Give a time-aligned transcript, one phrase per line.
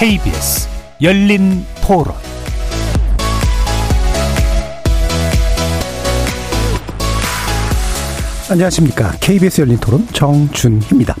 [0.00, 0.66] KBS
[1.02, 2.14] 열린 토론
[8.50, 9.12] 안녕하십니까.
[9.20, 11.14] KBS 열린 토론 정준희입니다.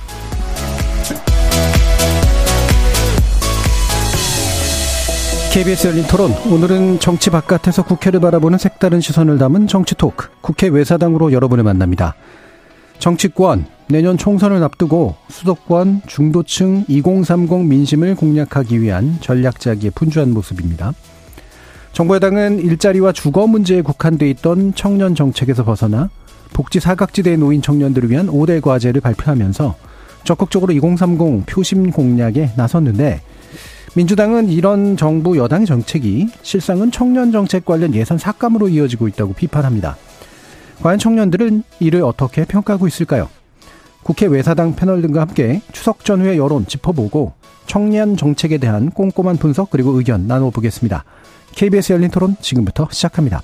[5.52, 11.32] KBS 열린 토론 오늘은 정치 바깥에서 국회를 바라보는 색다른 시선을 담은 정치 토크 국회 외사당으로
[11.32, 12.14] 여러분을 만납니다.
[13.00, 20.92] 정치권 내년 총선을 앞두고 수도권 중도층 2030 민심을 공략하기 위한 전략자기에 분주한 모습입니다.
[21.92, 26.10] 정부 여당은 일자리와 주거 문제에 국한돼 있던 청년 정책에서 벗어나
[26.52, 29.74] 복지 사각지대에 놓인 청년들을 위한 5대 과제를 발표하면서
[30.24, 33.22] 적극적으로 2030 표심 공략에 나섰는데
[33.94, 39.96] 민주당은 이런 정부 여당의 정책이 실상은 청년 정책 관련 예산 삭감으로 이어지고 있다고 비판합니다.
[40.82, 43.28] 과연 청년들은 이를 어떻게 평가하고 있을까요?
[44.02, 47.34] 국회 외사당 패널 등과 함께 추석 전후의 여론 짚어보고
[47.66, 51.04] 청년 정책에 대한 꼼꼼한 분석 그리고 의견 나눠보겠습니다.
[51.54, 53.42] KBS 열린 토론 지금부터 시작합니다.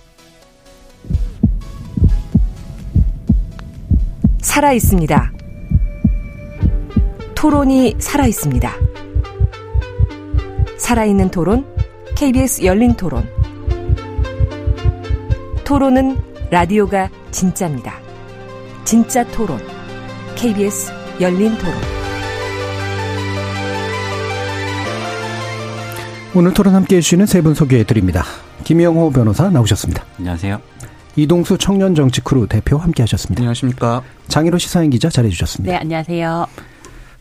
[4.40, 5.32] 살아 있습니다.
[7.34, 8.72] 토론이 살아 있습니다.
[10.78, 11.66] 살아있는 토론,
[12.16, 13.28] KBS 열린 토론.
[15.64, 17.94] 토론은 라디오가 진짜입니다.
[18.84, 19.58] 진짜 토론,
[20.36, 21.74] KBS 열린 토론.
[26.34, 28.22] 오늘 토론 함께 해주시는 세 분 소개해 드립니다.
[28.64, 30.04] 김영호 변호사 나오셨습니다.
[30.18, 30.60] 안녕하세요.
[31.16, 33.40] 이동수 청년 정치 크루 대표 함께 하셨습니다.
[33.40, 34.02] 안녕하십니까.
[34.28, 35.72] 장일호 시사인 기자 자리해 주셨습니다.
[35.72, 36.46] 네, 안녕하세요.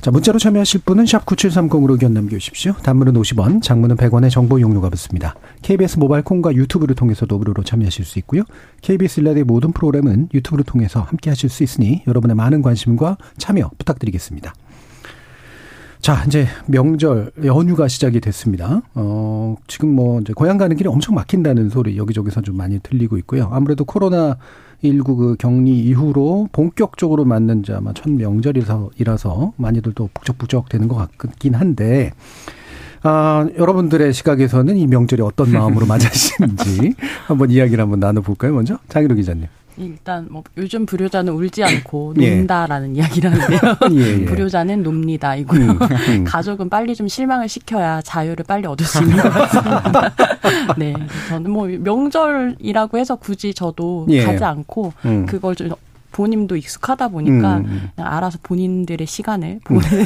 [0.06, 2.74] 자, 문자로 참여하실 분은 샵 9730으로 의견 남겨주십시오.
[2.84, 5.34] 단문은 50원, 장문은 100원의 정보 이용료가 붙습니다.
[5.64, 8.44] KBS 모바일 콩과 유튜브를 통해서도 무료로 참여하실 수 있고요.
[8.82, 14.54] KBS 일라디의 모든 프로그램은 유튜브를 통해서 함께 하실 수 있으니 여러분의 많은 관심과 참여 부탁드리겠습니다.
[16.02, 18.84] 자, 이제 명절 연휴가 시작이 됐습니다.
[18.94, 23.50] 어, 지금 뭐 이제 고향 가는 길이 엄청 막힌다는 소리 여기저기서 좀 많이 들리고 있고요.
[23.52, 24.38] 아무래도 코로나
[24.88, 30.96] 19 그 격리 이후로 본격적으로 맞는 자 아마 첫 명절이라서 많이들 또 북적북적 되는 것
[31.18, 32.12] 같긴 한데
[33.04, 36.96] 아, 여러분들의 시각에서는 이 명절이 어떤 마음으로 맞으시는지
[37.28, 38.54] 한번 이야기를 한번 나눠볼까요?
[38.54, 39.46] 먼저 장희로 기자님.
[39.78, 42.36] 일단 뭐 요즘 불효자는 울지 않고 예.
[42.36, 43.60] 논다라는 이야기를 하는데요.
[43.92, 44.26] 예, 예.
[44.26, 45.72] 불효자는 놉니다 이고요.
[45.72, 46.24] 음, 음.
[46.24, 50.14] 가족은 빨리 좀 실망을 시켜야 자유를 빨리 얻을 수 있는 것 같습니다.
[50.78, 50.94] 네,
[51.30, 54.24] 저는 뭐 명절이라고 해서 굳이 저도 예.
[54.24, 55.26] 가지 않고 음.
[55.26, 55.72] 그걸 좀
[56.16, 57.90] 본인도 익숙하다 보니까 음.
[57.94, 60.06] 그냥 알아서 본인들의 시간을 보내는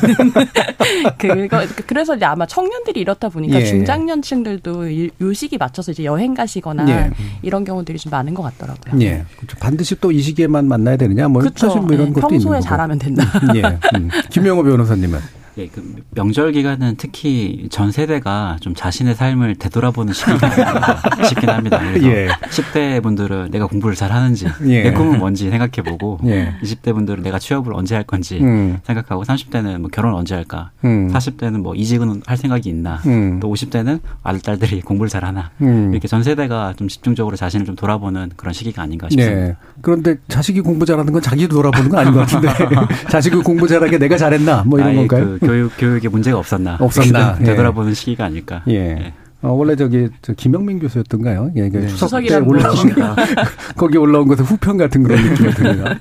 [1.19, 3.65] 그거 그래서 이제 아마 청년들이 이렇다 보니까 예.
[3.65, 7.11] 중장년층들도 일- 요식이 맞춰서 이제 여행 가시거나 예.
[7.43, 8.99] 이런 경우들이 좀 많은 것 같더라고요.
[9.03, 9.23] 예.
[9.37, 9.55] 그렇죠.
[9.59, 11.27] 반드시 또 이 시기에만 만나야 되느냐?
[11.27, 11.67] 뭐 그쵸.
[11.67, 12.61] 사실 뭐 이런 네, 것도 있는 평소에 거고.
[12.67, 13.23] 잘하면 된다.
[13.55, 13.61] 예.
[13.99, 14.09] 음.
[14.31, 21.49] 김영호 변호사님은 예, 그 명절 기간은 특히 전 세대가 좀 자신의 삶을 되돌아보는 시기가 싶긴
[21.49, 21.79] 합니다.
[21.79, 22.27] 그래서 예.
[22.27, 24.83] 10대 분들은 내가 공부를 잘 하는지, 예.
[24.83, 26.53] 내 꿈은 뭔지 생각해보고, 예.
[26.63, 28.79] 20대 분들은 내가 취업을 언제 할 건지 음.
[28.83, 31.09] 생각하고, 30대는 뭐 결혼 언제 할까, 음.
[31.11, 33.39] 40대는 뭐 이직은 할 생각이 있나, 음.
[33.39, 35.91] 또 50대는 아들 딸들이 공부를 잘 하나, 음.
[35.91, 39.47] 이렇게 전 세대가 좀 집중적으로 자신을 좀 돌아보는 그런 시기가 아닌가 싶습니다.
[39.47, 39.55] 네.
[39.81, 42.49] 그런데 자식이 공부 잘하는 건 자기도 돌아보는 건 아닌 것 같은데
[43.09, 45.37] 자식이 공부 잘하게 내가 잘했나 뭐 이런 건가요?
[45.39, 47.35] 그 교육 교육에 문제가 없었나, 없었나.
[47.39, 48.63] 되돌아보는 시기가 아닐까.
[48.67, 49.13] 예.
[49.41, 51.51] 어, 원래 저기 저 김영민 교수였던가요?
[51.55, 52.75] 예, 그 추석 때 올라온.
[53.77, 55.97] 거기 올라온 것은 후편 같은 그런 느낌이 듭니다.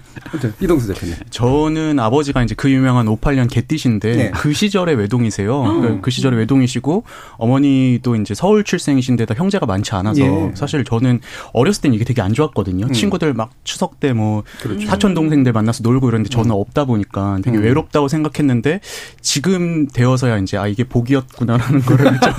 [0.60, 1.14] 이동수 대표님.
[1.30, 4.30] 저는 아버지가 이제 그 유명한 58년 개띠신데 네.
[4.32, 5.62] 그 시절의 외동이세요.
[5.80, 7.04] 그- 그 시절의 외동이시고
[7.36, 10.50] 어머니도 이제 서울 출생이신데다 형제가 많지 않아서 예.
[10.54, 11.20] 사실 저는
[11.52, 12.88] 어렸을 땐 이게 되게 안 좋았거든요.
[12.90, 14.42] 친구들 막 추석 때 뭐
[14.86, 17.62] 사촌 동생들 만나서 놀고 이러는데 저는 없다 보니까 되게 음.
[17.62, 18.80] 외롭다고 생각했는데
[19.20, 22.32] 지금 되어서야 이제 아 이게 복이었구나라는 거를 좀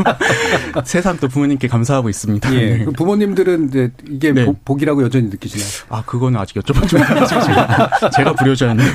[0.89, 2.51] 세상 또 부모님께 감사하고 있습니다.
[2.55, 2.77] 예.
[2.77, 2.85] 네.
[2.85, 4.43] 그 부모님들은 이제 이게 네.
[4.45, 5.67] 복- 복이라고 여전히 느끼시나요?
[5.89, 7.41] 아 그거는 아직 여쭤보지 못했어요.
[7.43, 8.89] 제가, 제가 불효자였네요.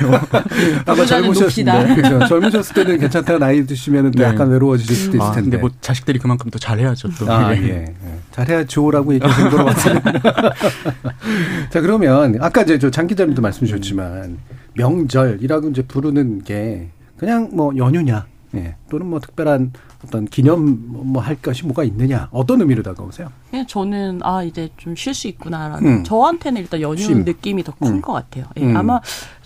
[0.87, 1.63] 아마 젊으셨을.
[1.63, 2.19] 때, 그죠?
[2.27, 4.25] 젊으셨을 때는 괜찮다가 나이 드시면 또 네.
[4.25, 5.51] 약간 외로워지실 수도 있을 아, 텐데.
[5.51, 7.31] 근데 뭐 자식들이 그만큼 또 잘해야죠 또.
[7.31, 7.63] 아, 예.
[7.63, 7.85] 예.
[8.33, 10.01] 잘해야죠라고 것 같아요.
[11.71, 14.37] 자, 그러면 아까 이제 저장 기자님도 말씀 주셨지만
[14.73, 18.25] 명절이라고 이제 부르는 게 그냥 뭐 연휴냐,
[18.57, 18.75] 예.
[18.89, 19.73] 또는 뭐 특별한
[20.05, 20.77] 어떤 기념
[21.13, 23.31] 뭐 할 것이 뭐가 있느냐, 어떤 의미로 다가오세요?
[23.49, 26.03] 그냥 저는 아 이제 좀 쉴 수 있구나라는 음.
[26.03, 27.23] 저한테는 일단 연휴 쉼.
[27.23, 28.01] 느낌이 더큰 음.
[28.01, 28.45] 것 같아요.
[28.57, 28.77] 예, 음.
[28.77, 28.99] 아마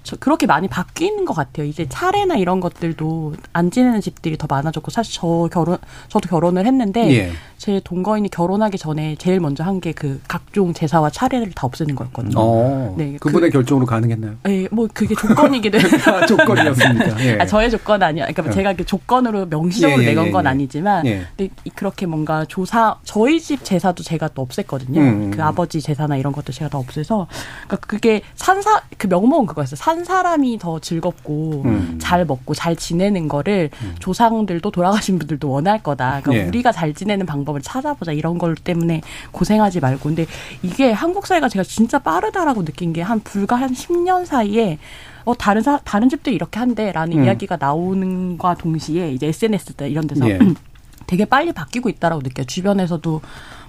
[0.09, 1.67] 저 그렇게 많이 바뀌는 것 같아요.
[1.67, 5.77] 이제 차례나 이런 것들도 안 지내는 집들이 더 많아졌고 사실 저 결혼
[6.07, 7.31] 저도 결혼을 했는데 예.
[7.59, 12.33] 제 동거인이 결혼하기 전에 제일 먼저 한 게 그 각종 제사와 차례를 다 없애는 거였거든요.
[12.37, 12.95] 어.
[12.97, 14.35] 네, 그분의 결정으로 가능했나요?
[14.47, 15.87] 예, 뭐 그게 조건이기도 해요.
[16.07, 17.23] 아, 조건이었습니까?
[17.25, 17.37] 예.
[17.39, 18.25] 아, 저의 조건 아니야.
[18.27, 18.49] 그러니까 어.
[18.53, 20.49] 제가 그 조건으로 명시적으로 예, 예, 내건 예, 건 예.
[20.49, 21.25] 아니지만, 예.
[21.37, 24.97] 근데 이- 그렇게 뭔가 조사 저희 집 제사도 제가 또 없앴거든요.
[24.97, 25.31] 음.
[25.31, 27.27] 그 아버지 제사나 이런 것도 제가 다 없애서,
[27.67, 29.75] 그러니까 그게 산사 그 명목은 그거였어요.
[29.75, 31.97] 산 사람이 더 즐겁고 음.
[32.01, 33.69] 잘 먹고 잘 지내는 거를
[33.99, 36.21] 조상들도 돌아가신 분들도 원할 거다.
[36.21, 36.47] 그러니까 예.
[36.47, 39.01] 우리가 잘 지내는 방법을 찾아보자 이런 걸 때문에
[39.31, 40.09] 고생하지 말고.
[40.09, 40.25] 근데
[40.63, 44.77] 이게 한국 사회가 제가 진짜 빠르다라고 느낀 게 한 불과 한 10년 사이에
[45.25, 47.23] 어 다른 사 다른 집도 이렇게 한대라는 음.
[47.25, 50.39] 이야기가 나오는과 동시에 이제 SNS 때 이런 데서 예.
[51.07, 52.45] 되게 빨리 바뀌고 있다라고 느껴요.
[52.45, 53.21] 주변에서도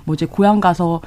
[0.05, 1.01] 뭐 이제 고향 가서 뭐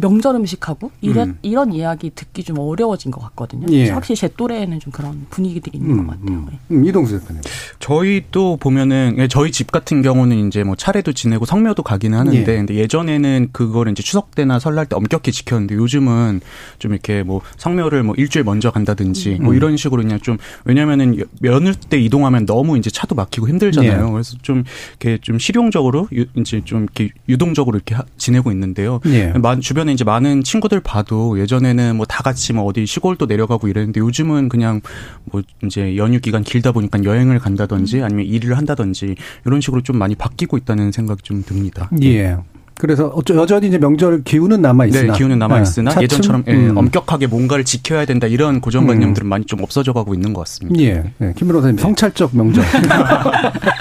[0.00, 1.38] 명절 음식하고 이런 음.
[1.42, 3.66] 이런 이야기 듣기 좀 어려워진 것 같거든요.
[3.70, 3.88] 예.
[3.90, 6.36] 확실히 제 또래에는 좀 그런 분위기들이 있는 것 같아요.
[6.38, 6.58] 음, 네.
[6.70, 7.42] 음, 이동수 대표님.
[7.78, 12.44] 저희도 보면은 예, 저희 집 같은 경우는 이제 뭐 차례도 지내고 성묘도 가기는 하는데 예.
[12.56, 16.40] 근데 예전에는 그거를 이제 추석 때나 설날 때 엄격히 지켰는데 요즘은
[16.78, 19.56] 좀 이렇게 뭐 성묘를 뭐 일주일 먼저 간다든지 뭐 음.
[19.56, 24.06] 이런 식으로 그냥 좀 왜냐면은 며느 때 이동하면 너무 이제 차도 막히고 힘들잖아요.
[24.08, 24.10] 예.
[24.12, 24.64] 그래서 좀
[25.00, 29.00] 이렇게 좀 실용적으로 유, 이제 좀 이렇게 유동적으로 이렇게 하- 지내고 있는데요.
[29.06, 29.28] 예.
[29.32, 33.68] 마- 주변 에 이제 많은 친구들 봐도 예전에는 뭐 다 같이 뭐 어디 시골도 내려가고
[33.68, 34.80] 이랬는데 요즘은 그냥
[35.24, 40.14] 뭐 이제 연휴 기간 길다 보니까 여행을 간다든지 아니면 일을 한다든지 이런 식으로 좀 많이
[40.14, 41.90] 바뀌고 있다는 생각이 좀 듭니다.
[42.02, 42.36] 예.
[42.78, 46.76] 그래서 여전히 이제 명절 기운은 남아 있으나 네, 기운은 남아 있으나 차츰, 예전처럼 예, 음.
[46.76, 50.78] 엄격하게 뭔가를 지켜야 된다 이런 고정관념들은 많이 좀 없어져 가고 있는 것 같습니다.
[50.82, 51.32] 예, 예.
[51.36, 52.62] 김 변호사님 성찰적 명절.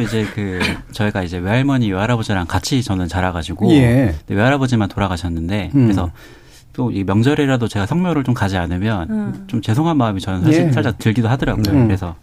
[0.00, 0.60] 이제 그
[0.92, 4.14] 저희가 이제 외할머니 외할아버지랑 같이 저는 자라가지고 예.
[4.28, 5.82] 외할아버지만 돌아가셨는데 음.
[5.84, 6.10] 그래서
[6.72, 9.44] 또 이 명절이라도 제가 성묘를 좀 가지 않으면 음.
[9.48, 10.72] 좀 죄송한 마음이 저는 사실 예.
[10.72, 11.74] 살짝 들기도 하더라고요.
[11.74, 11.86] 음.
[11.88, 12.14] 그래서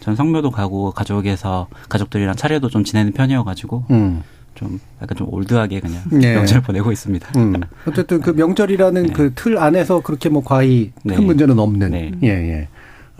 [0.00, 4.22] 전 성묘도 가고 가족에서 가족들이랑 차례도 좀 지내는 편이어가지고 음.
[4.56, 6.34] 좀 약간 좀 올드하게 그냥 예.
[6.34, 7.28] 명절 보내고 있습니다.
[7.36, 7.54] 음.
[7.86, 9.12] 어쨌든 그 명절이라는 네.
[9.12, 11.20] 그틀 안에서 그렇게 뭐 과히 큰 네.
[11.20, 11.90] 문제는 없는.
[11.92, 12.10] 네.
[12.24, 12.68] 예, 예.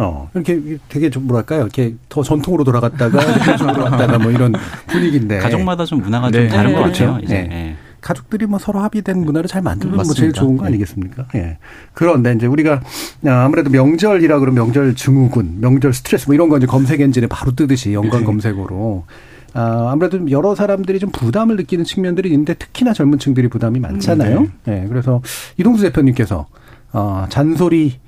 [0.02, 1.61] 어, 이렇게 되게 좀 뭐랄까요.
[1.61, 4.55] 이렇게 더 전통으로 돌아갔다가 현실로 돌아갔다가 뭐 이런
[4.87, 5.38] 분위기인데.
[5.38, 6.49] 가족마다 좀 문화가 네.
[6.49, 6.76] 좀 다른 네.
[6.76, 7.12] 것 같아요.
[7.12, 7.25] 그렇죠.
[7.25, 7.49] 이제 네.
[7.52, 7.76] 예.
[8.00, 10.41] 가족들이 뭐 서로 합의된 문화를 잘 만들면 뭐 제일 맞습니다.
[10.41, 10.69] 좋은 거 네.
[10.69, 11.26] 아니겠습니까?
[11.35, 11.58] 예.
[11.93, 12.81] 그런데 이제 우리가
[13.26, 17.55] 아, 아무래도 명절이라 그러면 명절 증후군, 명절 스트레스 뭐 이런 거 이제 검색 엔진에 바로
[17.55, 18.26] 뜨듯이 연관 네.
[18.26, 19.05] 검색어로.
[19.52, 24.47] 아, 아무래도 여러 사람들이 좀 부담을 느끼는 측면들이 있는데 특히나 젊은 층들이 부담이 많잖아요.
[24.69, 24.87] 예.
[24.88, 25.20] 그래서
[25.58, 26.47] 이동수 대표님께서
[26.93, 27.99] 어, 잔소리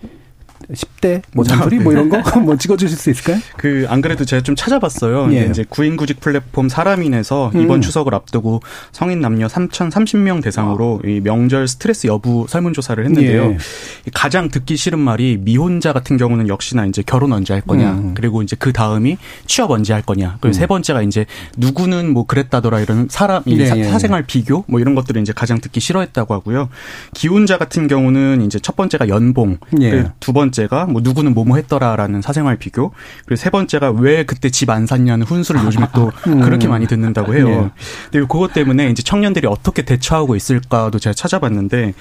[0.73, 3.39] 10대 뭐 잔소리 뭐 이런 거 뭐 찍어주실 수 있을까요?
[3.57, 5.33] 그 안 그래도 제가 좀 찾아봤어요.
[5.35, 5.47] 예.
[5.51, 7.61] 이제 구인구직 플랫폼 사람인에서 음.
[7.61, 13.43] 이번 추석을 앞두고 성인 남녀 3,030명 대상으로 이 명절 스트레스 여부 설문조사를 했는데요.
[13.53, 13.59] 예.
[14.07, 17.93] 이 가장 듣기 싫은 말이 미혼자 같은 경우는 역시나 이제 결혼 언제 할 거냐.
[17.93, 18.15] 음.
[18.15, 20.39] 그리고 이제 그 다음이 취업 언제 할 거냐.
[20.41, 20.53] 그리고 음.
[20.53, 21.27] 세 번째가 이제
[21.59, 23.77] 누구는 뭐 그랬다더라 이런 사람 이 예, 사-.
[23.77, 26.69] 사생활 비교 뭐 이런 것들을 이제 가장 듣기 싫어했다고 하고요.
[27.13, 29.91] 기혼자 같은 경우는 이제 첫 번째가 연봉, 예.
[29.91, 32.93] 그리고 두 번째가 뭐 누구는 뭐뭐 했더라라는 사생활 비교,
[33.25, 36.41] 그리고 세 번째가 왜 그때 집 안 샀냐는 훈수를 요즘에 또 음.
[36.41, 37.47] 그렇게 많이 듣는다고 해요.
[37.49, 37.83] 예.
[38.11, 41.93] 근데 그것 때문에 이제 청년들이 어떻게 대처하고 있을까도 제가 찾아봤는데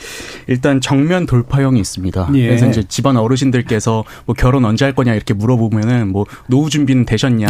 [0.48, 2.30] 일단 정면 돌파형이 있습니다.
[2.36, 2.48] 예.
[2.48, 7.48] 그래서 이제 집안 어르신들께서 뭐 결혼 언제 할 거냐 이렇게 물어보면은 뭐 노후 준비는 되셨냐,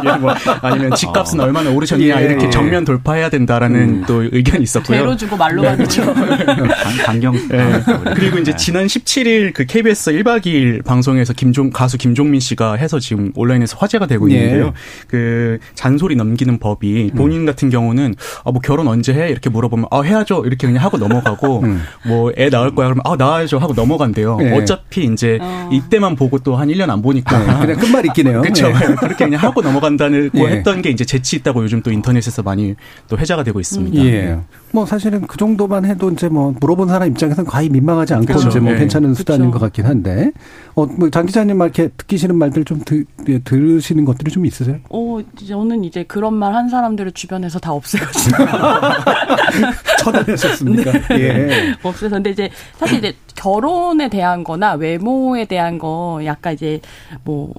[0.00, 2.24] 이게 뭐 아니면 집값은 얼마나 오르셨냐 예.
[2.24, 4.04] 이렇게 정면 돌파해야 된다라는 음.
[4.08, 4.98] 또 의견이 있었고요.
[4.98, 6.04] 죄로 주고 말로만 듣죠.
[6.14, 7.34] 강- 강경.
[7.52, 7.82] 예.
[8.14, 8.56] 그리고 이제 네.
[8.56, 14.06] 지난 17일 그 KBS 1박 2일 방송에서 김종 가수 김종민 씨가 해서 지금 온라인에서 화제가
[14.06, 14.34] 되고 예.
[14.36, 14.72] 있는데요.
[15.08, 20.02] 그 잔소리 넘기는 법이 본인 같은 경우는 아 뭐 결혼 언제 해 이렇게 물어보면 아
[20.02, 21.82] 해야죠 이렇게 그냥 하고 넘어가고 음.
[22.06, 24.38] 뭐애 낳을 거야 그러면 아 낳아야죠 하고 넘어간대요.
[24.42, 24.52] 예.
[24.52, 25.68] 어차피 이제 어.
[25.72, 28.42] 이때만 보고 또 한 1년 안 보니까 네, 그냥 끝말 잇기네요.
[28.42, 28.68] 그렇죠.
[28.68, 28.94] 예.
[28.96, 30.56] 그렇게 그냥 하고 넘어간다는 거 예.
[30.56, 32.74] 했던 게 이제 재치 있다고 요즘 또 인터넷에서 많이
[33.08, 34.04] 또 회자가 되고 있습니다.
[34.04, 34.38] 예.
[34.72, 38.48] 뭐 사실은 그 정도만 해도 이제 뭐 물어본 사람 입장에서는 과히 민망하지 않고 그렇죠.
[38.48, 38.76] 이제 뭐 예.
[38.78, 39.50] 괜찮은 수단인.
[39.52, 40.07] 것 같긴 한데
[40.74, 44.76] 어뭐장 기자님 말 이렇게 듣기 싫은 말들 좀 들, 예, 들으시는 것들이 좀 있으세요?
[44.90, 48.36] 어, 저는 이제 그런 말 한 사람들을 주변에서 다 없애가지고.
[50.00, 50.92] 처단하셨습니까?
[51.18, 51.74] 예.
[51.82, 56.80] 없어서 근데 이제 사실 이제 결혼에 대한 거나 외모에 대한 거 약간 이제
[57.24, 57.52] 뭐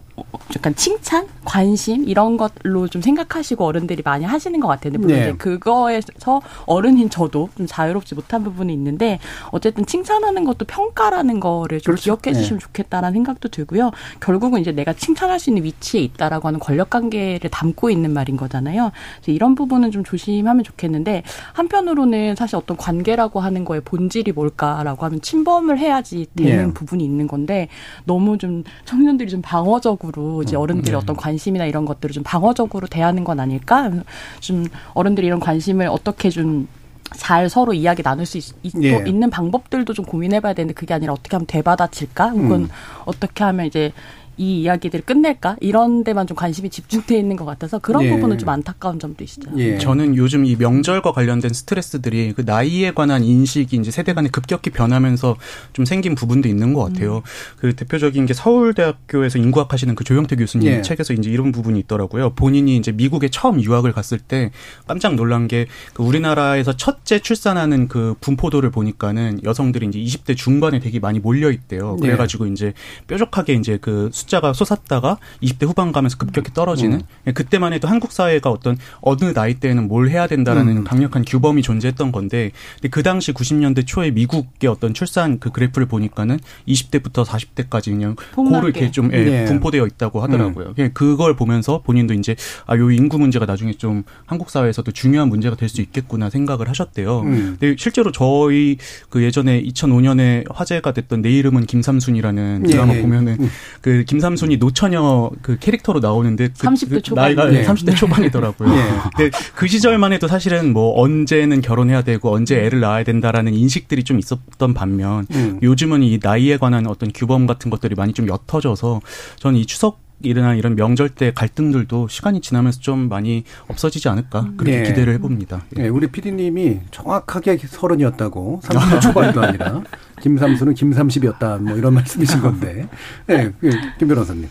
[0.55, 4.93] 약간 칭찬, 관심 이런 것로 좀 생각하시고 어른들이 많이 하시는 것 같아요.
[4.93, 5.21] 물론 네.
[5.21, 9.19] 이제 그거에서 어른인 저도 좀 자유롭지 못한 부분이 있는데
[9.51, 12.17] 어쨌든 칭찬하는 것도 평가라는 거를 좀 그렇죠.
[12.17, 13.91] 기억해 주시면 좋겠다라는 생각도 들고요.
[14.19, 18.91] 결국은 이제 내가 칭찬할 수 있는 위치에 있다라고 하는 권력 관계를 담고 있는 말인 거잖아요.
[19.17, 21.23] 그래서 이런 부분은 좀 조심하면 좋겠는데
[21.53, 26.73] 한편으로는 사실 어떤 관계라고 하는 거의 본질이 뭘까라고 하면 침범을 해야지 되는 예.
[26.73, 27.67] 부분이 있는 건데
[28.05, 30.97] 너무 좀 청년들이 좀 방어적으로 음, 이제 어른들의 네.
[30.97, 33.91] 어떤 관심이나 이런 것들을 좀 방어적으로 대하는 건 아닐까?
[34.39, 36.67] 좀 어른들이 이런 관심을 어떻게 좀
[37.15, 38.99] 잘 서로 이야기 나눌 수 있, 있, 예.
[38.99, 42.29] 는 방법들도 좀 고민해봐야 되는데 그게 아니라 어떻게 하면 되받아칠까?
[42.29, 42.69] 혹은 음.
[43.05, 43.91] 어떻게 하면 이제
[44.39, 45.57] 이 이야기들을 끝낼까?
[45.61, 48.09] 이런 데만 좀 관심이 집중돼 있는 것 같아서 그런 예.
[48.09, 49.51] 부분은 좀 안타까운 점도 있죠.
[49.57, 49.77] 예.
[49.77, 55.35] 저는 요즘 이 명절과 관련된 스트레스들이 그 나이에 관한 인식이 이제 세대 간에 급격히 변하면서
[55.73, 57.21] 좀 생긴 부분도 있는 것 같아요.
[57.57, 60.81] 그 대표적인 게 서울대학교에서 인구학 하시는 그 조영태 교수님 예.
[60.81, 62.31] 책에서 이제 이런 부분이 있더라고요.
[62.31, 64.51] 본인이 이제 미국에 처음 유학을 갔을 때
[64.87, 70.99] 깜짝 놀란 게 그 우리나라에서 첫째 출산하는 그 분포도를 보니까는 여성들이 이제 20대 중반에 되게
[70.99, 71.97] 많이 몰려 있대요.
[71.99, 72.01] 예.
[72.01, 72.73] 그래가지고 이제
[73.07, 78.49] 뾰족하게 이제 그 숫자가 솟았다가 20대 후반 가면서 급격히 떨어지는 예, 그때만 해도 한국 사회가
[78.51, 80.83] 어떤 어느 나이 때에는 뭘 해야 된다라는 음.
[80.83, 86.39] 강력한 규범이 존재했던 건데 근데 그 당시 90년대 초에 미국의 어떤 출산 그 그래프를 보니까는
[86.67, 88.67] 20대부터 40대까지 그냥 폭넓게.
[88.67, 89.45] 이렇게 좀 예, 예.
[89.45, 90.73] 분포되어 있다고 하더라고요.
[90.75, 95.55] 그냥 그걸 보면서 본인도 이제 아, 요 인구 문제가 나중에 좀 한국 사회에서도 중요한 문제가
[95.55, 97.21] 될 수 있겠구나 생각을 하셨대요.
[97.21, 97.57] 음.
[97.59, 98.77] 근데 실제로 저희
[99.09, 103.01] 그 예전에 2005년에 화제가 됐던 내 이름은 김삼순이라는 예, 드라마 예.
[103.01, 103.49] 보면은 음.
[103.81, 107.25] 그 김삼순이 노처녀 그 캐릭터로 나오는데 그, 30대 그 초반.
[107.25, 107.63] 나이가 네.
[107.63, 108.73] 30대 초반이더라고요.
[108.73, 108.81] 예.
[109.15, 114.17] 근데 그 시절만 해도 사실은 뭐 언제는 결혼해야 되고 언제 애를 낳아야 된다라는 인식들이 좀
[114.17, 115.59] 있었던 반면 음.
[115.61, 119.01] 요즘은 이 나이에 관한 어떤 규범 같은 것들이 많이 좀 옅어져서
[119.37, 124.79] 저는 이 추석 이나 이런 명절 때 갈등들도 시간이 지나면서 좀 많이 없어지지 않을까 그렇게
[124.79, 124.83] 예.
[124.83, 125.63] 기대를 해봅니다.
[125.77, 129.81] 예, 우리 PD님이 정확하게 서른이었다고 30대 초반도 아니라
[130.21, 132.87] 김삼수는 김삼십이었다 뭐 이런 말씀이신 건데
[133.27, 133.51] 네,
[133.97, 134.49] 김 변호사님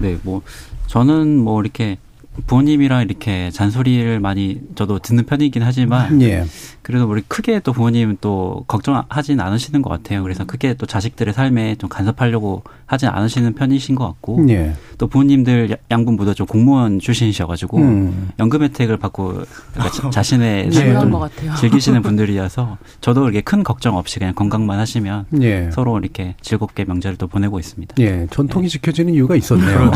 [0.00, 0.42] 네, 뭐
[0.88, 1.98] 저는 뭐 이렇게
[2.46, 6.44] 부모님이랑 이렇게 잔소리를 많이 저도 듣는 편이긴 하지만 예.
[6.86, 10.22] 그래도 우리 크게 또 부모님은 또 걱정하진 않으시는 것 같아요.
[10.22, 14.72] 그래서 크게 또 자식들의 삶에 좀 간섭하려고 하진 않으시는 편이신 것 같고 예.
[14.96, 18.28] 또 부모님들 야- 양분 모두 좀 공무원 출신이셔가지고 음.
[18.38, 20.70] 연금 혜택을 받고 그러니까 자- 자신의 예.
[20.70, 21.56] 삶을 좀.
[21.56, 25.68] 즐기시는 분들이어서 저도 이렇게 큰 걱정 없이 그냥 건강만 하시면 예.
[25.72, 27.96] 서로 이렇게 즐겁게 명절을 또 보내고 있습니다.
[27.98, 29.90] 예, 전통이 지켜지는 이유가 있었네요.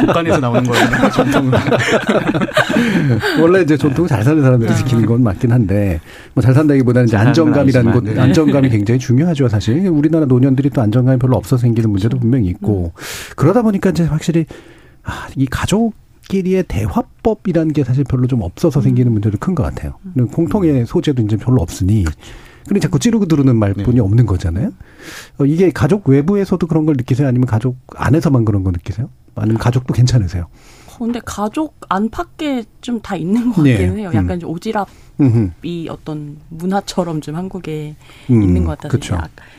[0.00, 1.10] 국간에서 나오는 거예요.
[1.10, 1.52] 전통은.
[1.54, 3.40] 예.
[3.40, 6.00] 원래 이제 전통을 잘 사는 사람들이 지키는 건 맞긴 한데
[6.34, 8.20] 뭐 잘 산다기보다는 이제 안정감이라는 것, 네.
[8.20, 9.88] 안정감이 굉장히 중요하죠, 사실.
[9.88, 12.92] 우리나라 노년들이 또 안정감이 별로 없어서 생기는 문제도 분명히 있고
[13.36, 14.44] 그러다 보니까 이제 확실히
[15.02, 15.94] 아, 이 가족
[16.28, 19.94] 끼리의 대화법이라는 게 사실 별로 좀 없어서 생기는 문제도 큰 것 같아요.
[20.32, 22.04] 공통의 소재도 이제 별로 없으니.
[22.66, 24.70] 근데 자꾸 찌르고 들으는 말뿐이 없는 거잖아요.
[25.38, 27.28] 어, 이게 가족 외부에서도 그런 걸 느끼세요?
[27.28, 29.10] 아니면 가족 안에서만 그런 거 느끼세요?
[29.34, 30.46] 아니면 가족도 괜찮으세요?
[30.94, 33.72] 어, 근데 가족 안팎에 좀 다 있는 것 네.
[33.72, 34.10] 같기는 해요.
[34.14, 34.40] 약간 음.
[34.40, 34.86] 좀 오지랖
[35.20, 35.50] 음흠.
[35.62, 37.94] 이 어떤 문화처럼 좀 한국에
[38.30, 39.18] 음, 있는 것 같아서 그쵸.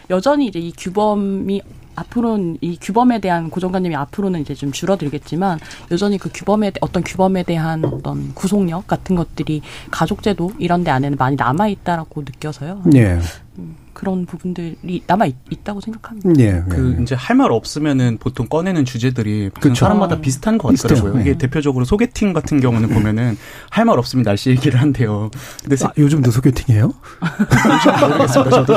[0.10, 1.62] 여전히 이제 이 규범이
[1.96, 5.60] 앞으로는 이 규범에 대한 고정관념이 앞으로는 이제 좀 줄어들겠지만
[5.92, 9.62] 여전히 그 규범에 대- 어떤 규범에 대한 어떤 구속력 같은 것들이
[9.92, 12.82] 가족제도 이런 데 안에는 많이 남아 있다라고 느껴서요.
[12.96, 13.20] 예.
[13.96, 16.30] 그런 부분들이 남아 있, 다고 생각합니다.
[16.38, 16.62] 예.
[16.70, 17.02] 그 예.
[17.02, 19.74] 이제 할 말 없으면은 보통 꺼내는 주제들이 그쵸.
[19.74, 20.76] 사람마다 비슷한 것.
[20.80, 21.16] 같더라고요.
[21.16, 21.22] 네.
[21.22, 23.36] 이게 대표적으로 소개팅 같은 경우는 보면은
[23.72, 25.32] 할 말 없으면 날씨 얘기를 한대요.
[25.64, 26.94] 근데 아, 요즘도 소개팅이에요?
[26.94, 28.52] 요즘 모르겠습니다.
[28.66, 28.74] 저도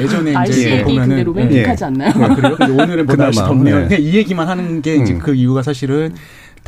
[0.00, 1.86] 예전에 날씨 이제 얘기 근데 보면은 로맨틱하지 예.
[1.86, 2.10] 않나요?
[2.10, 2.56] 아, 그래요?
[2.56, 3.78] 근데 오늘은 뭐 날씨 덥네요.
[3.80, 3.88] 네.
[3.88, 5.18] 그냥 이 얘기만 하는 게 이제 음.
[5.18, 6.14] 그 이유가 사실은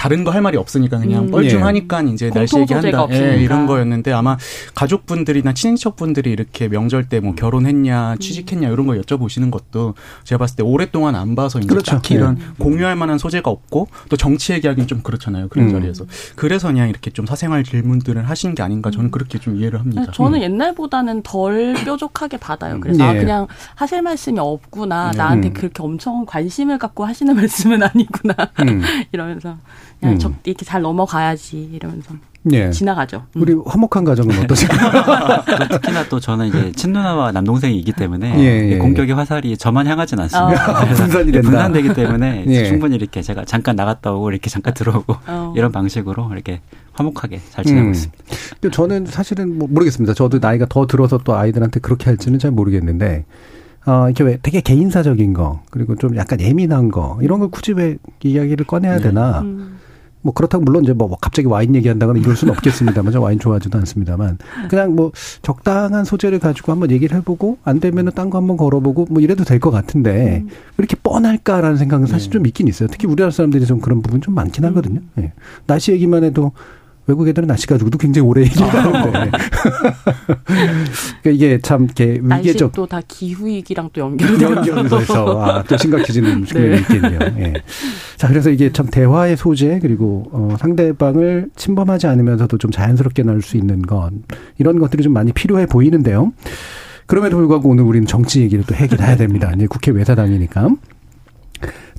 [0.00, 1.30] 다른 거 할 말이 없으니까 그냥 음.
[1.30, 3.06] 뻘쭘하니까 이제 날씨 얘기한다.
[3.10, 4.38] 예, 이런 거였는데 아마
[4.74, 9.92] 가족분들이나 친인척분들이 이렇게 명절 때 뭐 결혼했냐, 취직했냐 이런 거 여쭤보시는 것도
[10.24, 11.96] 제가 봤을 때 오랫동안 안 봐서 이제 그렇죠.
[11.96, 12.18] 딱히 예.
[12.18, 15.48] 이런 공유할 만한 소재가 없고 또 정치 얘기하기는 좀 그렇잖아요.
[15.48, 15.72] 그런 음.
[15.72, 16.06] 자리에서.
[16.34, 20.02] 그래서 그냥 이렇게 좀 사생활 질문들을 하신 게 아닌가 저는 그렇게 좀 이해를 합니다.
[20.06, 22.80] 네, 저는 옛날보다는 덜 뾰족하게 받아요.
[22.80, 23.08] 그래서 예.
[23.08, 25.10] 아, 그냥 하실 말씀이 없구나.
[25.10, 25.18] 네.
[25.18, 25.52] 나한테 음.
[25.52, 28.34] 그렇게 엄청 관심을 갖고 하시는 말씀은 아니구나.
[28.60, 28.80] 음.
[29.12, 29.58] 이러면서
[30.00, 30.18] 그냥 음.
[30.18, 32.14] 적, 이렇게 잘 넘어가야지 이러면서
[32.52, 32.70] 예.
[32.70, 33.24] 지나가죠.
[33.36, 33.42] 음.
[33.42, 35.44] 우리 화목한 가정은 어떠신가요?
[35.68, 38.78] 또 특히나 또 저는 이제 친누나와 남동생이 있기 때문에 예, 예.
[38.78, 40.78] 공격의 화살이 저만 향하진 않습니다.
[40.78, 40.84] 아.
[40.84, 41.50] 그래서 분산이 된다.
[41.50, 42.64] 분산되기 때문에 예.
[42.64, 45.52] 충분히 이렇게 제가 잠깐 나갔다 오고 이렇게 잠깐 들어오고 어.
[45.56, 46.60] 이런 방식으로 이렇게
[46.92, 47.92] 화목하게 잘 지내고 음.
[47.92, 48.24] 있습니다.
[48.58, 50.14] 근데 저는 사실은 뭐 모르겠습니다.
[50.14, 53.26] 저도 나이가 더 들어서 또 아이들한테 그렇게 할지는 잘 모르겠는데
[53.84, 57.96] 어, 이렇게 왜 되게 개인사적인 거, 그리고 좀 약간 예민한 거, 이런 걸 굳이 왜
[58.22, 59.02] 이야기를 꺼내야 네.
[59.04, 59.40] 되나.
[59.40, 59.79] 음.
[60.22, 64.38] 뭐 그렇다고 물론 이제 뭐 갑자기 와인 얘기한다거나 이럴 수는 없겠습니다만, 저 와인 좋아하지도 않습니다만.
[64.68, 65.12] 그냥 뭐
[65.42, 69.60] 적당한 소재를 가지고 한번 얘기를 해보고, 안 되면은 딴 거 한번 걸어보고, 뭐 이래도 될
[69.60, 70.44] 것 같은데, 왜
[70.78, 72.32] 이렇게 뻔할까라는 생각은 사실 네.
[72.32, 72.88] 좀 있긴 있어요.
[72.90, 75.00] 특히 우리나라 사람들이 좀 그런 부분 좀 많긴 하거든요.
[75.18, 75.32] 예.
[75.66, 76.52] 날씨 얘기만 해도
[77.10, 79.30] 외국 애들은 날씨 가지고도 굉장히 오래 얘기를 하는데.
[81.22, 86.78] 그러니까 이게 참 이렇게 위계적 날씨도 다 기후위기랑 또 연결돼서 아, 또 심각해지는 측면이 네.
[86.78, 87.18] 있겠네요.
[87.38, 87.52] 예.
[88.16, 93.56] 자, 그래서 이게 참 대화의 소재 그리고 어, 상대방을 침범하지 않으면서도 좀 자연스럽게 나눌 수
[93.56, 94.10] 있는 것
[94.58, 96.32] 이런 것들이 좀 많이 필요해 보이는데요.
[97.06, 99.50] 그럼에도 불구하고 오늘 우리는 정치 얘기를 또 해긴 해야 됩니다.
[99.56, 100.68] 이제 국회 외사당이니까.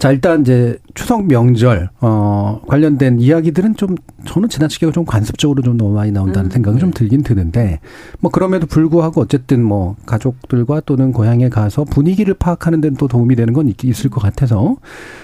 [0.01, 5.93] 자, 일단 이제 추석 명절, 어, 관련된 이야기들은 좀, 저는 지나치게 좀 관습적으로 좀 너무
[5.95, 6.51] 많이 나온다는 음.
[6.51, 7.79] 생각이 좀 들긴 드는데,
[8.19, 13.53] 뭐 그럼에도 불구하고 어쨌든 뭐 가족들과 또는 고향에 가서 분위기를 파악하는 데는 또 도움이 되는
[13.53, 14.77] 건 있- 있을 것 같아서,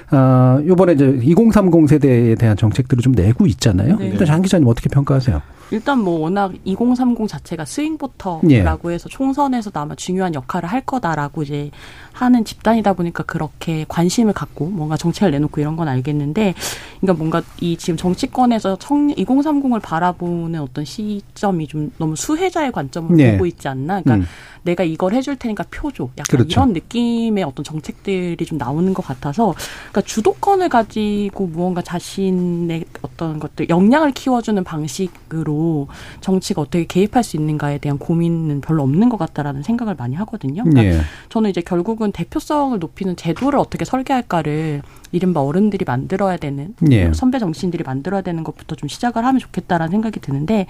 [0.09, 3.97] 아, 요번에 이제 2030 세대에 대한 정책들을 좀 내고 있잖아요.
[3.97, 4.07] 네.
[4.07, 5.41] 일단 장 기자님 어떻게 평가하세요?
[5.71, 11.71] 일단 뭐 워낙 2030 자체가 스윙보터라고 해서 총선에서도 아마 중요한 역할을 할 거다라고 이제
[12.13, 16.53] 하는 집단이다 보니까 그렇게 관심을 갖고 뭔가 정책을 내놓고 이런 건 알겠는데,
[17.01, 23.31] 그러니까 뭔가 이 지금 정치권에서 청, 2030을 바라보는 어떤 시점이 좀 너무 수혜자의 관점으로 네.
[23.33, 24.01] 보고 있지 않나.
[24.01, 24.27] 그러니까 음.
[24.63, 26.09] 내가 이걸 해줄 테니까 표줘.
[26.17, 26.49] 약간 그렇죠.
[26.49, 29.53] 이런 느낌의 어떤 정책들이 좀 나오는 것 같아서,
[29.91, 35.87] 그러니까 주도권을 가지고 무언가 자신의 어떤 것들 역량을 키워주는 방식으로
[36.19, 40.63] 정치가 어떻게 개입할 수 있는가에 대한 고민은 별로 없는 것 같다라는 생각을 많이 하거든요.
[40.63, 41.01] 그러니까 예.
[41.29, 47.11] 저는 이제 결국은 대표성을 높이는 제도를 어떻게 설계할까를 이른바 어른들이 만들어야 되는 예.
[47.13, 50.67] 선배 정치인들이 만들어야 되는 것부터 좀 시작을 하면 좋겠다라는 생각이 드는데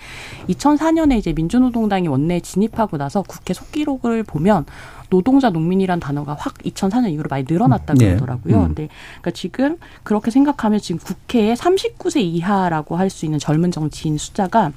[0.50, 4.66] 2004년에 이제 민주노동당이 원내에 진입하고 나서 국회 속기록을 보면
[5.10, 8.08] 노동자 농민이란 단어가 확 2004년 이후로 많이 늘어났다 예.
[8.08, 8.58] 그러더라고요.
[8.58, 8.66] 음.
[8.68, 8.90] 근데
[9.22, 14.74] 그러니까 지금 그렇게 생각하면 지금 국회에 39세 이하라고 할 수 있는 젊은 정치인 숫자가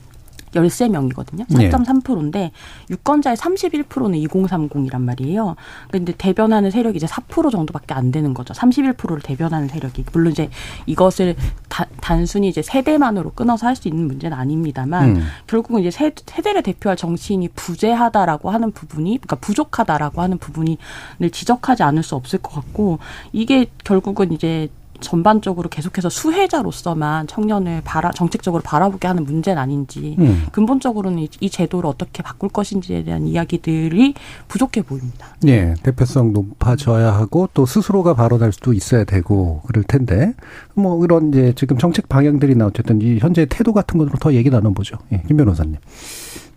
[0.55, 1.47] 13명이거든요.
[1.61, 1.71] 예.
[1.71, 2.51] 4.3%인데
[2.91, 5.57] 유권자의 31%는 2030이란 말이에요.
[5.91, 8.55] 근데 대변하는 세력이 이제 4% 정도밖에 안 되는 거죠.
[8.55, 10.05] 31%를 대변하는 세력이.
[10.13, 10.51] 물론 이제
[10.87, 11.37] 이것을
[11.69, 15.23] 다- 단순히 이제 세대만으로 끊어서 할 수 있는 문제는 아닙니다만 음.
[15.47, 20.77] 결국은 이제 세, 세대를 대표할 정치인이 부재하다라고 하는 부분이 그러니까 부족하다라고 하는 부분이
[21.21, 22.99] 늘 지적하지 않을 수 없을 것 같고
[23.33, 24.69] 이게 결국은 이제
[25.01, 30.47] 전반적으로 계속해서 수혜자로서만 청년을 바라 정책적으로 바라보게 하는 문제는 아닌지 음.
[30.53, 34.15] 근본적으로는 이, 이 제도를 어떻게 바꿀 것인지에 대한 이야기들이
[34.49, 35.37] 부족해 보입니다.
[35.47, 40.35] 예, 대표성 높아져야 하고 또 스스로가 발언할 수도 있어야 되고 그럴 텐데
[40.75, 44.99] 뭐 이런 이제 지금 정책 방향들이나 어쨌든 이 현재 태도 같은 것으로 더 얘기 나눠보죠.
[45.13, 45.77] 예, 김 변호사님.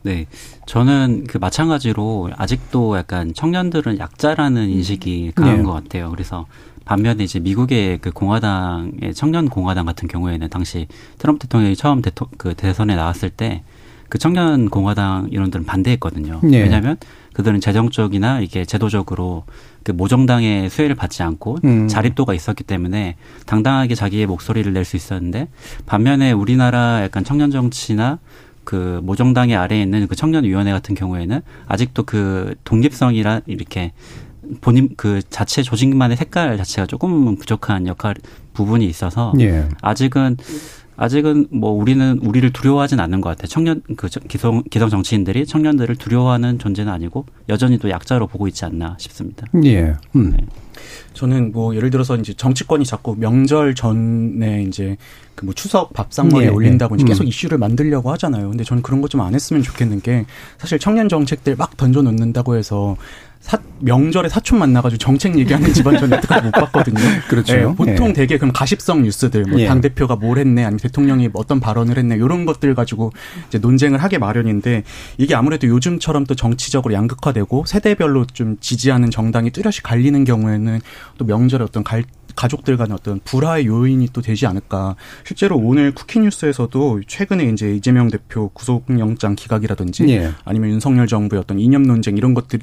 [0.03, 0.25] 네.
[0.65, 5.63] 저는 그 마찬가지로 아직도 약간 청년들은 약자라는 인식이 강한 네.
[5.63, 6.11] 것 같아요.
[6.11, 6.45] 그래서
[6.85, 12.53] 반면에 이제 미국의 그 공화당의 청년 공화당 같은 경우에는 당시 트럼프 대통령이 처음 대토, 그
[12.53, 13.63] 대선에 나왔을 때
[14.13, 16.39] 그 청년 공화당 이론들은 반대했거든요.
[16.43, 16.61] 네.
[16.61, 16.97] 왜냐하면
[17.33, 19.43] 그들은 재정적이나 이게 제도적으로
[19.81, 21.87] 그 모정당의 수혜를 받지 않고 음.
[21.87, 23.15] 자립도가 있었기 때문에
[23.47, 25.47] 당당하게 자기의 목소리를 낼 수 있었는데
[25.87, 28.19] 반면에 우리나라 약간 청년 정치나
[28.65, 33.93] 그 모정당의 아래에 있는 그 청년위원회 같은 경우에는 아직도 그 독립성이라 이렇게
[34.61, 38.15] 본인 그 자체 조직만의 색깔 자체가 조금 부족한 역할
[38.53, 39.67] 부분이 있어서 예.
[39.81, 40.37] 아직은
[40.95, 43.47] 아직은 뭐 우리는 우리를 두려워하진 않는 것 같아요.
[43.47, 48.63] 청년 그 저- 기성 기성 정치인들이 청년들을 두려워하는 존재는 아니고 여전히 또 약자로 보고 있지
[48.65, 49.47] 않나 싶습니다.
[49.65, 49.95] 예.
[50.15, 50.37] 음.
[51.13, 54.97] 저는 뭐 예를 들어서 이제 정치권이 자꾸 명절 전에 이제
[55.35, 57.07] 그 뭐 추석 밥상머리에 예, 올린다고 이제 예.
[57.09, 58.49] 계속 이슈를 만들려고 하잖아요.
[58.51, 60.25] 근데 저는 그런 거좀안 했으면 좋겠는 게
[60.59, 62.95] 사실 청년 정책들 막 던져 놓는다고 해서
[63.43, 66.97] 사, 명절에 사촌 만나가지고 정책 얘기하는 집안 저는 여태까지 못 봤거든요.
[67.27, 67.57] 그렇죠.
[67.57, 68.13] 예, 보통 예.
[68.13, 69.67] 되게 그럼 가십성 뉴스들, 뭐 예.
[69.67, 73.11] 당 대표가 뭘 했네, 아니면 대통령이 뭐 어떤 발언을 했네, 이런 것들 가지고
[73.49, 74.83] 이제 논쟁을 하게 마련인데
[75.17, 80.79] 이게 아무래도 요즘처럼 또 정치적으로 양극화되고 세대별로 좀 지지하는 정당이 뚜렷이 갈리는 경우에는
[81.17, 84.95] 또 명절에 어떤 갈 가족들 간의 어떤 불화의 요인이 또 되지 않을까.
[85.23, 90.31] 실제로 오늘 쿠키뉴스에서도 최근에 이제 이재명 대표 구속영장 기각이라든지 예.
[90.43, 92.59] 아니면 윤석열 정부의 어떤 이념 논쟁 이런 것들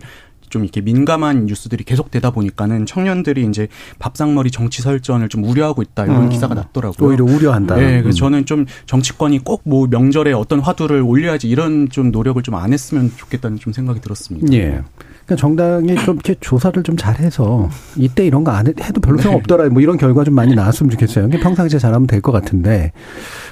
[0.50, 6.24] 좀 이렇게 민감한 뉴스들이 계속되다 보니까는 청년들이 이제 밥상머리 정치 설전을 좀 우려하고 있다 이런
[6.24, 6.28] 음.
[6.28, 7.08] 기사가 났더라고요.
[7.08, 7.76] 오히려 우려한다.
[7.76, 8.20] 네, 그래서 음.
[8.20, 13.12] 저는 좀 정치권이 꼭 뭐 명절에 어떤 화두를 올려야지 이런 좀 노력을 좀 안 했으면
[13.16, 14.52] 좋겠다는 좀 생각이 들었습니다.
[14.52, 14.82] 예.
[15.24, 19.68] 그러니까 정당이 좀 이렇게 조사를 좀 잘해서 이때 이런 거 안 해도 별로 소용 없더라.
[19.68, 21.28] 뭐 이런 결과 좀 많이 나왔으면 좋겠어요.
[21.28, 22.90] 이게 평상시에 잘하면 될 것 같은데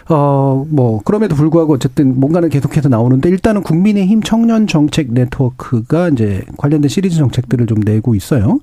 [0.09, 6.91] 어뭐 그럼에도 불구하고 어쨌든 뭔가는 계속해서 나오는데 일단은 국민의힘 청년 정책 네트워크가 이제 관련된 있는
[6.91, 8.59] 시리즈 정책들을 좀 내고 있어요.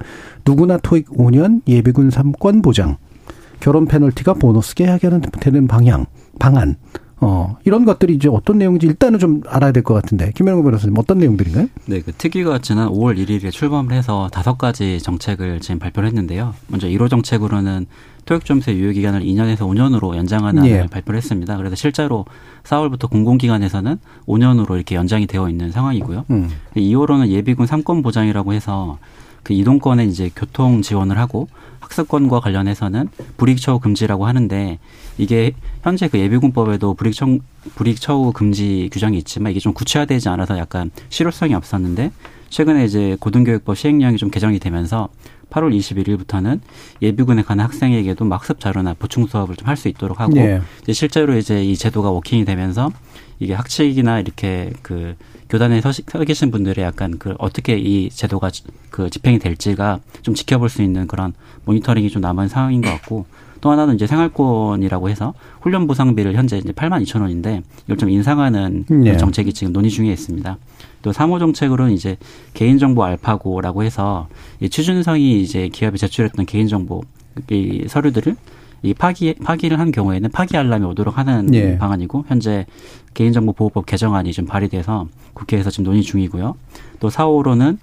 [0.46, 2.98] 누구나 토익 5년 예비군 3권 보장,
[3.60, 5.10] 결혼 페널티가 보너스게 하게
[5.40, 6.08] 되는 방향,
[6.40, 6.76] 방안.
[7.22, 10.32] 어, 이런 것들이 이제 어떤 내용인지 일단은 좀 알아야 될 것 같은데.
[10.36, 11.68] 김영우 변호사님 어떤 내용들인가요?
[11.86, 16.54] 네, 그 특위가 지난 5월 1일에 출범을 해서 다섯 가지 정책을 지금 발표를 했는데요.
[16.68, 17.86] 먼저 1호 정책으로는
[18.26, 20.86] 토익 점수의 유효 기간을 2년에서 5년으로 연장하는 예.
[20.88, 21.58] 발표를 했습니다.
[21.58, 22.26] 그래서 실제로
[22.64, 26.26] 4월부터 공공기관에서는 5년으로 이렇게 연장이 되어 있는 상황이고요.
[26.32, 26.50] 음.
[26.76, 28.98] 2호로는 예비군 3권 보장이라고 해서
[29.44, 31.48] 그 이동권에 이제 교통 지원을 하고
[31.80, 34.80] 학습권과 관련해서는 불이익 처우 금지라고 하는데
[35.20, 37.38] 이게 현재 그 예비군법에도 불이익 처우,
[37.76, 42.12] 불이익 처우 금지 규정이 있지만 이게 좀 구체화되지 않아서 약간 실효성이 없었는데
[42.50, 45.10] 최근에 이제 고등교육법 시행령이 좀 개정이 되면서
[45.50, 46.60] 8월 21일부터는
[47.02, 50.62] 예비군에 가는 학생에게도 학습 자료나 보충 수업을 좀 할 수 있도록 하고 네.
[50.84, 52.92] 이제 실제로 이제 이 제도가 워킹이 되면서
[53.40, 55.16] 이게 학칙이나 이렇게 그
[55.50, 58.50] 교단에 서, 서 계신 분들의 약간 그 어떻게 이 제도가
[58.90, 61.34] 그 집행이 될지가 좀 지켜볼 수 있는 그런
[61.66, 63.26] 모니터링이 좀 남은 상황인 것 같고
[63.66, 68.86] 또 하나는 이제 생활권이라고 해서 훈련 보상비를 현재 이제 8만 2천 원인데 이걸 좀 인상하는
[68.88, 69.18] 네.
[69.18, 70.58] 정책이 지금 논의 중에 있습니다.
[71.02, 72.18] 또 3호 정책으로는 이제
[72.54, 74.28] 개인정보 알파고라고 해서
[74.60, 77.02] 이 취준성이 이제 기업에 제출했던 개인정보
[77.50, 78.36] 이 서류들을
[78.86, 81.76] 이 파기 파기를 한 경우에는 파기 알람이 오도록 하는 예.
[81.80, 82.68] 방안이고 현재
[83.16, 86.56] 개인정보보호법 개정안이 좀 발의돼서 국회에서 지금 논의 중이고요.
[87.00, 87.80] 또 4호로는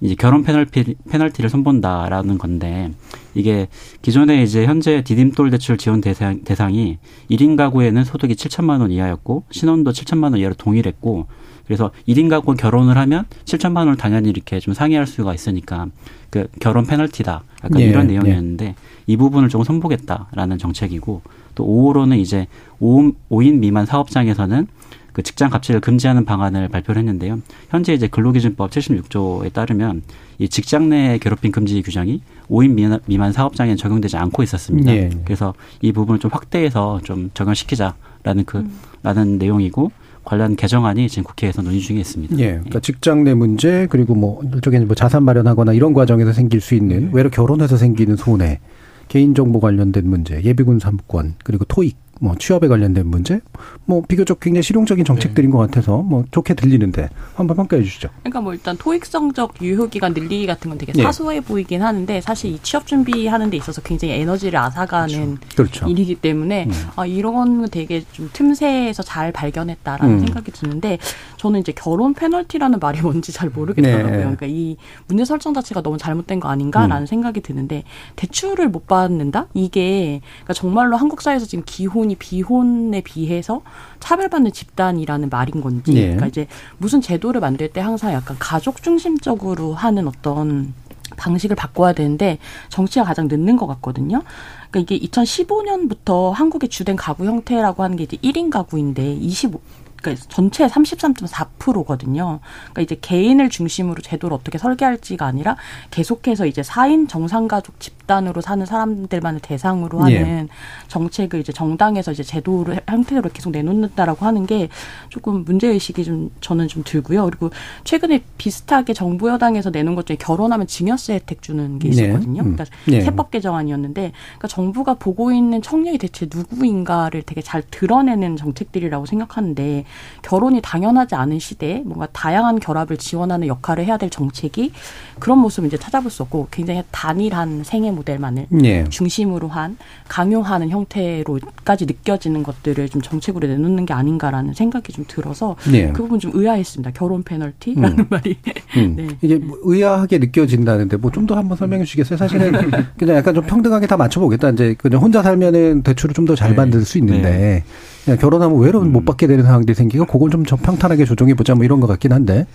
[0.00, 2.90] 이제 결혼 페널티, 페널티를 손본다라는 건데
[3.34, 3.68] 이게
[4.00, 6.98] 기존에 이제 현재 디딤돌 대출 지원 대상, 대상이
[7.30, 11.26] 1인 가구에는 소득이 7천만 원 이하였고 신혼도 7천만 원 이하로 동일했고
[11.66, 15.88] 그래서 1인 가구 결혼을 하면 7천만 원을 당연히 이렇게 좀 상회할 수가 있으니까
[16.30, 17.42] 그 결혼 페널티다.
[17.64, 18.74] 약간 예, 이런 내용이었는데 예.
[19.06, 21.22] 이 부분을 조금 손보겠다라는 정책이고
[21.54, 22.46] 또 5호로는 이제
[22.80, 24.66] 5, 5인 미만 사업장에서는
[25.12, 27.40] 그 직장 갑질을 금지하는 방안을 발표를 했는데요.
[27.70, 30.02] 현재 이제 근로기준법 76조에 따르면
[30.38, 34.94] 이 직장 내 괴롭힘 금지 규정이 5인 미만, 미만 사업장에는 적용되지 않고 있었습니다.
[34.94, 35.10] 예.
[35.24, 38.78] 그래서 이 부분을 좀 확대해서 좀 적용시키자라는 그 음.
[39.02, 39.90] 라는 내용이고
[40.26, 42.36] 관련 개정안이 지금 국회에서 논의 중에 있습니다.
[42.40, 42.46] 예.
[42.54, 47.06] 그러니까 직장 내 문제 그리고 뭐 일종의 뭐 자산 마련하거나 이런 과정에서 생길 수 있는
[47.06, 47.10] 네.
[47.12, 48.58] 외로 결혼해서 생기는 손해,
[49.06, 53.40] 개인 정보 관련된 문제, 예비군 삼권 그리고 토익 뭐 취업에 관련된 문제,
[53.84, 55.52] 뭐 비교적 굉장히 실용적인 정책들인 네.
[55.52, 58.08] 것 같아서 뭐 좋게 들리는데 한번 평가해 주시죠.
[58.20, 61.02] 그러니까 뭐 일단 토익 성적 유효 기간 늘리기 같은 건 되게 네.
[61.02, 65.56] 사소해 보이긴 하는데 사실 이 취업 준비하는 데 있어서 굉장히 에너지를 앗아가는 그렇죠.
[65.56, 65.88] 그렇죠.
[65.88, 66.72] 일이기 때문에 음.
[66.96, 70.20] 아 이런 되게 좀 틈새에서 잘 발견했다라는 음.
[70.20, 70.98] 생각이 드는데
[71.36, 74.10] 저는 이제 결혼 페널티라는 말이 뭔지 잘 모르겠더라고요.
[74.10, 74.16] 네.
[74.16, 74.76] 그러니까 이
[75.06, 77.06] 문제 설정 자체가 너무 잘못된 거 아닌가라는 음.
[77.06, 77.84] 생각이 드는데
[78.16, 79.48] 대출을 못 받는다?
[79.52, 83.62] 이게 그러니까 정말로 한국 사회에서 지금 기혼 비혼이 비혼에 비해서
[84.00, 86.00] 차별받는 집단이라는 말인 건지 네.
[86.02, 86.46] 그러니까 이제
[86.78, 90.72] 무슨 제도를 만들 때 항상 약간 가족 중심적으로 하는 어떤
[91.16, 92.38] 방식을 바꿔야 되는데
[92.68, 94.22] 정치가 가장 늦는 것 같거든요.
[94.70, 99.60] 그러니까 이게 2015년부터 한국의 주된 가구 형태라고 하는 게 이제 1인 가구인데 25
[100.02, 102.40] 그러니까 전체 33.4%거든요.
[102.72, 105.56] 그러니까 이제 개인을 중심으로 제도를 어떻게 설계할지가 아니라
[105.90, 110.48] 계속해서 이제 4인 정상가족 집 단으로 사는 사람들만을 대상으로 하는 예.
[110.88, 114.68] 정책을 이제 정당에서 이제 제도를 형태로 계속 내놓는다라고 하는 게
[115.08, 117.24] 조금 문제 의식이 좀 저는 좀 들고요.
[117.26, 117.50] 그리고
[117.84, 121.94] 최근에 비슷하게 정부 여당에서 내놓은 것 중에 결혼하면 증여세 혜택 주는 게 네.
[121.94, 122.42] 있었거든요.
[122.42, 122.50] 네.
[122.50, 123.00] 그러니까 네.
[123.00, 129.84] 세법 개정안이었는데 그러니까 정부가 보고 있는 청년이 대체 누구인가를 되게 잘 드러내는 정책들이라고 생각하는데
[130.22, 134.72] 결혼이 당연하지 않은 시대에 뭔가 다양한 결합을 지원하는 역할을 해야 될 정책이
[135.18, 138.84] 그런 모습을 이제 찾아볼 수 없고 굉장히 단일한 생애 모델만을 네.
[138.88, 139.76] 중심으로 한
[140.08, 145.90] 강요하는 형태로까지 느껴지는 것들을 좀 정책으로 내놓는 게 아닌가라는 생각이 좀 들어서 네.
[145.92, 146.92] 그 부분 좀 의아했습니다.
[146.92, 148.06] 결혼 페널티라는 음.
[148.08, 148.36] 말이
[148.76, 148.94] 음.
[148.96, 149.08] 네.
[149.22, 152.16] 이게 뭐 의아하게 느껴진다는데 뭐 좀 더 한번 설명해 주시겠어요?
[152.18, 152.52] 사실은
[152.98, 154.50] 그냥 약간 좀 평등하게 다 맞춰보겠다.
[154.50, 157.30] 이제 그냥 혼자 살면은 대출을 좀 더 잘 받을 수 있는데.
[157.30, 157.64] 네.
[158.14, 158.92] 결혼하면 오히려 음.
[158.92, 162.46] 못 받게 되는 상황들이 생기고 그걸 좀 평탄하게 조정해 보자 뭐 이런 것 같긴 한데.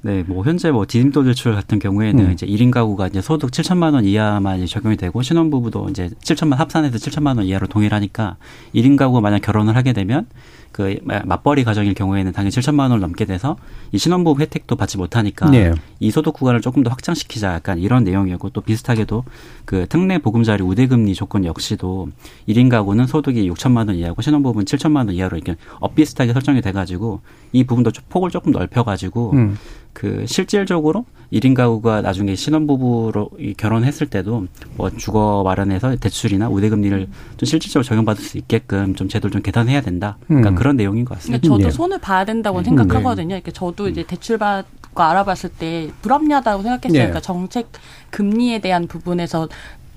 [0.00, 2.32] 네, 뭐 현재 뭐 디딤돌 대출 같은 경우에는 음.
[2.32, 6.96] 이제 1인 가구가 이제 소득 7천만 원 이하만 이제 적용이 되고 신혼부부도 이제 7천만 합산해서
[6.96, 8.36] 7천만 원 이하로 동일하니까
[8.74, 10.26] 1인 가구가 만약 결혼을 하게 되면
[10.72, 13.56] 그 맞벌이 가정일 경우에는 당연히 7천만 원을 넘게 돼서
[13.92, 15.72] 이 신혼부부 혜택도 받지 못하니까 네.
[16.00, 19.24] 이 소득 구간을 조금 더 확장시키자 약간 이런 내용이었고 또 비슷하게도
[19.64, 22.08] 그 특례 보금자리 우대금리 조건 역시도
[22.48, 27.20] 1인 가구는 소득이 6천만 원 이하고 신혼부부는 7천만 원 이하로 이렇게 엇비슷하게 설정이 돼가지고
[27.52, 29.58] 이 부분도 폭을 조금 넓혀가지고 음.
[29.92, 37.84] 그 실질적으로 1인 가구가 나중에 신혼부부로 결혼했을 때도 뭐 주거 마련해서 대출이나 우대금리를 좀 실질적으로
[37.84, 40.18] 적용받을 수 있게끔 좀 제도를 좀 개선해야 된다.
[40.26, 40.54] 그러니까 음.
[40.54, 41.46] 그런 내용인 것 같습니다.
[41.46, 41.70] 저도 네.
[41.70, 42.64] 손을 봐야 된다고 음.
[42.64, 43.28] 생각하거든요.
[43.28, 46.92] 그러니까 저도 이제 대출 받거 알아봤을 때 불합리하다고 생각했어요.
[46.92, 46.98] 네.
[46.98, 47.70] 그러니까 정책
[48.10, 49.48] 금리에 대한 부분에서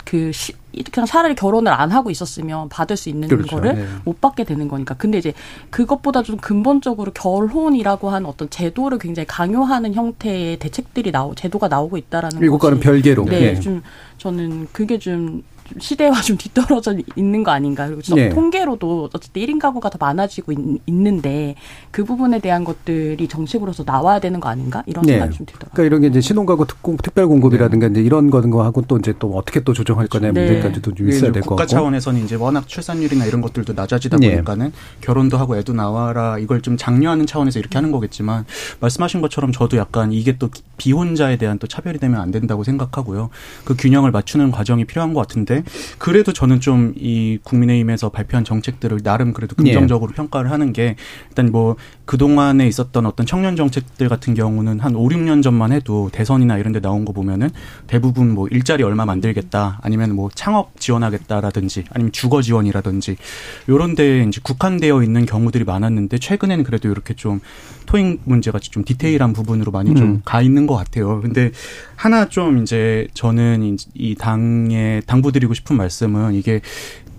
[0.05, 0.53] 그 시,
[0.91, 3.55] 그냥 차라리 결혼을 안 하고 있었으면 받을 수 있는 그렇죠.
[3.55, 3.85] 거를 네.
[4.03, 4.95] 못 받게 되는 거니까.
[4.95, 5.33] 근데 이제
[5.69, 12.39] 그것보다 좀 근본적으로 결혼이라고 하는 어떤 제도를 굉장히 강요하는 형태의 대책들이 나오 제도가 나오고 있다라는
[12.39, 13.25] 미국과는 별개로.
[13.25, 13.59] 네, 예.
[13.59, 13.81] 좀
[14.17, 15.43] 저는 그게 좀
[15.79, 17.87] 시대와 좀 뒤떨어져 있는 거 아닌가.
[17.87, 18.29] 그리고 네.
[18.29, 24.49] 통계로도 어쨌든 1인 가구가 더 많아지고 있, 는데그 부분에 대한 것들이 정책으로서 나와야 되는 거
[24.49, 24.83] 아닌가?
[24.85, 25.13] 이런 네.
[25.13, 25.71] 생각이 좀 들더라고요.
[25.73, 29.61] 그러니까 이런 게 이제 신혼가구 특공, 특별 공급이라든가 이제 이런 거하고 또 이제 또 어떻게
[29.61, 30.45] 또 조정할 거냐 네.
[30.45, 31.65] 문제까지도 좀 이게 있어야 될것 국가.
[31.65, 34.31] 차원에서는 이제 워낙 출산율이나 이런 것들도 낮아지다 예.
[34.31, 38.45] 보니까는 결혼도 하고 애도 나와라 이걸 좀 장려하는 차원에서 이렇게 하는 거겠지만
[38.79, 43.29] 말씀하신 것처럼 저도 약간 이게 또 비혼자에 대한 또 차별이 되면 안 된다고 생각하고요.
[43.63, 45.54] 그 균형을 맞추는 과정이 필요한 것 같은데
[45.97, 49.73] 그래도 저는 좀 이 국민의힘에서 발표한 정책들을 나름 그래도 예.
[49.73, 50.95] 긍정적으로 평가를 하는 게
[51.29, 56.57] 일단 뭐 그동안에 있었던 어떤 청년 정책들 같은 경우는 한 5, 6년 전만 해도 대선이나
[56.57, 57.49] 이런 데 나온 거 보면은
[57.87, 63.17] 대부분 뭐 일자리 얼마 만들겠다 아니면 뭐 창업 지원하겠다라든지 아니면 주거 지원이라든지
[63.69, 67.39] 요런 데에 이제 국한되어 있는 경우들이 많았는데 최근에는 그래도 이렇게 좀
[67.85, 69.95] 토익 문제 같이 좀 디테일한 부분으로 많이 음.
[69.95, 71.21] 좀가 있는 것 같아요.
[71.21, 71.51] 근데
[71.95, 76.61] 하나 좀 이제 저는 이- 이 당에 당부드리고 싶은 말씀은 이게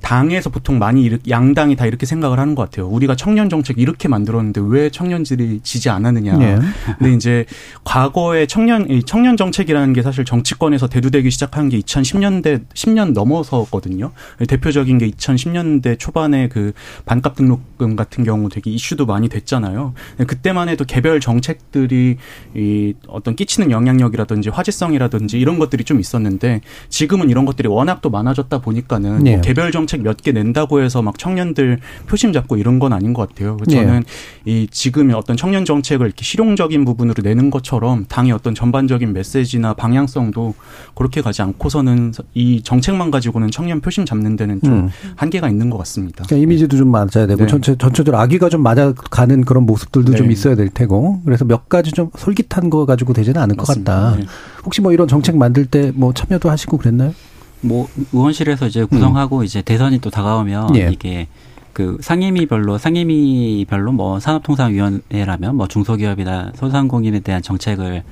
[0.00, 2.86] 당에서 보통 많이 이렇- 양당이 다 이렇게 생각을 하는 것 같아요.
[2.88, 6.38] 우리가 청년 정책 이렇게 만들었는데 왜 청년들이 지지 않았느냐.
[6.40, 6.58] 예.
[6.98, 7.44] 근데 이제
[7.84, 14.12] 과거에 청년 이 청년 정책이라는 게 사실 정치권에서 대두되기 시작한 게 2010년대 10년 넘어서거든요.
[14.46, 16.72] 대표적인 게 2010년대 초반에 그
[17.04, 19.94] 반값 등록금 같은 경우 되게 이슈도 많이 됐잖아요.
[20.26, 22.16] 그때만 해도 개별 정책들이
[22.54, 28.58] 이 어떤 끼치는 영향력이라든지 화제성이라든지 이런 것들이 좀 있었는데 지금은 이런 것들이 워낙 또 많아졌다
[28.60, 29.32] 보니까는 네.
[29.32, 33.28] 뭐 개별 정책 몇 개 낸다고 해서 막 청년들 표심 잡고 이런 건 아닌 것
[33.28, 33.56] 같아요.
[33.66, 33.76] 네.
[33.76, 34.02] 저는
[34.44, 40.54] 이 지금의 어떤 청년 정책을 이렇게 실용적인 부분으로 내는 것처럼 당의 어떤 전반적인 메시지나 방향성도
[40.94, 44.88] 그렇게 가지 않고서는 이 정책만 가지고는 청년 표심 잡는 데는 좀 음.
[45.16, 46.24] 한계가 있는 것 같습니다.
[46.26, 47.46] 그러니까 이미지도 좀 맞아야 되고 네.
[47.46, 50.32] 전체 전체적으로 아기가 좀 맞아가는 그런 모습들도 좀 네.
[50.32, 53.92] 있어야 될 테고 그래서 몇 가지 좀 솔깃한 거 가지고 되지는 않을 것 맞습니다.
[53.94, 54.16] 같다.
[54.16, 54.26] 네.
[54.64, 57.14] 혹시 뭐 이런 정책 만들 때 뭐 참여도 하시고 그랬나요?
[57.60, 60.76] 뭐 의원실에서 이제 구성하고 이제 대선이 또 다가오면 음.
[60.76, 60.90] 예.
[60.92, 61.26] 이게
[61.72, 68.02] 그 상임위별로 상임위별로 뭐 산업통상위원회라면 뭐 중소기업이나 소상공인에 대한 정책을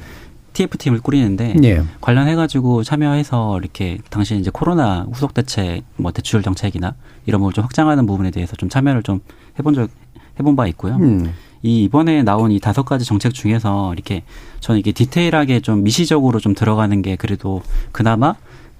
[0.52, 1.82] TF팀을 꾸리는데 예.
[2.00, 6.94] 관련해 가지고 참여해서 이렇게 당시 이제 코로나 후속 대책 뭐 대출 정책이나
[7.26, 9.20] 이런 걸 좀 확장하는 부분에 대해서 좀 참여를 좀
[9.58, 9.90] 해본 적
[10.38, 10.96] 해본 바 있고요.
[10.96, 11.32] 음.
[11.62, 14.22] 이 이번에 나온 이 다섯 가지 정책 중에서 이렇게
[14.60, 18.34] 저는 이게 디테일하게 좀 미시적으로 좀 들어가는 게 그래도 그나마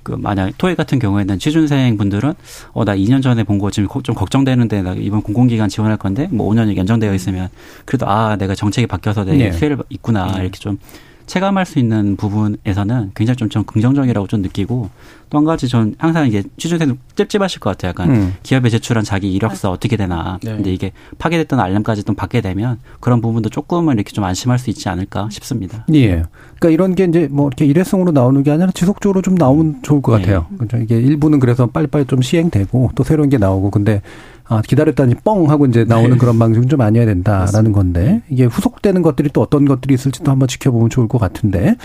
[0.05, 2.35] 그 만약 토익 같은 경우에는 취준생 분들은
[2.75, 6.29] 어 나 2년 전에 본 거 지금 거- 좀 걱정되는데 나 이번 공공기관 지원할 건데
[6.31, 7.49] 뭐 5년이 연장되어 있으면
[7.87, 9.51] 그래도 아 내가 정책이 바뀌어서 내 네.
[9.51, 10.79] 피해를 있구나 이렇게 좀
[11.27, 14.91] 체감할 수 있는 부분에서는 굉장히 좀, 좀 긍정적이라고 좀 느끼고
[15.31, 17.91] 또 한 가지 전 항상 이게 취준생 찝찝하실 것 같아요.
[17.91, 18.35] 약간 음.
[18.43, 20.39] 기업에 제출한 자기 이력서 어떻게 되나.
[20.43, 20.55] 네.
[20.55, 24.89] 근데 이게 파괴됐던 알람까지 좀 받게 되면 그런 부분도 조금은 이렇게 좀 안심할 수 있지
[24.89, 25.85] 않을까 싶습니다.
[25.93, 26.23] 예.
[26.59, 30.17] 그러니까 이런 게 이제 뭐 이렇게 일회성으로 나오는 게 아니라 지속적으로 좀 나오면 좋을 것
[30.17, 30.23] 네.
[30.23, 30.47] 같아요.
[30.57, 30.77] 그렇죠.
[30.79, 34.03] 이게 일부는 그래서 빨리빨리 좀 시행되고 또 새로운 게 나오고 근데
[34.47, 36.17] 아, 기다렸다니 뻥 하고 이제 나오는 네.
[36.17, 40.91] 그런 방식은 좀 아니어야 된다라는 건데 이게 후속되는 것들이 또 어떤 것들이 있을지도 한번 지켜보면
[40.91, 41.77] 좋을 것 같은데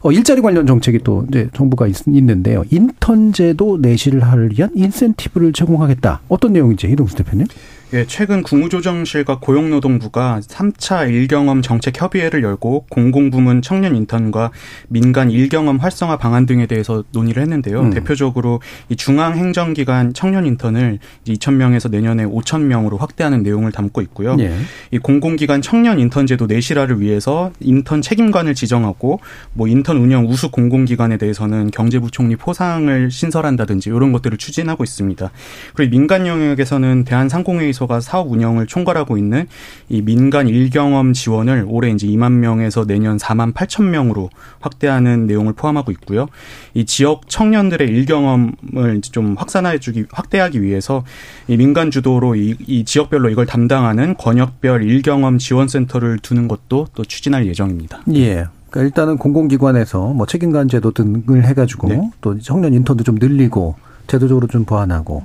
[0.00, 6.22] 어, 일자리 관련 정책이 또 이제 정부가 있, 는데요 인턴제도 내실을 하기 위한 인센티브를 제공하겠다.
[6.28, 7.46] 어떤 내용인지 이동수 대표님?
[7.92, 14.52] 예, 최근 국무조정실과 고용노동부가 3차 일경험 정책 협의회를 열고 공공부문 청년 인턴과
[14.88, 17.80] 민간 일경험 활성화 방안 등에 대해서 논의를 했는데요.
[17.80, 17.90] 음.
[17.90, 24.36] 대표적으로 이 중앙행정기관 청년 인턴을 2,000명에서 내년에 5,000명으로 확대하는 내용을 담고 있고요.
[24.38, 24.54] 예.
[24.92, 29.18] 이 공공기관 청년 인턴 제도 내실화를 위해서 인턴 책임관을 지정하고
[29.52, 35.28] 뭐 인턴 운영 우수 공공기관에 대해서는 경제부총리 포상을 신설한다든지 이런 것들을 추진하고 있습니다.
[35.74, 39.46] 그리고 민간 영역에서는 대한상공회의소 가 사업 운영을 총괄하고 있는
[39.88, 45.90] 이 민간 일경험 지원을 올해 이제 2만 명에서 내년 4만 8천 명으로 확대하는 내용을 포함하고
[45.92, 46.28] 있고요.
[46.74, 51.04] 이 지역 청년들의 일경험을 좀 확산해주기 확대하기 위해서
[51.48, 57.46] 이 민간 주도로 이, 이 지역별로 이걸 담당하는 권역별 일경험 지원센터를 두는 것도 또 추진할
[57.46, 58.02] 예정입니다.
[58.14, 58.46] 예.
[58.70, 62.10] 그러니까 일단은 공공기관에서 뭐 책임관 제도 등을 해가지고 네.
[62.20, 63.74] 또 청년 인턴도 좀 늘리고
[64.06, 65.24] 제도적으로 좀 보완하고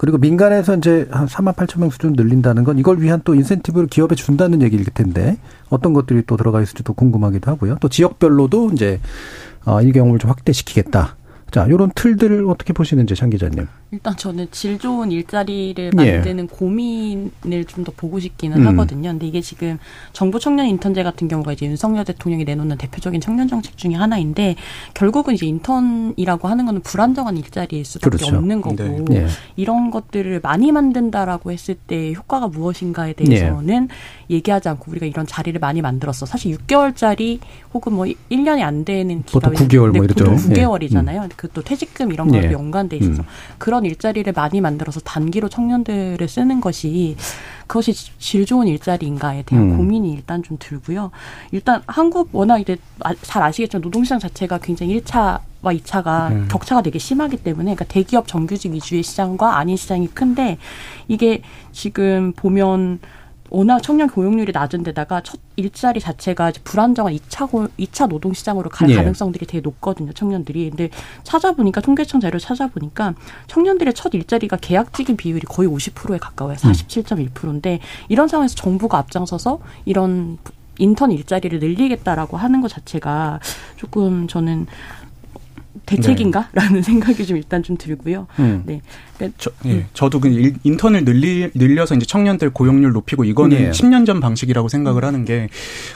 [0.00, 4.14] 그리고 민간에서 이제 한 3만 8천 명 수준 늘린다는 건 이걸 위한 또 인센티브를 기업에
[4.14, 5.36] 준다는 얘기일 텐데
[5.68, 7.76] 어떤 것들이 또 들어가 있을지도 궁금하기도 하고요.
[7.82, 8.98] 또 지역별로도 이제
[9.66, 11.16] 어, 이 경험을 좀 확대시키겠다.
[11.50, 13.66] 자, 요런 틀들을 어떻게 보시는지 장 기자님.
[13.92, 16.12] 일단 저는 질 좋은 일자리를 예.
[16.12, 18.66] 만드는 고민을 좀 더 보고 싶기는 음.
[18.68, 19.08] 하거든요.
[19.10, 19.78] 근데 이게 지금
[20.12, 24.56] 정부 청년 인턴제 같은 경우가 이제 윤석열 대통령이 내놓는 대표적인 청년 정책 중에 하나인데
[24.92, 28.36] 결국은 이제 인턴이라고 하는 거는 불안정한 일자리일 수밖에 그렇죠.
[28.36, 28.76] 없는 거고
[29.08, 29.22] 네.
[29.22, 29.26] 예.
[29.56, 33.24] 이런 것들을 많이 만든다라고 했을 때 효과가 무엇인가에 예.
[33.24, 33.88] 대해서는
[34.28, 36.26] 얘기하지 않고 우리가 이런 자리를 많이 만들었어.
[36.26, 37.38] 사실 6개월짜리
[37.72, 40.24] 혹은 뭐 1년이 안 되는 보통 기간이 9개월 뭐 네, 이러죠.
[40.24, 40.54] 보통 예.
[40.64, 41.30] 9개월이잖아요.
[41.40, 42.52] 그 또 퇴직금 이런 거로 예.
[42.52, 43.26] 연관돼 있어서 음.
[43.56, 47.16] 그런 일자리를 많이 만들어서 단기로 청년들을 쓰는 것이
[47.66, 49.76] 그것이 질 좋은 일자리인가에 대한 음.
[49.78, 51.10] 고민이 일단 좀 들고요.
[51.50, 56.48] 일단 한국 워낙 이제 아- 잘 아시겠지만 노동시장 자체가 굉장히 1차와 2차가 음.
[56.50, 60.58] 격차가 되게 심하기 때문에 그러니까 대기업 정규직 위주의 시장과 아닌 시장이 큰데
[61.08, 61.40] 이게
[61.72, 62.98] 지금 보면
[63.50, 68.88] 워낙 청년 고용률이 낮은 데다가 첫 일자리 자체가 불안정한 2차 고, 2차 노동 시장으로 갈
[68.90, 68.94] 예.
[68.94, 70.70] 가능성들이 되게 높거든요, 청년들이.
[70.70, 70.88] 근데
[71.24, 73.14] 찾아보니까 통계청 자료 찾아보니까
[73.48, 76.56] 청년들의 첫 일자리가 계약직인 비율이 거의 50%에 가까워요.
[76.56, 80.38] 47.1%인데 이런 상황에서 정부가 앞장서서 이런
[80.78, 83.40] 인턴 일자리를 늘리겠다라고 하는 것 자체가
[83.76, 84.66] 조금 저는
[85.86, 88.26] 대책인가라는 생각이 좀 일단 좀 들고요.
[88.38, 88.62] 음.
[88.64, 88.80] 네.
[89.38, 93.70] 저, 예, 저도 그 일- 인턴을 늘리, 늘려서 이제 청년들 고용률 높이고 이거는 예.
[93.70, 95.48] 10년 전 방식이라고 생각을 하는 게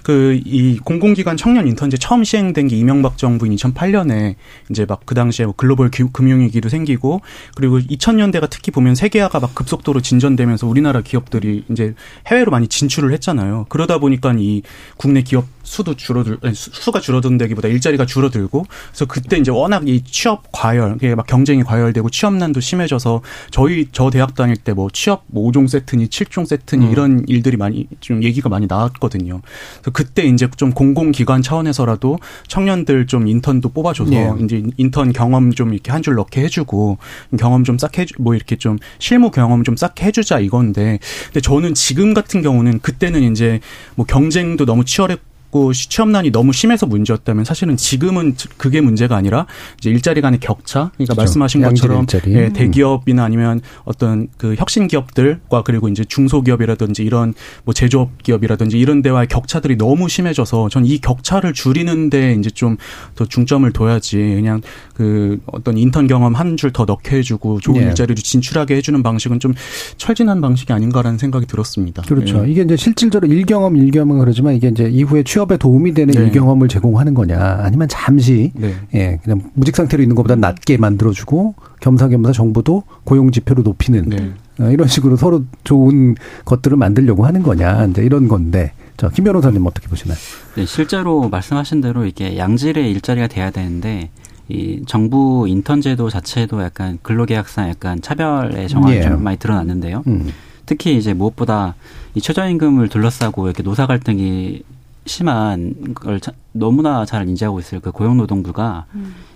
[0.02, 4.34] 그 이 공공기관 청년 인턴제 처음 시행된 게 이명박 정부인 2008년에
[4.70, 7.20] 이제 막 그 당시에 뭐 글로벌 기- 금융위기도 생기고
[7.56, 11.94] 그리고 2000년대가 특히 보면 세계화가 막 급속도로 진전되면서 우리나라 기업들이 이제
[12.26, 13.66] 해외로 많이 진출을 했잖아요.
[13.68, 14.62] 그러다 보니까 이
[14.96, 20.02] 국내 기업 수도 줄어들 아니, 수- 수가 줄어든다기보다 일자리가 줄어들고 그래서 그때 이제 워낙 이
[20.04, 23.13] 취업 과열, 이게 막 경쟁이 과열되고 취업난도 심해져서
[23.50, 26.90] 저희 저 대학 다닐 때 뭐 취업 뭐 5종 세트니 7종 세트니 음.
[26.92, 29.40] 이런 일들이 많이 좀 얘기가 많이 나왔거든요.
[29.80, 34.32] 그래서 그때 이제 좀 공공기관 차원에서라도 청년들 좀 인턴도 뽑아줘서 예.
[34.42, 36.98] 이제 인턴 경험 좀 이렇게 한 줄 넣게 해주고
[37.38, 42.12] 경험 좀 해주 뭐 이렇게 좀 실무 경험 좀 쌓게 해주자 이건데 근데 저는 지금
[42.14, 43.60] 같은 경우는 그때는 이제
[43.94, 49.46] 뭐 경쟁도 너무 치열했고 고 취업난이 너무 심해서 문제였다면 사실은 지금은 그게 문제가 아니라
[49.78, 51.14] 이제 일자리 간의 격차 그러니까 그렇죠.
[51.14, 52.06] 말씀하신 것처럼.
[52.26, 52.52] 예, 음.
[52.52, 59.28] 대기업이나 아니면 어떤 그 혁신 기업들과 그리고 이제 중소기업이라든지 이런 뭐 제조업 기업이라든지 이런 데와의
[59.28, 62.76] 격차들이 너무 심해져서 전 이 격차를 줄이는데 이제 좀
[63.14, 64.60] 더 중점을 둬야지 그냥
[64.94, 67.86] 그 어떤 인턴 경험 한 줄 더 넣게 해주고 좋은 예.
[67.86, 69.54] 일자리를 진출하게 해주는 방식은 좀
[69.98, 72.02] 철진한 방식이 아닌가라는 생각이 들었습니다.
[72.02, 72.44] 그렇죠.
[72.44, 72.50] 예.
[72.50, 76.20] 이게 이제 실질적으로 일경험, 일경험은 그러지만 이게 이제 이후에 취업 에 도움이 되는 네.
[76.24, 78.74] 일경험을 제공하는 거냐, 아니면 잠시 네.
[78.94, 84.32] 예, 그냥 무직 상태로 있는 것보다 낮게 만들어주고 겸사겸사 정부도 고용 지표를 높이는 네.
[84.60, 88.72] 어, 이런 식으로 서로 좋은 것들을 만들려고 하는 거냐, 이제 이런 건데.
[88.96, 90.16] 자, 김 변호사님 어떻게 보시나요?
[90.54, 94.10] 네, 실제로 말씀하신 대로 이게 양질의 일자리가 돼야 되는데
[94.48, 99.02] 이 정부 인턴 제도 자체도 약간 근로계약상 약간 차별의 정황이 예.
[99.02, 100.04] 좀 많이 드러났는데요.
[100.06, 100.30] 음.
[100.66, 101.74] 특히 이제 무엇보다
[102.14, 104.62] 이 최저임금을 둘러싸고 이렇게 노사 갈등이
[105.06, 108.86] 심한 걸 자- 너무나 잘 인지하고 있을 그 고용노동부가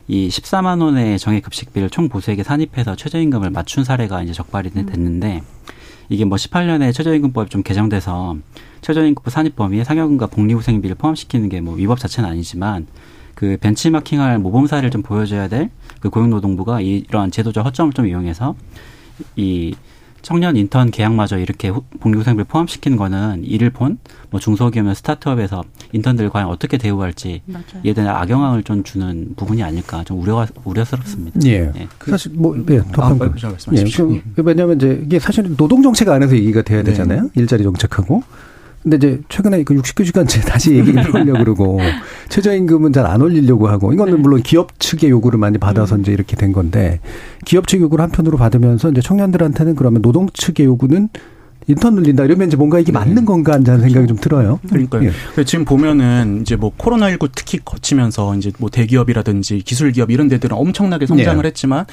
[0.08, 5.42] 이 14만 원의 정액 급식비를 총 보수에게 산입해서 최저임금을 맞춘 사례가 이제 적발이 됐는데
[6.08, 8.36] 이게 뭐 18년에 최저임금법이 좀 개정돼서
[8.80, 12.86] 최저임금 산입 범위에 상여금과 복리후생비를 포함시키는 게 뭐 위법 자체는 아니지만
[13.34, 18.54] 그 벤치마킹할 모범 사례를 좀 보여줘야 될 그 고용노동부가 이- 이러한 제도적 허점을 좀 이용해서
[19.36, 19.74] 이
[20.22, 23.98] 청년 인턴 계약마저 이렇게 후- 복리후생비를 포함시키는 거는 이를 본
[24.30, 27.64] 뭐 중소기업이나 스타트업에서 인턴들 과연 어떻게 대우할지 맞아요.
[27.82, 31.40] 이에 대한 악영향을 좀 주는 부분이 아닐까 좀 우려가 우려스럽습니다.
[31.46, 31.72] 예.
[31.74, 31.88] 예.
[32.06, 34.12] 사실 뭐, 예, 더 아, 방- 빨리 말씀하십시오.
[34.14, 36.90] 예, 그, 왜냐하면 이제 이게 사실은 노동 정책 안에서 얘기가 돼야 네.
[36.90, 37.30] 되잖아요.
[37.36, 38.22] 일자리 정책하고.
[38.82, 41.80] 근데 이제 최근에 그 69시간제 다시 얘기를 하려고 그러고
[42.28, 44.20] 최저임금은 잘 안 올리려고 하고 이거는 네.
[44.20, 46.02] 물론 기업 측의 요구를 많이 받아서 음.
[46.02, 47.00] 이제 이렇게 된 건데
[47.44, 51.08] 기업 측 요구를 한편으로 받으면서 이제 청년들한테는 그러면 노동 측의 요구는
[51.68, 52.98] 인턴 늘린다 이러면 이제 뭔가 이게 네.
[52.98, 54.58] 맞는 건가 하는 생각이 좀 들어요.
[54.68, 55.10] 그러니까요.
[55.38, 55.44] 예.
[55.44, 61.06] 지금 보면은 이제 뭐 코로나19 특히 거치면서 이제 뭐 대기업이라든지 기술 기업 이런 데들은 엄청나게
[61.06, 61.46] 성장을 네.
[61.48, 61.84] 했지만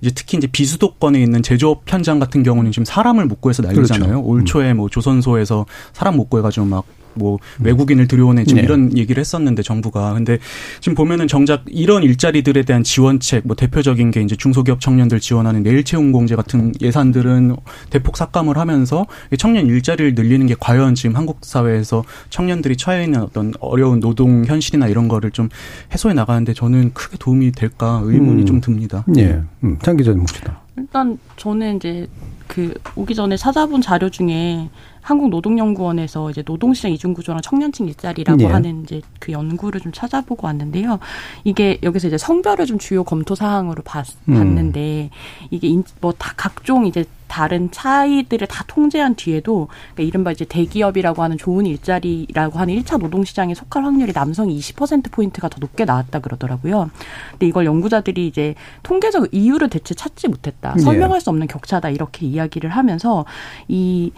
[0.00, 4.08] 이제 특히 이제 비수도권에 있는 제조업 현장 같은 경우는 지금 사람을 못 구해서 난리잖아요.
[4.08, 4.26] 그렇죠.
[4.26, 6.84] 올 초에 뭐 조선소에서 사람 못 구해가지고 막
[7.14, 8.64] 뭐 외국인을 들여오네 지금 네.
[8.64, 10.38] 이런 얘기를 했었는데 정부가 근데
[10.80, 15.84] 지금 보면은 정작 이런 일자리들에 대한 지원책 뭐 대표적인 게 이제 중소기업 청년들 지원하는 내일
[15.84, 17.56] 채용 공제 같은 예산들은
[17.90, 23.22] 대폭 삭감을 하면서 이 청년 일자리를 늘리는 게 과연 지금 한국 사회에서 청년들이 처해 있는
[23.22, 25.48] 어떤 어려운 노동 현실이나 이런 거를 좀
[25.92, 28.46] 해소해 나가는데 저는 크게 도움이 될까 의문이 음.
[28.46, 29.04] 좀 듭니다.
[29.16, 29.40] 예.
[29.62, 30.60] 음, 장 기자님 봅시다.
[30.76, 32.06] 일단 저는 이제
[32.46, 34.68] 그 오기 전에 찾아본 자료 중에
[35.04, 38.46] 한국노동연구원에서 이제 노동시장 이중구조랑 청년층 일자리라고 예.
[38.46, 40.98] 하는 이제 그 연구를 좀 찾아보고 왔는데요.
[41.44, 44.34] 이게 여기서 이제 성별을 좀 주요 검토 사항으로 봤, 음.
[44.34, 45.10] 봤는데
[45.50, 51.36] 이게 뭐 다 각종 이제 다른 차이들을 다 통제한 뒤에도 그러니까 이른바 이제 대기업이라고 하는
[51.36, 56.90] 좋은 일자리라고 하는 1차 노동시장에 속할 확률이 남성이 20%포인트가 더 높게 나왔다 그러더라고요.
[57.32, 58.54] 근데 이걸 연구자들이 이제
[58.84, 60.74] 통계적 이유를 대체 찾지 못했다.
[60.76, 60.80] 예.
[60.80, 61.90] 설명할 수 없는 격차다.
[61.90, 63.24] 이렇게 이야기를 하면서
[63.66, 64.12] 이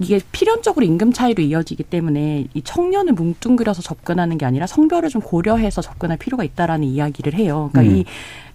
[0.00, 5.82] 이게 필연적으로 임금 차이로 이어지기 때문에 이 청년을 뭉뚱그려서 접근하는 게 아니라 성별을 좀 고려해서
[5.82, 7.70] 접근할 필요가 있다라는 이야기를 해요.
[7.72, 7.98] 그러니까 음.
[7.98, 8.04] 이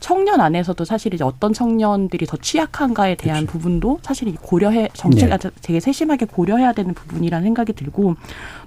[0.02, 3.52] 청년 안에서도 사실 이제 어떤 청년들이 더 취약한가에 대한 그렇죠.
[3.54, 5.38] 부분도 사실 이 고려해 정책 네.
[5.62, 8.16] 되게 세심하게 고려해야 되는 부분이라는 생각이 들고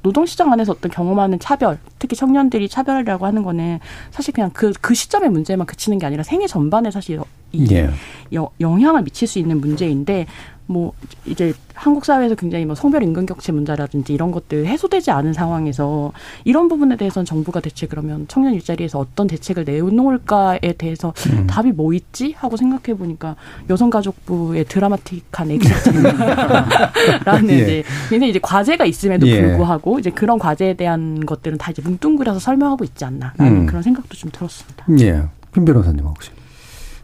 [0.03, 5.67] 노동시장 안에서 어떤 경험하는 차별, 특히 청년들이 차별이라고 하는 거는 사실 그냥 그그 시점의 문제만
[5.67, 7.21] 그치는 게 아니라 생애 전반에 사실
[7.53, 7.91] 이 예.
[8.35, 10.27] 여- 영향을 미칠 수 있는 문제인데
[10.67, 10.93] 뭐
[11.27, 16.13] 이제 한국 사회에서 굉장히 뭐 성별 임금 격차 문제라든지 이런 것들 해소되지 않은 상황에서
[16.45, 21.47] 이런 부분에 대해서는 정부가 대체 그러면 청년 일자리에서 어떤 대책을 내놓을까에 대해서 음.
[21.47, 23.37] 답이 뭐 있지 하고 생각해 보니까
[23.69, 27.55] 여성가족부의 드라마틱한 엑스라는 예.
[27.55, 29.41] 이제 굉장히 이제 과제가 있음에도 예.
[29.41, 33.67] 불구하고 이제 그런 과제에 대한 것들은 다 이제 뭉뚱그려서 설명하고 있지 않나라는 음.
[33.67, 34.87] 그런 생각도 좀 들었습니다.
[35.01, 35.25] 예.
[35.53, 36.31] 김 변호사님 혹시.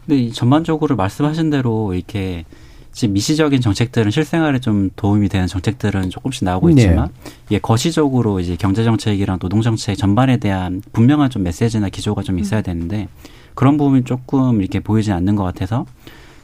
[0.05, 2.45] 근데 이 전반적으로 말씀하신 대로 이렇게
[2.91, 6.81] 지금 미시적인 정책들은 실생활에 좀 도움이 되는 정책들은 조금씩 나오고 네.
[6.81, 7.09] 있지만
[7.47, 12.61] 이게 거시적으로 이제 경제 정책이랑 노동 정책 전반에 대한 분명한 좀 메시지나 기조가 좀 있어야
[12.61, 13.07] 되는데
[13.53, 15.85] 그런 부분이 조금 이렇게 보이지 않는 것 같아서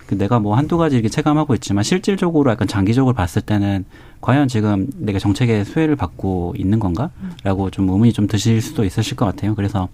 [0.05, 3.85] 그 내가 뭐 한두 가지 이렇게 체감하고 있지만 실질적으로 약간 장기적으로 봤을 때는
[4.21, 7.09] 과연 지금 내가 정책의 수혜를 받고 있는 건가
[7.43, 9.55] 라고 좀 의문이 좀 드실 수도 있으실 것 같아요.
[9.55, 9.89] 그래서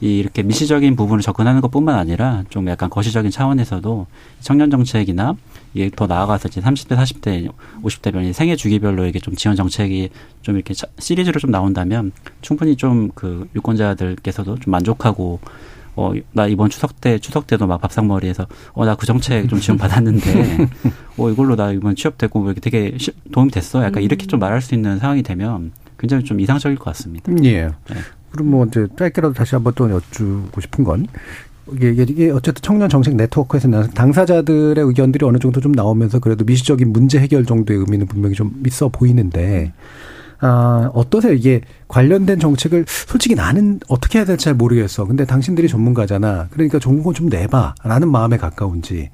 [0.00, 4.06] 이 이렇게 미시적인 부분을 접근하는 것뿐만 아니라 좀 약간 거시적인 차원에서도
[4.40, 5.34] 청년 정책이나
[5.72, 7.50] 이게 더 나아가서 이제 30대, 40대,
[7.82, 10.10] 50대별 생애 주기별로 이렇게 좀 지원 정책이
[10.42, 15.40] 좀 이렇게 차- 시리즈로 좀 나온다면 충분히 좀 그 유권자들께서도 좀 만족하고
[15.98, 19.78] 어, 나 이번 추석 때, 추석 때도 막 밥상머리에서, 어, 나 그 정책 좀 지원
[19.78, 20.68] 받았는데,
[21.16, 23.82] 어, 이걸로 나 이번 취업됐고, 뭐 이렇게 되게 시- 도움이 됐어.
[23.82, 27.32] 약간 이렇게 좀 말할 수 있는 상황이 되면 굉장히 좀 이상적일 것 같습니다.
[27.44, 27.62] 예.
[27.68, 27.96] 네.
[28.36, 31.06] 그럼 뭐 이제 짧게라도 다시 한번 또 여쭈고 싶은 건
[31.72, 36.92] 이게, 이게, 어쨌든 청년 정책 네트워크에서 나는 당사자들의 의견들이 어느 정도 좀 나오면서 그래도 미시적인
[36.92, 39.72] 문제 해결 정도의 의미는 분명히 좀 있어 보이는데
[40.38, 41.32] 아, 어떠세요?
[41.32, 45.06] 이게 관련된 정책을 솔직히 나는 어떻게 해야 될지 잘 모르겠어.
[45.06, 46.48] 근데 당신들이 전문가잖아.
[46.50, 47.74] 그러니까 좋은 거좀 내봐.
[47.82, 49.10] 라는 마음에 가까운지.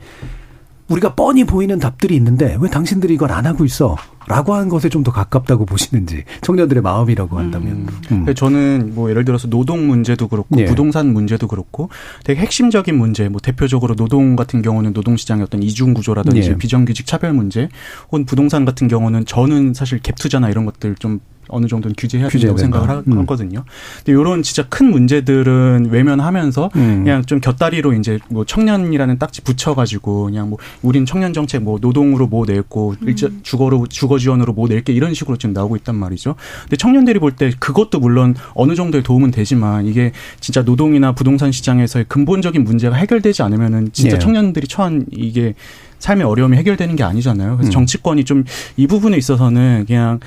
[0.93, 3.97] 우리가 뻔히 보이는 답들이 있는데 왜 당신들이 이걸 안 하고 있어?
[4.29, 6.23] 라고 하는 것에 좀 더 가깝다고 보시는지.
[6.43, 7.73] 청년들의 마음이라고 한다면.
[7.73, 7.89] 음.
[8.09, 10.65] 근데 저는 뭐 예를 들어서 노동 문제도 그렇고 예.
[10.65, 11.89] 부동산 문제도 그렇고
[12.23, 16.57] 되게 핵심적인 문제 뭐 대표적으로 노동 같은 경우는 노동 시장의 어떤 이중 구조라든지 예.
[16.57, 17.69] 비정규직 차별 문제
[18.07, 21.19] 혹은 부동산 같은 경우는 저는 사실 갭 투자나 이런 것들 좀
[21.53, 23.03] 어느 정도는 규제해야 된다고 생각을 된다.
[23.07, 23.19] 하- 음.
[23.21, 23.65] 하거든요.
[24.05, 27.05] 근데 이런 진짜 큰 문제들은 외면하면서 음.
[27.05, 32.27] 그냥 좀 곁다리로 이제 뭐 청년이라는 딱지 붙여가지고 그냥 뭐 우린 청년 정책 뭐 노동으로
[32.27, 36.35] 뭐 낼고 일자 주거로 주거 지원으로 뭐 낼게 이런 식으로 지금 나오고 있단 말이죠.
[36.63, 42.05] 근데 청년들이 볼 때 그것도 물론 어느 정도의 도움은 되지만 이게 진짜 노동이나 부동산 시장에서의
[42.09, 44.19] 근본적인 문제가 해결되지 않으면은 진짜 예.
[44.19, 45.55] 청년들이 처한 이게
[46.03, 47.57] 삶의 어려움이 해결되는 게 아니잖아요.
[47.57, 47.73] 그래서 음.
[47.73, 48.45] 정치권이 좀
[48.77, 50.19] 이 부분에 있어서는 그냥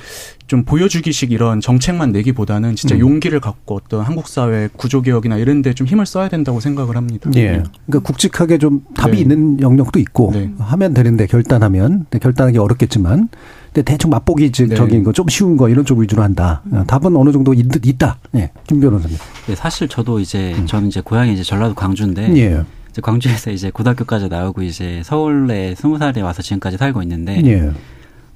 [0.48, 3.00] 좀 보여주기식 이런 정책만 내기보다는 진짜 음.
[3.02, 7.30] 용기를 갖고 어떤 한국 사회 구조 개혁이나 이런 데 좀 힘을 써야 된다고 생각을 합니다.
[7.36, 7.62] 예.
[7.88, 9.22] 그러니까 굵직하게 좀 답이 네.
[9.22, 10.52] 있는 영역도 있고 네.
[10.60, 13.28] 하면 되는데 결단하면 근데 결단하기 어렵겠지만
[13.74, 14.70] 근데 대충 맛보기 적인
[15.00, 15.04] 네.
[15.04, 16.62] 거좀 쉬운 거 이런 쪽 위주로 한다.
[16.72, 18.20] 어, 답은 어느 정도 있, 있다.
[18.36, 18.52] 예.
[18.68, 19.18] 김 변호사님.
[19.48, 22.64] 네, 사실 저도 이제 저는 이제 고향이 이제 전라도 광주인데 예.
[22.96, 27.70] 이제 광주에서 이제 고등학교까지 나오고 이제 서울에 스무 살에 와서 지금까지 살고 있는데 예.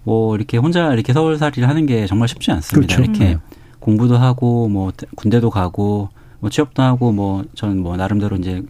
[0.04, 2.94] 뭐 이렇게 혼자 이렇게 서울살이를 하는 게 정말 쉽지 않습니다.
[2.94, 3.10] 그렇죠.
[3.10, 3.40] 이렇게 음.
[3.80, 6.10] 공부도 하고 뭐 군대도 가고
[6.42, 8.62] 뭐 취업도 하고 뭐 저는 뭐 나름대로 이제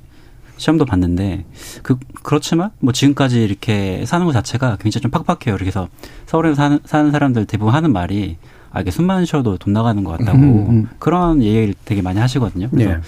[0.58, 1.46] 시험도 봤는데
[1.82, 5.58] 그 그렇지만 뭐 지금까지 이렇게 사는 것 자체가 굉장히 좀 팍팍해요.
[5.58, 5.88] 그래서
[6.28, 8.38] 서울에서 사는, 사는 사람들 대부분 하는 말이
[8.70, 10.90] 아 이게 숨만 쉬어도 돈 나가는 것 같다고 음, 음.
[11.00, 12.70] 그런 얘기를 되게 많이 하시거든요.
[12.70, 13.00] 그래서 예.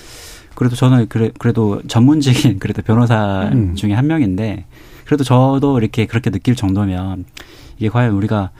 [0.61, 3.73] 그래도 저는 그래, 그래도 전문직인 그래도 변호사 음.
[3.73, 4.65] 중에 한 명인데
[5.05, 7.25] 그래도 저도 이렇게 그렇게 느낄 정도면
[7.79, 8.51] 이게 과연 우리가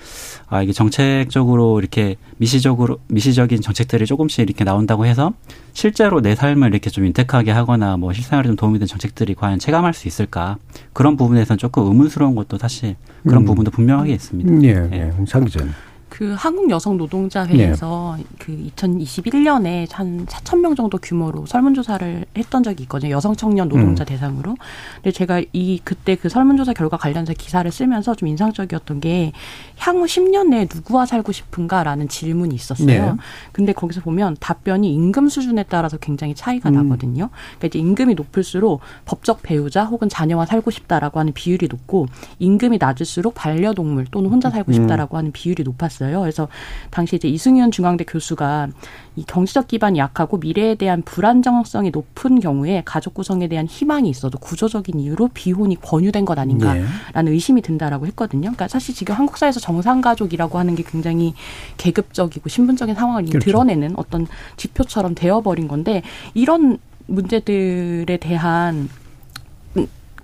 [0.48, 5.34] 아 이게 정책적으로 이렇게 미시적으로 미시적인 정책들이 조금씩 이렇게 나온다고 해서
[5.74, 9.94] 실제로 내 삶을 이렇게 좀 윤택하게 하거나 뭐 실생활에 좀 도움이 되는 정책들이 과연 체감할
[9.94, 10.58] 수 있을까
[10.94, 12.96] 그런 부분에서는 조금 의문스러운 것도 사실
[13.28, 13.46] 그런 음.
[13.46, 14.52] 부분도 분명하게 있습니다.
[14.52, 14.70] 음, 예.
[14.92, 15.14] 예.
[15.20, 15.26] 예.
[15.26, 15.72] 장 기자님.
[16.12, 18.26] 그 한국 여성 노동자 회에서 네.
[18.38, 23.12] 그 2021년에 한 4천 명 정도 규모로 설문조사를 했던 적이 있거든요.
[23.12, 24.06] 여성 청년 노동자 음.
[24.06, 24.58] 대상으로.
[24.96, 29.32] 근데 제가 이 그때 그 설문조사 결과 관련해서 기사를 쓰면서 좀 인상적이었던 게
[29.78, 32.86] 향후 10년 내에 누구와 살고 싶은가라는 질문이 있었어요.
[32.86, 33.14] 네.
[33.54, 36.74] 근데 거기서 보면 답변이 임금 수준에 따라서 굉장히 차이가 음.
[36.74, 37.30] 나거든요.
[37.58, 42.08] 그러니까 이제 임금이 높을수록 법적 배우자 혹은 자녀와 살고 싶다라고 하는 비율이 높고
[42.40, 44.74] 임금이 낮을수록 반려동물 또는 혼자 살고 음.
[44.74, 46.01] 싶다라고 하는 비율이 높았어요.
[46.02, 46.20] 있었어요.
[46.22, 46.48] 그래서
[46.90, 48.70] 당시 이제 이승윤 중앙대 교수가
[49.16, 55.00] 이 경제적 기반이 약하고 미래에 대한 불안정성이 높은 경우에 가족 구성에 대한 희망이 있어도 구조적인
[55.00, 56.86] 이유로 비혼이 권유된 것 아닌가라는
[57.26, 57.32] 네.
[57.32, 58.42] 의심이 든다라고 했거든요.
[58.42, 61.34] 그러니까 사실 지금 한국 사회에서 정상 가족이라고 하는 게 굉장히
[61.78, 63.46] 계급적이고 신분적인 상황을 그렇죠.
[63.46, 64.28] 드러내는 어떤
[64.58, 66.02] 지표처럼 되어버린 건데
[66.34, 68.90] 이런 문제들에 대한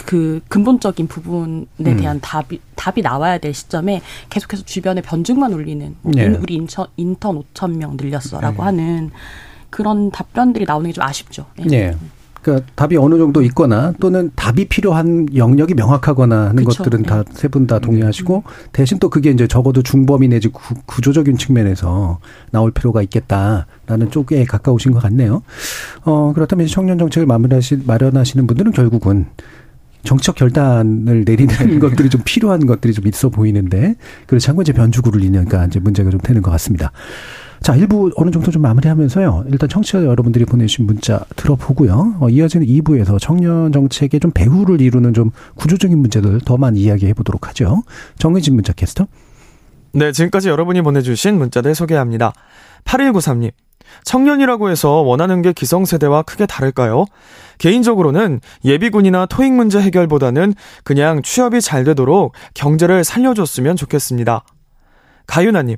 [0.07, 1.97] 그 근본적인 부분에 음.
[1.97, 6.27] 대한 답이 답이 나와야 될 시점에 계속해서 주변에 변증만 올리는 뭐 네.
[6.27, 8.63] 우리 인천 인턴 5천 명 늘렸어라고 네.
[8.63, 9.11] 하는
[9.69, 11.45] 그런 답변들이 나오는 게 좀 아쉽죠.
[11.57, 11.65] 네.
[11.65, 11.95] 네.
[12.41, 16.83] 그러니까 답이 어느 정도 있거나 또는 답이 필요한 영역이 명확하거나 하는 그쵸.
[16.83, 17.85] 것들은 다 세 분다 네.
[17.85, 22.19] 동의하시고 대신 또 그게 이제 적어도 중범위 내지 구, 조적인 측면에서
[22.51, 25.41] 나올 필요가 있겠다라는 쪽에 가까우신 것 같네요.
[26.05, 29.25] 어 그렇다면 청년 정책을 마무리하시 마련하시는 분들은 결국은
[30.03, 31.79] 정치적 결단을 내리는 네.
[31.79, 33.95] 것들이 좀 필요한 것들이 좀 있어 보이는데
[34.25, 36.91] 그렇지 않고 이제 변주구를 이니까 이제 문제가 좀 되는 것 같습니다.
[37.61, 39.45] 자, 일부 어느 정도 좀 마무리하면서요.
[39.49, 42.17] 일단 청취자 여러분들이 보내주신 문자 들어보고요.
[42.19, 47.47] 어, 이어지는 2부에서 청년 정책의 좀 배후를 이루는 좀 구조적인 문제들 더 많이 이야기해 보도록
[47.49, 47.83] 하죠.
[48.19, 49.07] 정의진 문자 캐스터.
[49.93, 52.33] 네, 지금까지 여러분이 보내주신 문자들 소개합니다.
[52.85, 53.51] 8193님.
[54.03, 57.05] 청년이라고 해서 원하는 게 기성세대와 크게 다를까요?
[57.57, 64.43] 개인적으로는 예비군이나 토익 문제 해결보다는 그냥 취업이 잘 되도록 경제를 살려줬으면 좋겠습니다.
[65.27, 65.77] 가윤아님,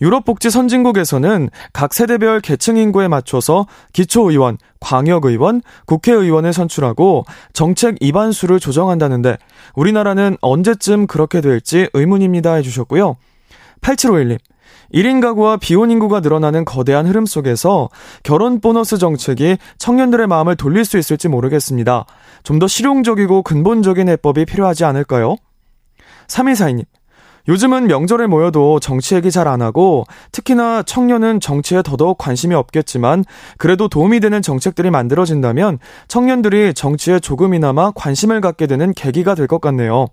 [0.00, 9.36] 유럽복지 선진국에서는 각 세대별 계층 인구에 맞춰서 기초의원, 광역의원, 국회의원을 선출하고 정책 입안수를 조정한다는데
[9.74, 13.16] 우리나라는 언제쯤 그렇게 될지 의문입니다 해주셨고요.
[13.80, 14.38] 8751님,
[14.94, 17.88] 1인 가구와 비혼 인구가 늘어나는 거대한 흐름 속에서
[18.22, 22.06] 결혼 보너스 정책이 청년들의 마음을 돌릴 수 있을지 모르겠습니다.
[22.42, 25.36] 좀 더 실용적이고 근본적인 해법이 필요하지 않을까요?
[26.28, 26.84] 3142님.
[27.48, 33.24] 요즘은 명절에 모여도 정치 얘기 잘 안 하고 특히나 청년은 정치에 더더욱 관심이 없겠지만
[33.56, 35.78] 그래도 도움이 되는 정책들이 만들어진다면
[36.08, 40.08] 청년들이 정치에 조금이나마 관심을 갖게 되는 계기가 될 것 같네요.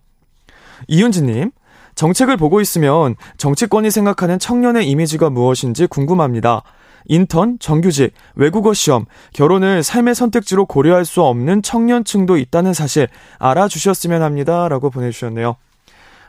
[0.88, 1.50] 이윤지님,
[1.96, 6.64] 정책을 보고 있으면 정치권이 생각하는 청년의 이미지가 무엇인지 궁금합니다.
[7.06, 13.08] 인턴, 정규직, 외국어 시험, 결혼을 삶의 선택지로 고려할 수 없는 청년층도 있다는 사실
[13.40, 14.68] 알아주셨으면 합니다.
[14.70, 15.58] 라고 보내주셨네요.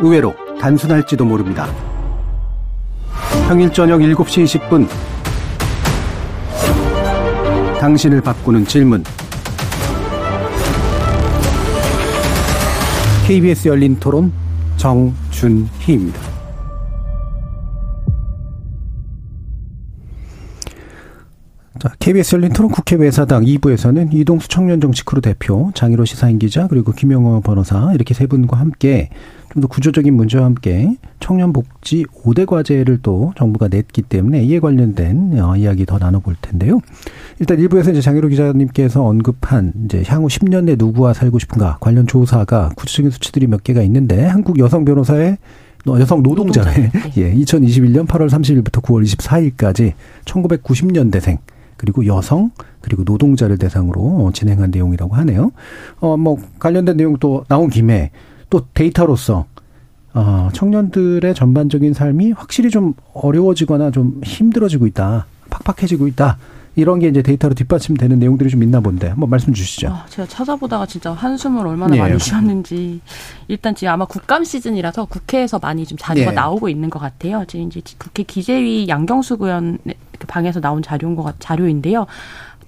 [0.00, 1.66] 의외로 단순할지도 모릅니다.
[3.48, 4.88] 평일 저녁 7시 20분
[7.80, 9.02] 당신을 바꾸는 질문
[13.26, 14.32] KBS 열린 토론
[14.76, 16.27] 정준희입니다.
[21.78, 27.40] 자, KBS 열린 토론 국회 외사당 2부에서는 이동수 청년정치크루 대표, 장희로 시사인 기자, 그리고 김영호
[27.42, 29.10] 변호사 이렇게 세 분과 함께
[29.52, 35.40] 좀 더 구조적인 문제와 함께 청년 복지 5대 과제를 또 정부가 냈기 때문에 이에 관련된
[35.40, 36.80] 어, 이야기 더 나눠볼 텐데요.
[37.38, 42.70] 일단 1부에서 이제 장희로 기자님께서 언급한 이제 향후 10년 내 누구와 살고 싶은가 관련 조사가
[42.76, 45.38] 구체적인 수치들이 몇 개가 있는데 한국 여성 변호사의
[45.86, 47.10] 여성 노동자의 노동자.
[47.16, 49.92] 예, 2021년 8월 30일부터 9월 24일까지
[50.26, 51.38] 1990년대생
[51.78, 52.50] 그리고 여성
[52.82, 55.52] 그리고 노동자를 대상으로 진행한 내용이라고 하네요.
[56.00, 58.10] 어 뭐 관련된 내용 또 나온 김에
[58.50, 59.46] 또 데이터로서
[60.14, 65.26] 어 청년들의 전반적인 삶이 확실히 좀 어려워지거나 좀 힘들어지고 있다.
[65.50, 66.36] 팍팍해지고 있다.
[66.78, 69.88] 이런 게 이제 데이터로 뒷받침되는 내용들이 좀 있나 본데 한번 말씀 주시죠.
[69.88, 72.00] 아, 제가 찾아보다가 진짜 한숨을 얼마나 네.
[72.00, 73.00] 많이 쉬었는지
[73.48, 76.34] 일단 지금 아마 국감 시즌이라서 국회에서 많이 좀 자료가 네.
[76.36, 77.44] 나오고 있는 것 같아요.
[77.48, 79.78] 지금 이제 국회 기재위 양경수 의원
[80.28, 82.06] 방에서 나온 자료인 것 같, 자료인데요.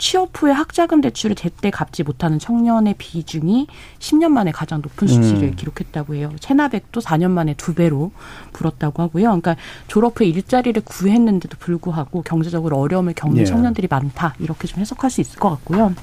[0.00, 3.66] 취업 후에 학자금 대출을 제때 갚지 못하는 청년의 비중이
[3.98, 5.56] 10년 만에 가장 높은 수치를 음.
[5.56, 6.32] 기록했다고 해요.
[6.40, 8.10] 체납액도 4년 만에 두 배로
[8.54, 9.24] 불었다고 하고요.
[9.24, 9.56] 그러니까
[9.88, 13.44] 졸업 후에 일자리를 구했는데도 불구하고 경제적으로 어려움을 겪는 예.
[13.44, 14.34] 청년들이 많다.
[14.38, 15.94] 이렇게 좀 해석할 수 있을 것 같고요.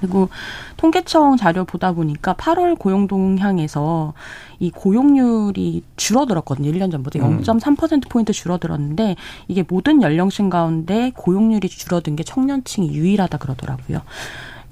[0.00, 0.28] 그리고
[0.76, 4.14] 통계청 자료 보다 보니까 8월 고용 동향에서
[4.58, 6.70] 이 고용률이 줄어들었거든요.
[6.72, 7.42] 1년 전보다 음.
[7.42, 9.16] 0.3%포인트 줄어들었는데
[9.48, 14.02] 이게 모든 연령층 가운데 고용률이 줄어든 게 청년층이 유일하다 그러더라고요.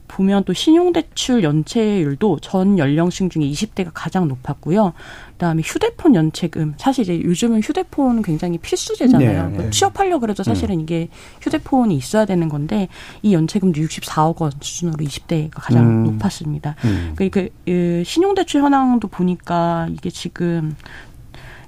[0.08, 4.92] 보면 또 신용대출 연체율도 전 연령층 중에 20대가 가장 높았고요.
[5.36, 9.48] 그다음에 휴대폰 연체금 사실 이제 요즘은 휴대폰 굉장히 필수제잖아요.
[9.48, 9.70] 네, 뭐 네.
[9.70, 11.08] 취업하려고 그래도 사실은 이게
[11.42, 12.88] 휴대폰이 있어야 되는 건데
[13.22, 16.04] 이 연체금도 64억 원 수준으로 20대가 가장 음.
[16.04, 16.74] 높았습니다.
[16.84, 17.12] 음.
[17.16, 20.74] 그, 그, 그 신용대출 현황도 보니까 이게 지금,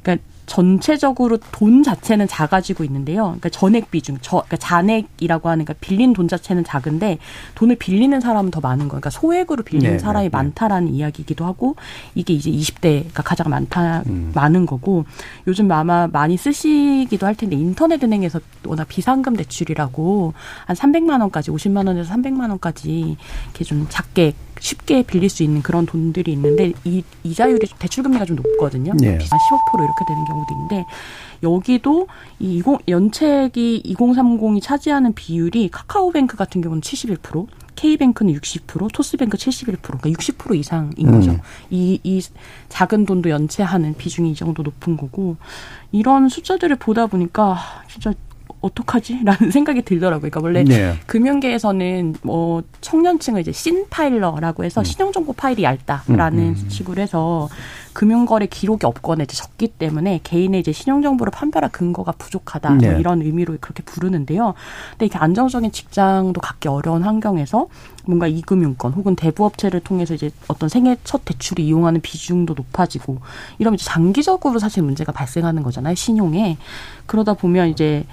[0.03, 3.25] 그러니까 전체적으로 돈 자체는 작아지고 있는데요.
[3.25, 7.19] 그러니까 전액 비중, 저, 그러니까 잔액이라고 하는, 그러니까 빌린 돈 자체는 작은데
[7.55, 9.01] 돈을 빌리는 사람은 더 많은 거예요.
[9.01, 10.37] 그러니까 소액으로 빌리는 네, 사람이 네, 네.
[10.37, 11.77] 많다라는 이야기이기도 하고
[12.15, 14.33] 이게 이제 20대가 가장 많다, 음.
[14.35, 15.05] 많은 거고
[15.47, 20.33] 요즘 아마 많이 쓰시기도 할 텐데 인터넷 은행에서 워낙 비상금 대출이라고
[20.65, 25.87] 한 300만 원까지 50만 원에서 300만 원까지 이렇게 좀 작게 쉽게 빌릴 수 있는 그런
[25.87, 28.93] 돈들이 있는데 이 이자율이 대출 금리가 좀 높거든요.
[29.03, 29.19] 예.
[29.19, 30.85] 한15% 이렇게 되는 경우도 있는데
[31.43, 37.47] 여기도 이 20, 연책이 2030이 차지하는 비율이 카카오뱅크 같은 경우는 71%,
[37.77, 41.31] K뱅크는 60%, 토스뱅크 71%, 그러니까 60% 이상인 거죠.
[41.31, 41.41] 음.
[41.71, 42.21] 이, 이
[42.69, 45.37] 작은 돈도 연체하는 비중이 이 정도 높은 거고,
[45.93, 48.13] 이런 숫자들을 보다 보니까, 아, 진짜,
[48.61, 49.21] 어떡하지?
[49.25, 50.31] 라는 생각이 들더라고요.
[50.31, 50.99] 그러니까 원래 네.
[51.07, 57.49] 금융계에서는 뭐 청년층을 이제 신 파일러라고 해서 신용 정보 파일이 얇다라는 음, 식으로 해서
[57.93, 62.97] 금융거래 기록이 없거나 이제 적기 때문에 개인의 이제 신용 정보를 판별할 근거가 부족하다 뭐 네.
[62.99, 64.55] 이런 의미로 그렇게 부르는데요.
[64.93, 67.67] 근데 이렇게 안정적인 직장도 갖기 어려운 환경에서
[68.07, 73.19] 뭔가 이금융권 혹은 대부업체를 통해서 이제 어떤 생애 첫 대출을 이용하는 비중도 높아지고
[73.59, 75.95] 이러면 이제 장기적으로 사실 문제가 발생하는 거잖아요.
[75.95, 76.57] 신용에
[77.07, 78.05] 그러다 보면 이제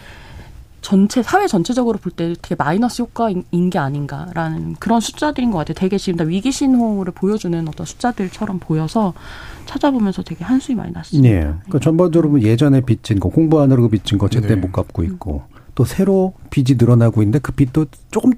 [0.86, 5.73] 전체 사회 전체적으로 볼 때 되게 마이너스 효과인 게 아닌가라는 그런 숫자들인 것 같아요.
[5.73, 9.15] 되게 지금 다 위기 신호를 보여주는 어떤 숫자들처럼 보여서
[9.65, 11.27] 찾아보면서 되게 한숨이 많이 났습니다.
[11.27, 11.39] 예.
[11.39, 14.55] 그러니까 전반적으로 보면 예전에 빚진 거, 공부하느라고 빚진 거 제때 네.
[14.57, 15.41] 못 갚고 있고
[15.73, 18.33] 또 새로 빚이 늘어나고 있는데 그 빚도 조금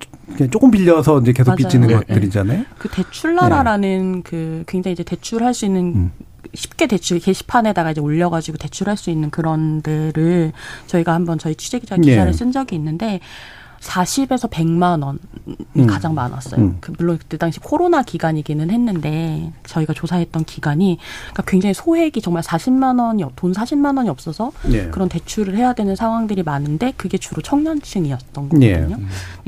[0.49, 1.57] 조금 빌려서 이제 계속 맞아요.
[1.57, 1.95] 빚지는 네.
[1.95, 2.63] 것들이잖아요.
[2.77, 6.11] 그 대출나라라는 그 굉장히 이제 대출할 수 있는 음.
[6.53, 10.51] 쉽게 대출 게시판에다가 이제 올려가지고 대출할 수 있는 그런 데를
[10.87, 12.33] 저희가 한번 저희 취재기자 기사를 예.
[12.33, 13.19] 쓴 적이 있는데
[13.79, 15.19] 40에서 100만 원이
[15.77, 15.87] 음.
[15.87, 16.59] 가장 많았어요.
[16.59, 16.77] 음.
[16.81, 20.97] 그 물론 그때 당시 코로나 기간이기는 했는데 저희가 조사했던 기간이
[21.31, 24.87] 그러니까 굉장히 소액이 정말 40만 원이 없- 돈 40만 원이 없어서 예.
[24.87, 28.73] 그런 대출을 해야 되는 상황들이 많은데 그게 주로 청년층이었던 예.
[28.79, 28.97] 거거든요.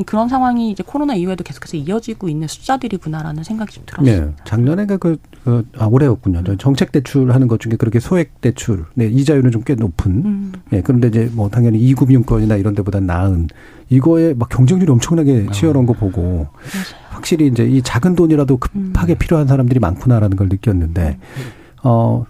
[0.05, 4.25] 그런 상황이 이제 코로나 이후에도 계속해서 이어지고 있는 숫자들이구나라는 생각이 좀 들었어요.
[4.27, 4.31] 네.
[4.45, 6.43] 작년에 그, 그, 그, 아, 올해였군요.
[6.45, 10.11] 저 정책 대출 하는 것 중에 그렇게 소액 대출, 네, 이자율은 좀 꽤 높은.
[10.25, 10.51] 음.
[10.73, 13.47] 예, 그런데 이제 뭐 당연히 이금융권이나 이런 데보다 나은
[13.89, 16.47] 이거에 막 경쟁률이 엄청나게 치열한 거 보고
[17.09, 21.17] 확실히 이제 이 작은 돈이라도 급하게 필요한 사람들이 많구나라는 걸 느꼈는데
[21.83, 22.25] 어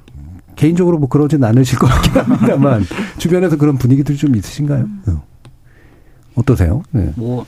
[0.56, 2.84] 개인적으로 뭐 그러진 않으실 것 같긴 합니다만
[3.18, 4.86] 주변에서 그런 분위기들이 좀 있으신가요?
[5.08, 5.24] 어.
[6.36, 6.84] 어떠세요?
[6.92, 7.12] 네.
[7.16, 7.46] 뭐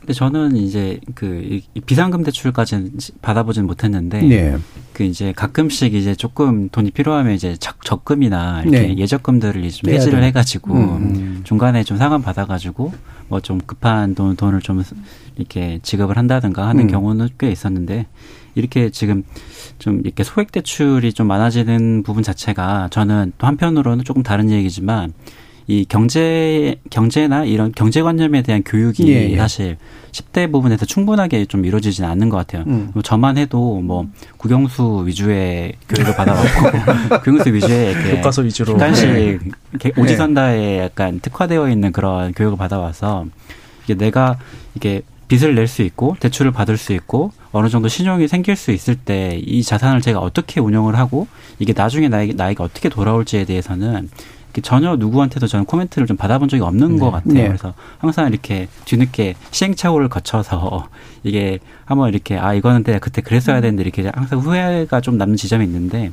[0.00, 2.92] 근데 저는 이제 그이 비상금 대출까지는
[3.22, 4.56] 받아보진 못했는데 네.
[4.92, 8.98] 그 이제 가끔씩 이제 조금 돈이 필요하면 이제 적, 적금이나 이렇게 네.
[8.98, 10.22] 예적금들을 좀 해지를.
[10.22, 11.40] 해가지고 음.
[11.44, 12.92] 중간에 좀 상환 받아가지고
[13.28, 14.82] 뭐 좀 급한 돈 돈을 좀
[15.36, 16.88] 이렇게 지급을 한다든가 하는 음.
[16.88, 18.06] 경우는 꽤 있었는데
[18.54, 19.24] 이렇게 지금
[19.78, 25.12] 좀 이렇게 소액 대출이 좀 많아지는 부분 자체가 저는 또 한편으로는 조금 다른 얘기지만
[25.70, 29.36] 이 경제 경제나 이런 경제관념에 대한 교육이 예, 예.
[29.36, 29.76] 사실
[30.10, 32.64] 10대 부분에서 충분하게 좀 이루어지지는 않는 것 같아요.
[32.66, 32.90] 음.
[32.92, 39.38] 뭐 저만 해도 뭐 국영수 위주의 교육을 받아왔고 국영수 위주의 교과서 위주로 객관식 네.
[39.96, 43.26] 오지선다에 약간 특화되어 있는 그런 교육을 받아와서
[43.84, 44.38] 이게 내가
[44.74, 48.96] 이게 빚을 낼 수 있고 대출을 받을 수 있고 어느 정도 신용이 생길 수 있을
[48.96, 51.28] 때 이 자산을 제가 어떻게 운영을 하고
[51.60, 54.10] 이게 나중에 나에게, 나에게 어떻게 돌아올지에 대해서는
[54.62, 57.34] 전혀 누구한테도 저는 코멘트를 좀 받아본 적이 없는 것 같아요.
[57.34, 57.46] 네.
[57.46, 60.88] 그래서 항상 이렇게 뒤늦게 시행착오를 거쳐서
[61.22, 65.64] 이게 한번 이렇게 아 이거는 내가 그때 그랬어야 되는데 이렇게 항상 후회가 좀 남는 지점이
[65.64, 66.10] 있는데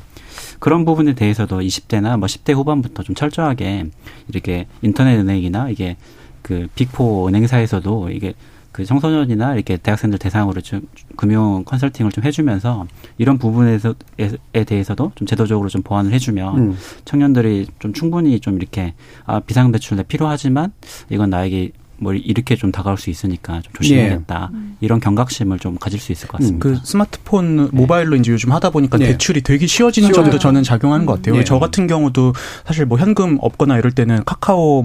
[0.60, 3.88] 그런 부분에 대해서도 20대나 뭐 10대 후반부터 좀 철저하게
[4.28, 5.98] 이렇게 인터넷 은행이나 이게
[6.42, 8.34] 그 빅포 은행사에서도 이게
[8.78, 10.82] 그 청소년이나 이렇게 대학생들 대상으로 좀
[11.16, 12.86] 금융 컨설팅을 좀 해주면서
[13.18, 16.78] 이런 부분에서 에 대해서도 좀 제도적으로 좀 보완을 해주면 음.
[17.04, 18.94] 청년들이 좀 충분히 좀 이렇게
[19.26, 20.74] 아 비상 대출 내 필요하지만
[21.10, 24.52] 이건 나에게 뭐 이렇게 좀 다가올 수 있으니까 좀 조심해야겠다.
[24.54, 24.58] 예.
[24.82, 26.64] 이런 경각심을 좀 가질 수 있을 것 같습니다.
[26.64, 29.08] 그 스마트폰 모바일로 이제 요즘 하다 보니까 네.
[29.08, 30.26] 대출이 되게 쉬워지는 쉬워요.
[30.26, 31.36] 점도 저는 작용하는 것 같아요.
[31.36, 31.44] 네.
[31.44, 32.34] 저 같은 경우도
[32.66, 34.84] 사실 뭐 현금 없거나 이럴 때는 카카오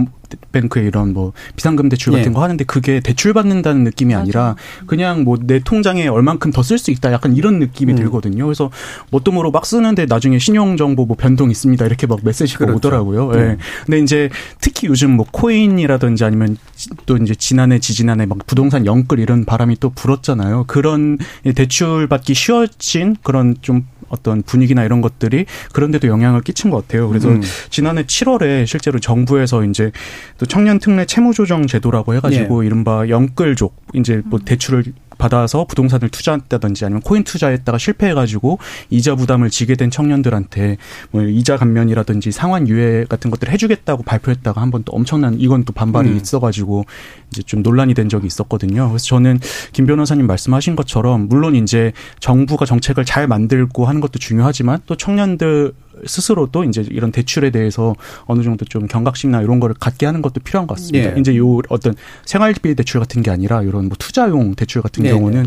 [0.52, 2.34] 뱅크의 이런 뭐 비상금 대출 같은 네.
[2.34, 4.56] 거 하는데 그게 대출 받는다는 느낌이 아니라
[4.86, 7.96] 그냥 뭐 내 통장에 얼만큼 더 쓸 수 있다 약간 이런 느낌이 음.
[7.96, 8.44] 들거든요.
[8.46, 8.70] 그래서
[9.10, 12.76] 뭣도 모르고 막 쓰는데 나중에 신용 정보 뭐 변동 있습니다 이렇게 막 메시지가 그렇죠.
[12.76, 13.32] 오더라고요.
[13.32, 13.38] 네.
[13.40, 13.56] 예.
[13.84, 14.28] 근데 이제
[14.60, 19.76] 특히 요즘 뭐 코인이라든지 아니면 지- 또 이제 지난해 지지난해 막 부동산 영끌 이런 바람이
[19.80, 20.64] 또 불었잖아요.
[20.66, 21.18] 그런
[21.54, 27.08] 대출 받기 쉬워진 그런 좀 어떤 분위기나 이런 것들이 그런데도 영향을 끼친 것 같아요.
[27.08, 27.40] 그래서 음.
[27.70, 29.90] 지난해 7월에 실제로 정부에서 이제
[30.38, 34.84] 또 청년 특례 채무 조정 제도라고 해가지고 이른바 영끌족 이제 뭐 대출을
[35.22, 38.58] 받아서 부동산을 투자했다든지 아니면 코인 투자했다가 실패해가지고
[38.90, 40.76] 이자 부담을 지게 된 청년들한테
[41.12, 45.72] 뭐 이자 감면이라든지 상환 유예 같은 것들을 해주겠다고 발표했다가 한 번 또 엄청난 이건 또
[45.72, 46.16] 반발이 음.
[46.16, 46.86] 있어가지고
[47.30, 48.88] 이제 좀 논란이 된 적이 있었거든요.
[48.88, 49.38] 그래서 저는
[49.72, 55.72] 김 변호사님 말씀하신 것처럼 물론 이제 정부가 정책을 잘 만들고 하는 것도 중요하지만 또 청년들
[56.06, 57.94] 스스로도 이제 이런 대출에 대해서
[58.24, 61.16] 어느 정도 좀 경각심이나 이런 거를 갖게 하는 것도 필요한 것 같습니다.
[61.16, 61.20] 예.
[61.20, 61.94] 이제 요 어떤
[62.24, 65.46] 생활비 대출 같은 게 아니라 이런 뭐 투자용 대출 같은 네, 경우는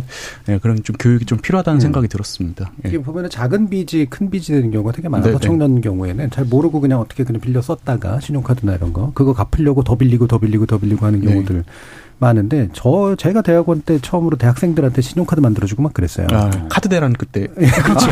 [0.50, 1.82] 예, 그런 좀 교육이 좀 필요하다는 음.
[1.82, 2.72] 생각이 들었습니다.
[2.86, 2.90] 예.
[2.90, 5.40] 이게 보면은 작은 빚이 큰 빚이 되는 경우가 되게 많아서 네네.
[5.40, 9.96] 청년 경우에는 잘 모르고 그냥 어떻게 그냥 빌려 썼다가 신용카드나 이런 거 그거 갚으려고 더
[9.96, 11.28] 빌리고 더 빌리고 더 빌리고 하는 네.
[11.32, 11.64] 경우들
[12.20, 16.28] 많은데 저 제가 대학원 때 처음으로 대학생들한테 신용카드 만들어주고 막 그랬어요.
[16.32, 18.08] 아, 카드 대란 그때 그렇죠.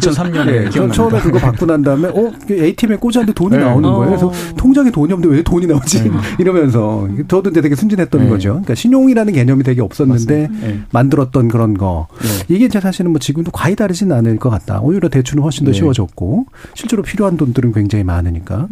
[0.00, 0.92] 2003년에 예, 저 기억납니다.
[0.92, 3.64] 처음에 그거 받고 난 다음에 어 ATM에 꽂았는데 돈이 네.
[3.64, 4.06] 나오는 거예요.
[4.06, 4.32] 그래서 어.
[4.56, 6.04] 통장에 돈이 없는데 왜 돈이 나오지?
[6.04, 6.10] 네.
[6.38, 8.28] 이러면서 저도 이제 되게 순진했던 네.
[8.28, 8.50] 거죠.
[8.50, 10.48] 그러니까 신용이라는 개념이 되게 없었는데.
[10.62, 10.78] 예.
[10.90, 12.06] 만들었던 그런 거.
[12.20, 12.54] 네.
[12.54, 14.80] 이게 이제 사실은 뭐 지금도 과히 다르진 않을 것 같다.
[14.80, 15.78] 오히려 대출은 훨씬 더 네.
[15.78, 18.68] 쉬워졌고 실제로 필요한 돈들은 굉장히 많으니까.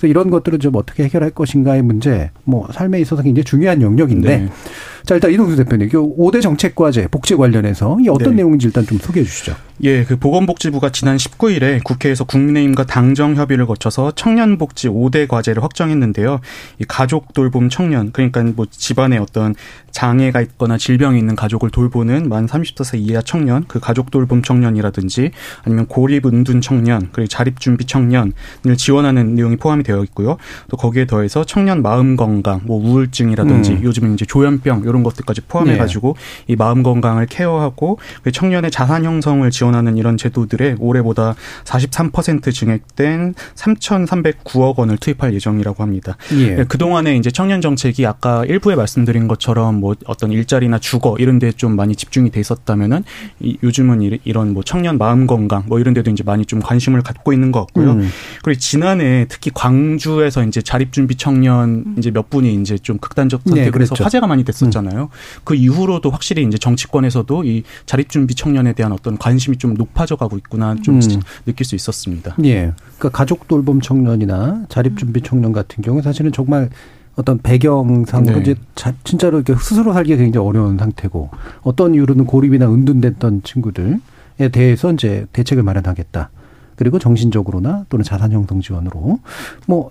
[0.00, 4.38] 그래서 이런 것들을 좀 어떻게 해결할 것인가의 문제, 뭐 삶에 있어서 굉장히 중요한 영역인데.
[4.38, 4.48] 네.
[5.04, 8.36] 자 일단 이동수 대표님, 그 5대 정책과제 복지 관련해서 이 어떤 네.
[8.36, 9.54] 내용인지 일단 좀 소개해 주시죠.
[9.82, 16.40] 예, 그 보건복지부가 지난 19일에 국회에서 국민의힘과 당정 협의를 거쳐서 청년복지 5대 과제를 확정했는데요.
[16.80, 19.54] 이 가족 돌봄 청년, 그러니까 뭐 집안에 어떤
[19.90, 25.30] 장애가 있거나 질병이 있는 가족을 돌보는 만 30세 이하 청년, 그 가족 돌봄 청년이라든지
[25.64, 28.32] 아니면 고립 은둔 청년, 그리고 자립 준비 청년을
[28.76, 30.36] 지원하는 내용이 포함이 되어 있고요.
[30.68, 33.82] 또 거기에 더해서 청년 마음 건강, 뭐 우울증이라든지 음.
[33.82, 36.16] 요즘은 이제 조현병 이런 것들까지 포함해 가지고
[36.46, 41.34] 이 마음 건강을 케어하고 그 청년의 자산 형성을 지원하는 이런 제도들에 올해보다
[41.64, 46.16] 43% 증액된 3,309억 원을 투입할 예정이라고 합니다.
[46.34, 46.58] 예.
[46.58, 51.52] 예, 그동안에 이제 청년 정책이 아까 일부에 말씀드린 것처럼 뭐 어떤 일자리나 주거 이런 데에
[51.52, 53.04] 좀 많이 집중이 돼 있었다면은
[53.40, 57.02] 이, 요즘은 이- 이런 뭐 청년 마음 건강 뭐 이런 데도 이제 많이 좀 관심을
[57.02, 57.92] 갖고 있는 것 같고요.
[57.92, 58.08] 음.
[58.42, 63.50] 그리고 지난해 특히 광주에서 이제 자립 준비 청년 이제 몇 분이 이제 좀 극단적 네,
[63.50, 64.04] 선택을 해서 그랬죠.
[64.04, 64.79] 화제가 많이 됐었잖아요.
[65.44, 70.36] 그 이후로도 확실히 이제 정치권에서도 이 자립 준비 청년에 대한 어떤 관심이 좀 높아져 가고
[70.36, 71.20] 있구나 좀 음.
[71.46, 72.36] 느낄 수 있었습니다.
[72.44, 72.72] 예.
[72.98, 76.70] 그러니까 가족 돌봄 청년이나 자립 준비 청년 같은 경우 사실은 정말
[77.16, 78.40] 어떤 배경상으로 네.
[78.40, 81.30] 이제 자- 진짜로 이렇게 스스로 살기가 굉장히 어려운 상태고
[81.62, 83.98] 어떤 이유로는 고립이나 은둔됐던 친구들에
[84.52, 86.30] 대해서 이제 대책을 마련하겠다.
[86.76, 89.18] 그리고 정신적으로나 또는 자산 형성 지원으로
[89.66, 89.90] 뭐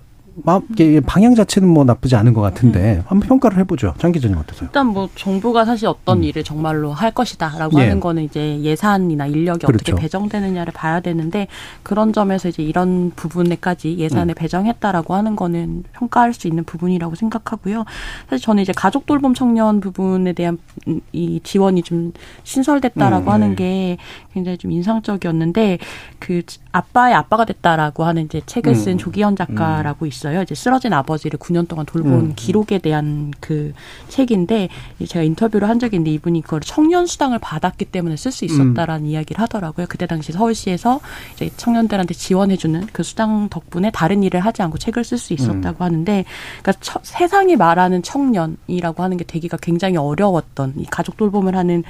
[1.06, 3.94] 방향 자체는 뭐 나쁘지 않은 것 같은데 한번 평가를 해보죠.
[3.98, 4.68] 장 기자님 어떠세요?
[4.68, 7.80] 일단 뭐 정부가 사실 어떤 일을 정말로 할 것이다라고 음.
[7.80, 7.84] 예.
[7.84, 9.92] 하는 거는 이제 예산이나 인력이 그렇죠.
[9.92, 11.46] 어떻게 배정되느냐를 봐야 되는데
[11.82, 14.36] 그런 점에서 이제 이런 부분에까지 예산을 음.
[14.36, 17.84] 배정했다라고 하는 거는 평가할 수 있는 부분이라고 생각하고요.
[18.28, 22.12] 사실 저는 이제 가족 돌봄 청년 부분에 대한 음, 이 지원이 좀
[22.44, 23.56] 신설됐다라고 음, 하는 네.
[23.56, 23.96] 게
[24.32, 25.78] 굉장히 좀 인상적이었는데
[26.18, 26.42] 그
[26.72, 28.98] 아빠의 아빠가 됐다라고 하는 이제 책을 쓴 음.
[28.98, 30.42] 조기현 작가라고 있어요.
[30.42, 32.32] 이제 쓰러진 아버지를 9년 동안 돌본 음.
[32.36, 33.72] 기록에 대한 그
[34.08, 34.68] 책인데
[35.06, 39.40] 제가 인터뷰를 한 적이 있는데 이분이 그걸 청년 수당을 받았기 때문에 쓸 수 있었다라는 이야기를
[39.42, 39.86] 하더라고요.
[39.88, 41.00] 그때 당시 서울시에서
[41.34, 46.24] 이제 청년들한테 지원해주는 그 수당 덕분에 다른 일을 하지 않고 책을 쓸 수 있었다고 하는데,
[46.62, 51.82] 그러니까 처- 세상이 말하는 청년이라고 하는 게 되기가 굉장히 어려웠던 이 가족 돌봄을 하는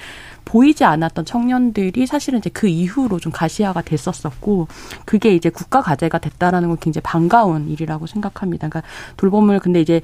[0.51, 4.67] 보이지 않았던 청년들이 사실은 이제 그 이후로 좀 가시화가 됐었었고
[5.05, 8.69] 그게 이제 국가 과제가 됐다라는 건 굉장히 반가운 일이라고 생각합니다.
[8.69, 8.83] 그러니까
[9.17, 10.01] 돌봄을 근데 이제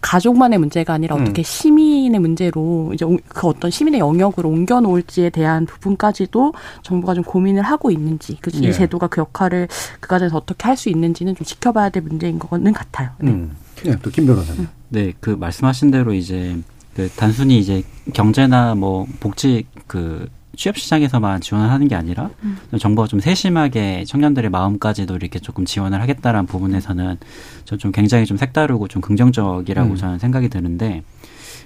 [0.00, 1.20] 가족만의 문제가 아니라 음.
[1.20, 7.22] 어떻게 시민의 문제로 이제 옹- 그 어떤 시민의 영역으로 옮겨 놓을지에 대한 부분까지도 정부가 좀
[7.22, 8.72] 고민을 하고 있는지 그이 예.
[8.72, 9.68] 제도가 그 역할을
[10.00, 13.10] 그 과정에서 어떻게 할 수 있는지는 좀 지켜봐야 될 문제인 거는 같아요.
[13.18, 13.30] 네.
[13.30, 13.54] 음.
[13.84, 14.68] 예, 또김 변호사님.
[14.88, 16.56] 네, 그 말씀하신 대로 이제
[16.94, 17.82] 그 단순히 이제
[18.12, 22.58] 경제나 뭐 복지 그 취업 시장에서만 지원을 하는 게 아니라 음.
[22.78, 27.16] 정부가 좀 세심하게 청년들의 마음까지도 이렇게 조금 지원을 하겠다라는 부분에서는
[27.64, 29.96] 저 좀 굉장히 좀 색다르고 좀 긍정적이라고 음.
[29.96, 31.02] 저는 생각이 드는데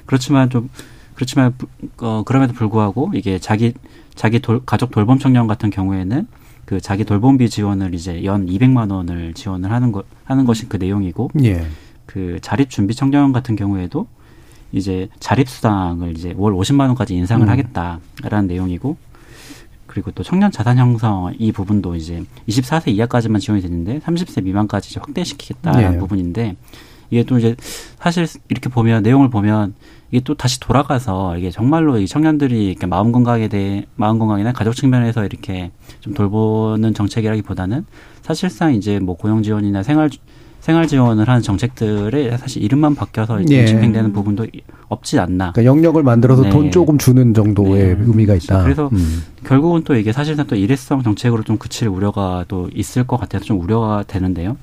[0.06, 0.68] 그렇지만 좀
[1.14, 1.66] 그렇지만 부-
[1.98, 3.72] 어 그럼에도 불구하고 이게 자기
[4.14, 6.26] 자기 돌, 가족 돌봄 청년 같은 경우에는
[6.66, 11.30] 그 자기 돌봄비 지원을 이제 연 200만 원을 지원을 하는 거 하는 것이 그 내용이고
[11.42, 11.66] 예.
[12.06, 14.06] 그 자립 준비 청년 같은 경우에도
[14.74, 17.48] 이제 자립 수당을 이제 월 50만 원까지 인상을 음.
[17.48, 18.96] 하겠다라는 내용이고
[19.86, 25.00] 그리고 또 청년 자산 형성 이 부분도 이제 24세 이하까지만 지원이 되는데 30세 미만까지 이제
[25.00, 25.98] 확대시키겠다라는 네.
[25.98, 26.56] 부분인데
[27.10, 27.54] 이게 또 이제
[28.00, 29.74] 사실 이렇게 보면 내용을 보면
[30.10, 34.74] 이게 또 다시 돌아가서 이게 정말로 이 청년들이 이렇게 마음 건강에 대해 마음 건강이나 가족
[34.74, 35.70] 측면에서 이렇게
[36.00, 37.86] 좀 돌보는 정책이라기보다는
[38.22, 40.10] 사실상 이제 뭐 고용 지원이나 생활
[40.64, 43.66] 생활 지원을 하는 정책들의 사실 이름만 바뀌어서 예.
[43.66, 44.46] 집행되는 부분도
[44.88, 45.52] 없지 않나.
[45.52, 46.48] 그러니까 영역을 만들어서 네.
[46.48, 48.02] 돈 조금 주는 정도의 네.
[48.02, 48.62] 의미가 있다.
[48.62, 49.22] 그래서 음.
[49.44, 53.60] 결국은 또 이게 사실상 또 일회성 정책으로 좀 그칠 우려가 또 있을 것 같아서 좀
[53.60, 54.56] 우려가 되는데요.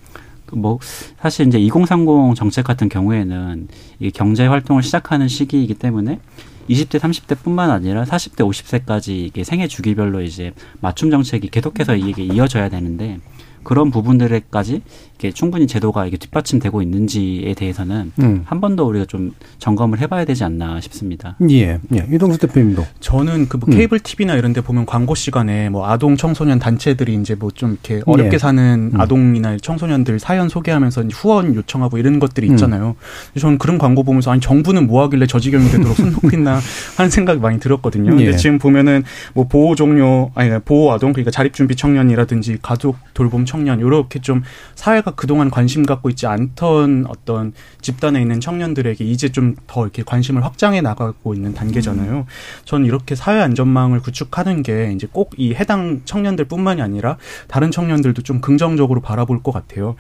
[0.48, 0.80] 그뭐
[1.20, 3.68] 사실 이제 2030 정책 같은 경우에는
[4.00, 6.20] 이 경제 활동을 시작하는 시기이기 때문에
[6.68, 13.20] 20대, 30대뿐만 아니라 40대, 50세까지 이게 생애 주기별로 이제 맞춤 정책이 계속해서 이게 이어져야 되는데
[13.64, 14.82] 그런 부분들에까지
[15.22, 18.42] 이게 충분히 제도가 이게 뒷받침되고 있는지에 대해서는 음.
[18.46, 21.36] 한번 더 우리가 좀 점검을 해봐야 되지 않나 싶습니다.
[21.52, 21.80] 예.
[21.94, 22.08] 예.
[22.12, 22.84] 이동수 대표님도.
[23.02, 23.72] 저는 그뭐 음.
[23.72, 28.02] 케이블 TV나 이런 데 보면 광고 시간에 뭐 아동 청소년 단체들이 이제 뭐 좀 이렇게
[28.06, 28.38] 어렵게 예.
[28.40, 29.00] 사는 음.
[29.00, 32.54] 아동이나 청소년들 사연 소개하면서 후원 요청하고 이런 것들이 음.
[32.54, 32.96] 있잖아요.
[33.38, 36.60] 저는 그런 광고 보면서 아니 정부는 뭐 하길래 저 지경이 되도록 손 놓겠나
[36.98, 38.14] 하는 생각이 많이 들었거든요.
[38.14, 38.26] 예.
[38.26, 39.04] 근데 지금 보면은
[39.36, 44.42] 뭐 보호 종료 아니 보호 아동 그러니까 자립 준비 청년이라든지 가족 돌봄 청년 이렇게 좀
[44.76, 50.44] 사회가 그동안 관심 갖고 있지 않던 어떤 집단에 있는 청년들에게 이제 좀 더 이렇게 관심을
[50.44, 52.26] 확장해 나가고 있는 단계잖아요.
[52.66, 58.42] 저는 이렇게 사회 안전망을 구축하는 게 이제 꼭 이 해당 청년들뿐만이 아니라 다른 청년들도 좀
[58.42, 59.96] 긍정적으로 바라볼 것 같아요.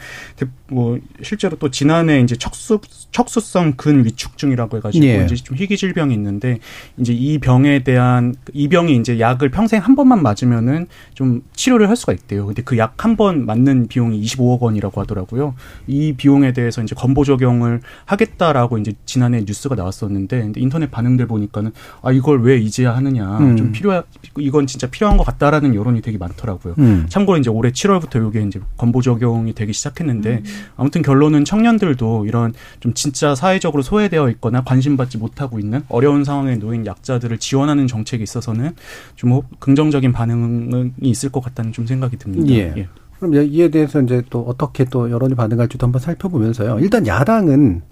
[0.68, 2.80] 뭐 실제로 또 지난해 이제 척수
[3.12, 5.24] 척수성 근 위축증이라고 해가지고 예.
[5.26, 6.60] 이제 좀 희귀 질병이 있는데
[6.98, 11.96] 이제 이 병에 대한 이 병이 이제 약을 평생 한 번만 맞으면은 좀 치료를 할
[11.96, 12.46] 수가 있대요.
[12.46, 15.54] 근데 그 약 한 번 맞는 비용이 25억 원이라고 하더라고요.
[15.88, 21.72] 이 비용에 대해서 이제 건보 적용을 하겠다라고 이제 지난해 뉴스가 나왔었는데 인터넷 반응들 보니까는
[22.02, 23.58] 아 이걸 왜 이제야 하느냐 음.
[23.58, 24.04] 좀 필요하
[24.38, 26.76] 이건 진짜 필요한 것 같다라는 여론이 되게 많더라고요.
[26.80, 27.06] 음.
[27.10, 30.44] 참고로 이제 올해 7월부터 이게 이제 건보 적용이 되기 시작했는데
[30.78, 36.86] 아무튼 결론은 청년들도 이런 좀 진짜 사회적으로 소외되어 있거나 관심받지 못하고 있는 어려운 상황에 놓인
[36.86, 38.76] 약자들을 지원하는 정책에 있어서는
[39.16, 42.52] 좀 호- 긍정적인 반응이 있을 것 같다는 좀 생각이 듭니다.
[42.54, 42.88] 예.
[43.22, 46.80] 그럼 이에 대해서 이제 또 어떻게 또 여론이 반응할지도 한번 살펴보면서요.
[46.80, 47.84] 일단 야당은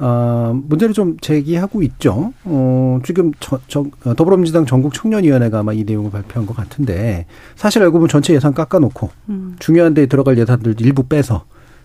[0.00, 2.32] 어, 문제를 좀 제기하고 있죠.
[2.42, 7.82] 어, 지금 저, 저, 어, 더불어민주당 전국 청년위원회가 아마 이 내용을 발표한 것 같은데 사실
[7.82, 9.54] 알고 보면 전체 예산 깎아놓고 음.
[9.60, 11.44] 중요한 데에 들어갈 예산들 일부 빼서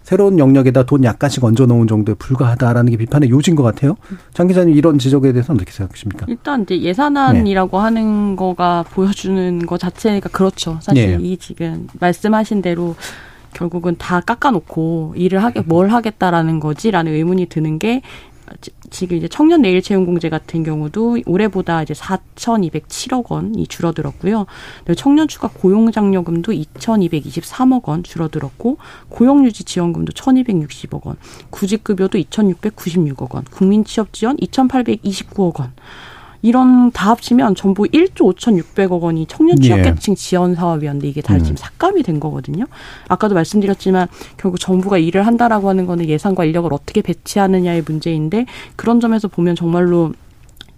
[0.10, 3.96] 새로운 영역에다 돈 약간씩 얹어 놓은 정도에 불과하다라는 게 비판의 요지인 것 같아요.
[4.34, 6.26] 장 기자님 이런 지적에 대해서는 어떻게 생각하십니까?
[6.28, 10.80] 일단 이제 예산안이라고 하는 거가 보여주는 거 자체가 그렇죠.
[10.82, 11.24] 사실 네.
[11.24, 12.96] 이 지금 말씀하신 대로
[13.54, 18.02] 결국은 다 깎아놓고 일을 하게 뭘 하겠다라는 거지라는 의문이 드는 게
[18.62, 24.46] 지- 지금 이제 청년 내일 채용 공제 같은 경우도 올해보다 이제 4,207억 원이 줄어들었고요.
[24.98, 28.78] 청년 추가 고용 장려금도 2,223억 원 줄어들었고
[29.10, 31.16] 고용 유지 지원금도 1,260억 원,
[31.50, 35.74] 구직급여도 2,696억 원, 국민 취업 지원 2,829억 원.
[36.42, 39.64] 이런 다 합치면 전부 1조 5,600억 원이 청년 예.
[39.64, 41.44] 취약계층 지원 사업이었는데 이게 다 음.
[41.44, 42.66] 지금 삭감이 된 거거든요.
[43.08, 49.28] 아까도 말씀드렸지만 결국 정부가 일을 한다라고 하는 거는 예산과 인력을 어떻게 배치하느냐의 문제인데 그런 점에서
[49.28, 50.14] 보면 정말로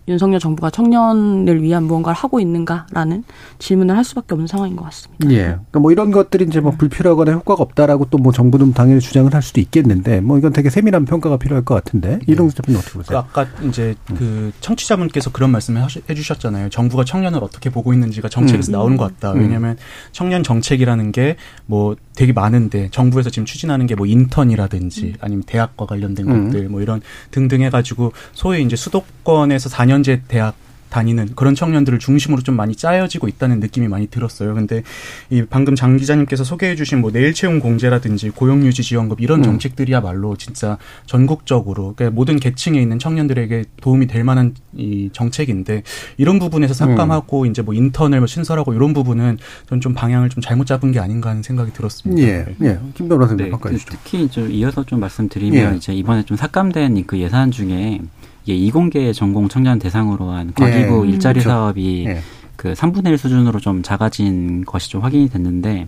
[0.08, 3.24] 윤석열 정부가 청년을 위한 무언가를 하고 있는가라는
[3.60, 5.30] 질문을 할 수밖에 없는 상황인 것 같습니다.
[5.32, 5.38] 예.
[5.44, 9.42] 그러니까 뭐 이런 것들이 이제 뭐 불필요하거나 효과가 없다라고 또 뭐 정부는 당연히 주장을 할
[9.42, 13.18] 수도 있겠는데 뭐 이건 되게 세밀한 평가가 필요할 것 같은데 이동수 대표님 어떻게 그 보세요?
[13.20, 16.70] 아까 이제 그 청취자분께서 그런 말씀을 하시- 해주셨잖아요.
[16.70, 18.74] 정부가 청년을 어떻게 보고 있는지가 정책에서 음.
[18.74, 19.34] 나오는 것 같다.
[19.34, 19.40] 음.
[19.42, 19.78] 왜냐하면
[20.12, 21.36] 청년 정책이라는 게
[21.66, 26.46] 뭐 되게 많은데 정부에서 지금 추진하는 게 뭐 인턴이라든지 아니면 대학과 관련된 음.
[26.46, 30.56] 것들 뭐 이런 등등 해가지고 소위 이제 수도권에서 4년 제 대학
[30.92, 34.54] 다니는 그런 청년들을 중심으로 좀 많이 짜여지고 있다는 느낌이 많이 들었어요.
[34.54, 34.84] 근데
[35.32, 39.44] 이 방금 장 기자님께서 소개해 주신 뭐 내일 채용 공제라든지 고용 유지 지원금 이런 음.
[39.44, 40.78] 정책들이야말로 진짜
[41.08, 45.84] 전국적으로 그러니까 모든 계층에 있는 청년들에게 도움이 될 만한 이 정책인데
[46.18, 49.38] 이런 부분에서 삭감하고 이제 뭐 인턴을 뭐 신설하고 이런 부분은
[49.70, 52.22] 저는 좀 방향을 좀 잘못 잡은 게 아닌가 하는 생각이 들었습니다.
[52.22, 52.46] 예.
[52.62, 52.80] 예.
[52.94, 53.92] 김 변호사님 네, 바꿔 그 주시죠.
[53.92, 55.78] 특히 좀 이어서 좀 말씀드리면 예.
[55.78, 58.02] 이제 이번에 좀 삭감된 그 예산 중에
[58.44, 61.12] 이게 이공계 전공 청년 대상으로 한 과기부 예.
[61.12, 61.50] 일자리 그렇죠.
[61.50, 62.22] 사업이 예.
[62.56, 65.88] 그 3분의 1 수준으로 좀 작아진 것이 좀 확인이 됐는데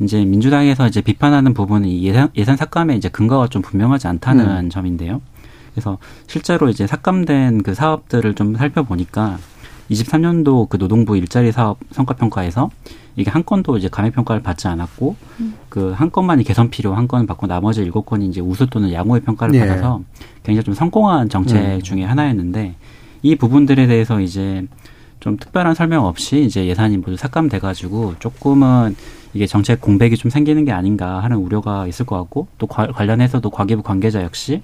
[0.00, 4.70] 이제 민주당에서 이제 비판하는 부분은 이 예산 예산 삭감의 이제 근거가 좀 분명하지 않다는 음.
[4.70, 5.20] 점인데요.
[5.72, 9.38] 그래서 실제로 이제 삭감된 그 사업들을 좀 살펴보니까
[9.90, 12.70] 23년도 그 노동부 일자리 사업 성과 평가에서
[13.16, 15.16] 이게 한 건도 이제 감액 평가를 받지 않았고
[15.68, 19.54] 그한 건만이 개선 필요 한 건을 받고 나머지 일곱 건이 이제 우수 또는 양호의 평가를
[19.56, 19.60] 예.
[19.60, 20.00] 받아서
[20.44, 21.82] 굉장히 좀 성공한 정책 음.
[21.82, 22.76] 중에 하나였는데
[23.22, 24.66] 이 부분들에 대해서 이제
[25.18, 28.96] 좀 특별한 설명 없이 이제 예산이 모두 삭감돼 가지고 조금은
[29.34, 33.50] 이게 정책 공백이 좀 생기는 게 아닌가 하는 우려가 있을 것 같고 또 과- 관련해서도
[33.50, 34.62] 과기부 관계자 역시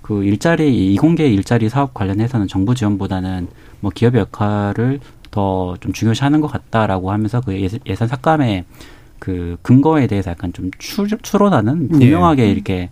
[0.00, 3.48] 그 일자리 이공계 일자리 사업 관련해서는 정부 지원보다는
[3.84, 8.64] 뭐 기업의 역할을 더 좀 중요시하는 것 같다라고 하면서 그 예- 예산 삭감의
[9.18, 12.90] 그 근거에 대해서 약간 좀 추, 추론하는 분명하게 이렇게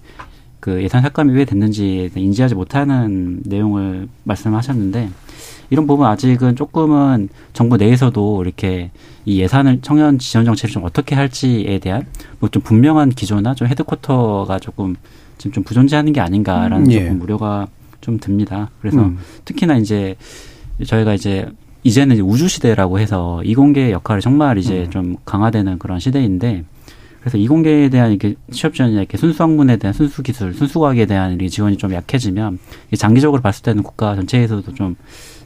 [0.61, 5.09] 그 예산 삭감이 왜 대해서 인지하지 못하는 내용을 말씀하셨는데
[5.71, 8.91] 이런 부분 아직은 조금은 정부 내에서도 이렇게
[9.25, 12.07] 이 예산을 청년 지원 정책을 좀 어떻게 할지에 대한
[12.41, 14.97] 뭐 좀 분명한 기조나 좀 헤드쿼터가 조금
[15.39, 17.05] 지금 좀 부존재하는 게 아닌가라는 음, 예.
[17.05, 17.69] 조금 우려가
[18.01, 18.69] 좀 듭니다.
[18.81, 19.19] 그래서 음.
[19.45, 20.17] 특히나 이제
[20.85, 21.49] 저희가 이제
[21.85, 24.91] 이제는 이제 우주 시대라고 해서 이공계 역할이 정말 이제 음.
[24.91, 26.65] 좀 강화되는 그런 시대인데
[27.21, 31.41] 그래서 이공계에 대한 이렇게 취업 지원이나 이렇게 순수 학문에 대한 순수 기술, 순수 과학에 대한
[31.41, 32.59] 이 지원이 좀 약해지면
[32.93, 34.97] 이 장기적으로 봤을 때는 국가 전체에서도 좀,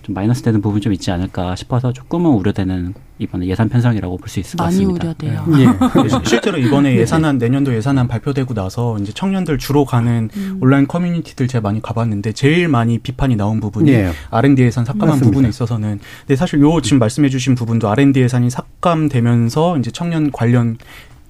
[0.07, 4.39] 좀 마이너스 되는 부분이 좀 있지 않을까 싶어서 조금은 우려되는 이번에 예산 편성이라고 볼 수
[4.39, 5.07] 있을 것 많이 같습니다.
[5.07, 5.45] 우려돼요.
[5.59, 5.65] 예.
[6.09, 10.59] 시- 실제로 이번에 예산안 내년도 예산안 발표되고 나서 이제 청년들 주로 가는 음.
[10.61, 14.13] 온라인 커뮤니티들 제가 많이 가봤는데 제일 많이 비판이 나온 부분이 예.
[14.31, 15.25] R&D 예산 삭감한 맞습니다.
[15.33, 20.77] 부분에 있어서는 근데 사실 요 지금 말씀해주신 부분도 R&D 예산이 삭감되면서 이제 청년 관련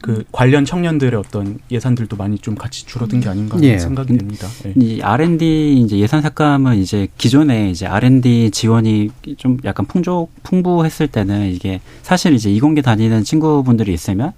[0.06, 3.76] 그 관련 청년들의 어떤 예산들도 많이 좀 같이 줄어든 게 아닌가 예.
[3.76, 4.46] 생각이 됩니다.
[4.64, 4.72] 예.
[4.76, 11.50] 이 R&D 이제 예산 삭감은 이제 기존에 이제 R&D 지원이 좀 약간 풍족 풍부했을 때는
[11.50, 14.32] 이게 사실 이제 이공계 다니는 친구분들이 있으면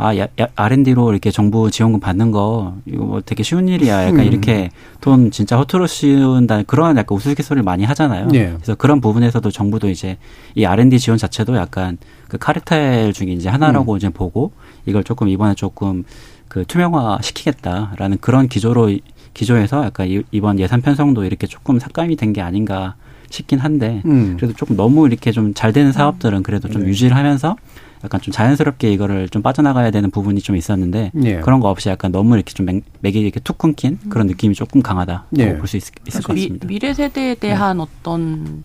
[0.00, 4.04] 아, 야, 야, R&D로 이렇게 정부 지원금 받는 거, 이거 뭐 되게 쉬운 일이야.
[4.04, 4.24] 약간 음.
[4.24, 4.70] 이렇게
[5.00, 6.62] 돈 진짜 허투루 씌운다.
[6.68, 8.28] 그런 약간 우스갯소리를 많이 하잖아요.
[8.34, 8.52] 예.
[8.54, 10.16] 그래서 그런 부분에서도 정부도 이제
[10.54, 14.52] 이 R&D 지원 자체도 약간 그 카르텔 중에 이제 하나라고 이제 보고
[14.86, 16.04] 이걸 조금 이번에 조금
[16.46, 18.96] 그 투명화 시키겠다라는 그런 기조로
[19.34, 22.94] 기조에서 약간 이- 이번 예산 편성도 이렇게 조금 삭감이 된 게 아닌가
[23.30, 24.36] 싶긴 한데 음.
[24.38, 26.88] 그래도 조금 너무 이렇게 좀 잘 되는 사업들은 그래도 좀 네.
[26.88, 27.56] 유지를 하면서
[28.04, 31.36] 약간 좀 자연스럽게 이거를 좀 빠져나가야 되는 부분이 좀 있었는데 예.
[31.40, 34.82] 그런 거 없이 약간 너무 이렇게 좀 맥, 맥이 이렇게 툭 끊긴 그런 느낌이 조금
[34.82, 35.56] 강하다고 예.
[35.56, 36.66] 볼수 있을 것 사실 미, 같습니다.
[36.68, 38.64] 미래 세대에 대한 어떤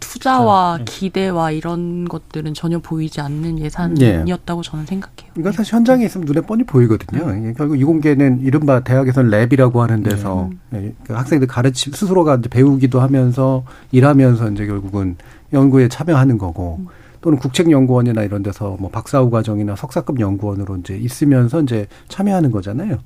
[0.00, 5.32] 투자와 기대와 이런 것들은 전혀 보이지 않는 예산이었다고 저는 생각해요.
[5.36, 7.36] 이건 사실 현장에 있으면 눈에 뻔히 보이거든요.
[7.36, 13.00] 이게 결국 이공계는 이른바 대학에서는 lab이라고 하는 데서 예, 그 학생들 가르치 스스로가 이제 배우기도
[13.00, 15.16] 하면서 일하면서 이제 결국은
[15.52, 16.80] 연구에 참여하는 거고
[17.20, 22.98] 또는 국책연구원이나 이런 데서 뭐 박사후 과정이나 석사급 연구원으로 이제 있으면서 이제 참여하는 거잖아요.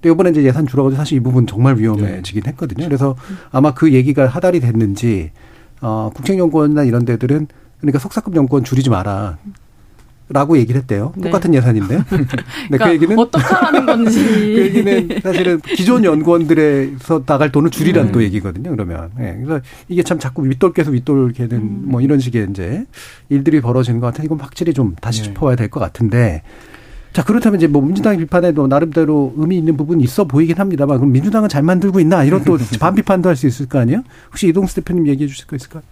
[0.00, 2.84] 근데 이번에 이제 예산 줄어가지고 사실 이 부분 정말 위험해지긴 했거든요.
[2.84, 3.16] 그래서
[3.50, 5.32] 아마 그 얘기가 하달이 됐는지
[5.80, 7.48] 어, 국책연구원이나 이런 데들은
[7.80, 9.38] 그러니까 석사급 연구원 줄이지 마라.
[10.30, 11.12] 라고 얘기를 했대요.
[11.16, 11.30] 네.
[11.30, 12.02] 똑같은 예산인데.
[12.08, 12.24] 근데
[12.68, 14.22] 그러니까 그 얘기는 어떻게 하라는 건지.
[14.24, 18.12] 그 얘기는 사실은 기존 연구원들에서 나갈 돈을 줄이라는 음.
[18.12, 18.70] 또 얘기거든요.
[18.70, 19.10] 그러면.
[19.20, 19.38] 예.
[19.42, 21.82] 그래서 이게 참 자꾸 윗돌께서 윗돌게는 음.
[21.86, 22.84] 뭐 이런 식의 이제
[23.28, 25.28] 일들이 벌어지는 것 같아서 이건 확실히 좀 다시 네.
[25.28, 26.42] 짚어야 될 것 같은데.
[27.12, 31.48] 자, 그렇다면 이제 뭐 민주당의 비판에도 나름대로 의미 있는 부분이 있어 보이긴 합니다만 그럼 민주당은
[31.48, 34.02] 잘 만들고 있나 이런 또 반비판도 할 수 있을 거 아니에요?
[34.30, 35.82] 혹시 이동수 대표님 얘기해 주실 거 있을까요?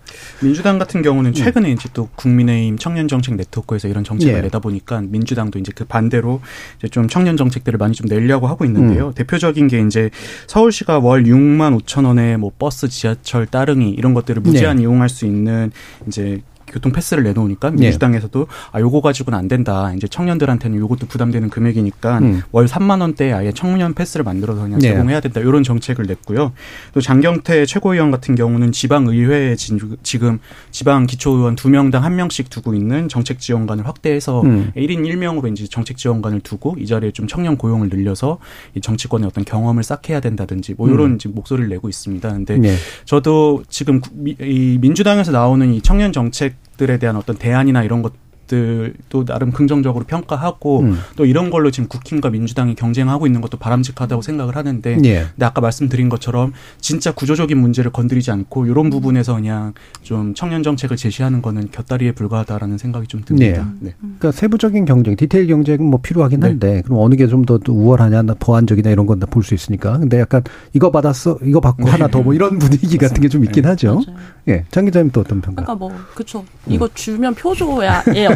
[0.43, 4.41] 민주당 같은 경우는 최근에 이제 또 국민의힘 청년 정책 네트워크에서 이런 정책을 예.
[4.43, 6.41] 내다 보니까 민주당도 이제 그 반대로
[6.79, 9.13] 이제 좀 청년 정책들을 많이 좀 내려고 하고 있는데요.
[9.13, 10.11] 대표적인 게 이제
[10.49, 15.71] 서울시가 월 6만 5천 원에 뭐 버스, 지하철 따릉이 이런 것들을 무제한 이용할 수 있는
[16.09, 19.93] 이제 교통 패스를 내놓으니까 민주당에서도 아 요거 가지고는 안 된다.
[19.97, 22.43] 이제 청년들한테는 요것도 부담되는 금액이니까 음.
[22.53, 24.89] 월 3만 원대에 아예 청년 패스를 만들어서 그냥 네.
[24.89, 25.41] 제공해야 된다.
[25.41, 26.53] 이런 정책을 냈고요.
[26.93, 30.39] 또 장경태 최고위원 같은 경우는 지방 의회에 진- 지금
[30.71, 34.73] 지방 기초의원 두 명당 한 명씩 두고 있는 정책 지원관을 확대해서 음.
[34.77, 38.39] 1인 1명으로 이제 정책 지원관을 두고 이 자리에 좀 청년 고용을 늘려서
[38.75, 41.19] 이 정치권의 어떤 경험을 쌓게 해야 된다든지 뭐 이런 음.
[41.19, 42.29] 지금 목소리를 내고 있습니다.
[42.33, 42.75] 근데 네.
[43.05, 44.01] 저도 지금
[44.41, 48.13] 이 민주당에서 나오는 이 청년 정책 들에 대한 어떤 대안이나 이런 것
[48.51, 50.99] 것들도 나름 긍정적으로 평가하고 음.
[51.17, 55.27] 또 이런 걸로 지금 국힘과 민주당이 경쟁하고 있는 것도 바람직하다고 생각을 하는데 예.
[55.33, 60.97] 근데 아까 말씀드린 것처럼 진짜 구조적인 문제를 건드리지 않고 이런 부분에서 그냥 좀 청년 정책을
[60.97, 63.69] 제시하는 거는 곁다리에 불과하다라는 생각이 좀 듭니다.
[63.81, 63.95] 네.
[64.01, 66.47] 그러니까 세부적인 경쟁, 디테일 경쟁은 뭐 필요하긴 네.
[66.49, 69.99] 한데 그럼 어느 게 좀 더 우월하냐, 보완적이나 이런 건 다 볼 수 있으니까.
[69.99, 70.43] 근데 약간
[70.73, 73.95] 이거 받았어, 이거 받고 하나 더 뭐 이런 분위기 같은 게 좀 있긴 하죠.
[74.07, 74.19] 맞아요.
[74.49, 75.63] 예, 장 기자님 또 어떤 평가?
[75.65, 76.45] 그러니까 뭐 그쵸.
[76.69, 77.89] 이거 주면 표조의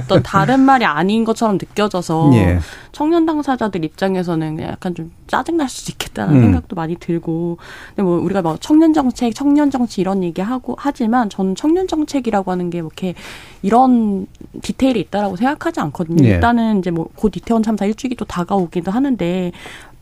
[0.05, 2.59] 어떤 다른 말이 아닌 것처럼 느껴져서 예.
[2.93, 6.41] 청년 당사자들 입장에서는 약간 좀 짜증 날 수도 있겠다는 음.
[6.43, 7.59] 생각도 많이 들고.
[7.91, 12.51] 근데 뭐 우리가 뭐 청년 정책, 청년 정치 이런 얘기 하고 하지만 저는 청년 정책이라고
[12.51, 13.15] 하는 게 뭐 이렇게
[13.63, 14.27] 이런
[14.63, 16.25] 디테일이 있다라고 생각하지 않거든요.
[16.25, 16.31] 예.
[16.31, 19.53] 일단은 이제 뭐 곧 이태원 참사 일주기도 다가오기도 하는데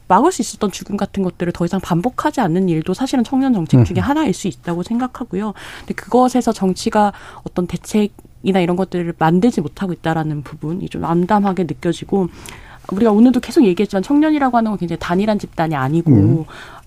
[0.09, 3.99] 막을 수 있었던 죽음 같은 것들을 더 이상 반복하지 않는 일도 사실은 청년 정책 중에
[3.99, 5.55] 하나일 수 있다고 생각하고요.
[5.81, 7.13] 근데 그것에서 정치가
[7.45, 12.29] 어떤 대책 이나 이런 것들을 만들지 못하고 있다라는 부분이 좀 암담하게 느껴지고
[12.93, 16.45] 우리가 오늘도 계속 얘기했지만 청년이라고 하는 건 굉장히 단일한 집단이 아니고 음.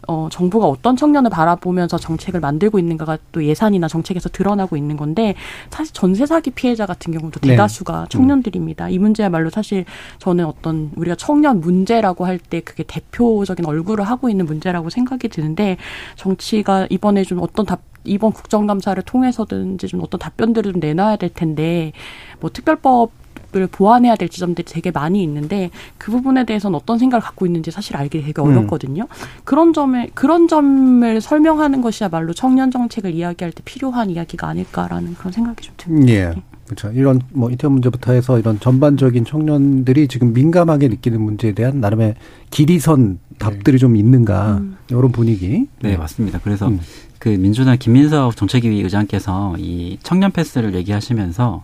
[0.07, 5.35] 어, 정부가 어떤 청년을 바라보면서 정책을 만들고 있는가가 또 예산이나 정책에서 드러나고 있는 건데
[5.69, 7.49] 사실 전세 사기 피해자 같은 경우도 네.
[7.49, 8.89] 대다수가 청년들입니다.
[8.89, 9.85] 이 문제야말로 사실
[10.19, 15.77] 저는 어떤 우리가 청년 문제라고 할 때 그게 대표적인 얼굴을 하고 있는 문제라고 생각이 드는데
[16.15, 21.91] 정치가 이번에 좀 어떤 답 이번 국정감사를 통해서든지 좀 어떤 답변들을 좀 내놔야 될 텐데
[22.39, 23.11] 뭐 특별법
[23.53, 27.97] 을 보완해야 될 지점들이 되게 많이 있는데 그 부분에 대해서는 어떤 생각을 갖고 있는지 사실
[27.97, 29.07] 알기 되게 어렵거든요.
[29.43, 35.63] 그런 점에 그런 점을 설명하는 것이야말로 청년 정책을 이야기할 때 필요한 이야기가 아닐까라는 그런 생각이
[35.63, 36.13] 좀 듭니다.
[36.13, 36.33] 예.
[36.65, 36.89] 그렇죠.
[36.97, 42.15] 이런 뭐 이태원 문제부터 해서 이런 전반적인 청년들이 지금 민감하게 느끼는 문제에 대한 나름의
[42.49, 44.77] 길이선 답들이 좀 있는가 음.
[44.89, 45.67] 이런 분위기.
[45.81, 46.39] 네, 맞습니다.
[46.41, 46.79] 그래서 음.
[47.19, 51.63] 그 민주당 김민석 정책위 의장께서 이 청년 패스를 얘기하시면서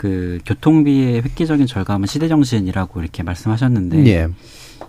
[0.00, 4.28] 그 교통비의 획기적인 절감은 시대 정신이라고 이렇게 말씀하셨는데 예.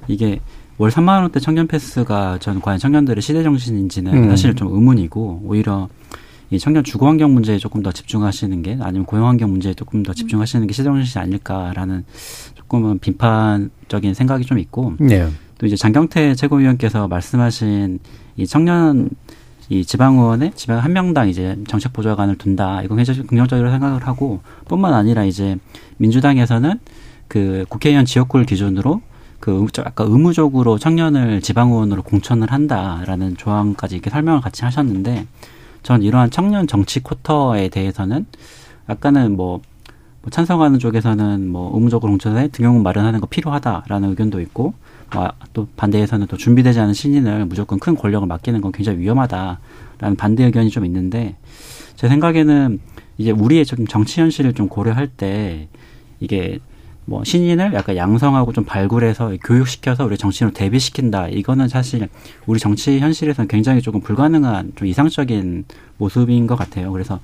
[0.08, 0.40] 이게
[0.78, 4.30] 월 3만 원대 청년 패스가 전 과연 청년들의 시대 정신인지는 음.
[4.30, 5.90] 사실 좀 의문이고 오히려
[6.50, 10.14] 이 청년 주거 환경 문제에 조금 더 집중하시는 게 아니면 고용 환경 문제에 조금 더
[10.14, 12.06] 집중하시는 게 시대 정신이 아닐까라는
[12.56, 15.28] 조금은 비판적인 생각이 좀 있고 예.
[15.58, 18.00] 또 이제 장경태 최고위원께서 말씀하신
[18.38, 19.10] 이 청년
[19.72, 22.82] 이 지방의원에 지방 한 명당 이제 정책 보좌관을 둔다.
[22.84, 25.58] 이건 굉장히 긍정적으로 생각을 하고 뿐만 아니라 이제
[25.96, 26.78] 민주당에서는
[27.30, 29.02] 그 국회의원 지역구를 기준으로
[29.40, 35.26] 그 의- 아까 의무적으로 청년을 지방의원으로 공천을 한다라는 조항까지 이렇게 설명을 같이 하셨는데
[35.84, 38.26] 전 이러한 청년 정치 쿼터에 대해서는
[38.88, 39.62] 아까는 뭐,
[40.22, 44.74] 뭐 찬성하는 쪽에서는 뭐 의무적으로 공천에 등용문 마련하는 거 필요하다라는 의견도 있고 뭐
[45.54, 50.70] 또 반대에서는 또 준비되지 않은 신인을 무조건 큰 권력을 맡기는 건 굉장히 위험하다라는 반대 의견이
[50.70, 51.36] 좀 있는데
[51.96, 52.80] 제 생각에는
[53.18, 55.68] 이제 우리의 좀 정치 현실을 좀 고려할 때
[56.20, 56.60] 이게
[57.06, 61.28] 뭐 신인을 약간 양성하고 좀 발굴해서 교육시켜서 우리 정치인으로 대비시킨다.
[61.28, 62.08] 이거는 사실
[62.46, 65.66] 우리 정치 현실에서는 굉장히 조금 불가능한 좀 이상적인
[65.98, 66.92] 모습인 것 같아요.
[66.92, 67.20] 그래서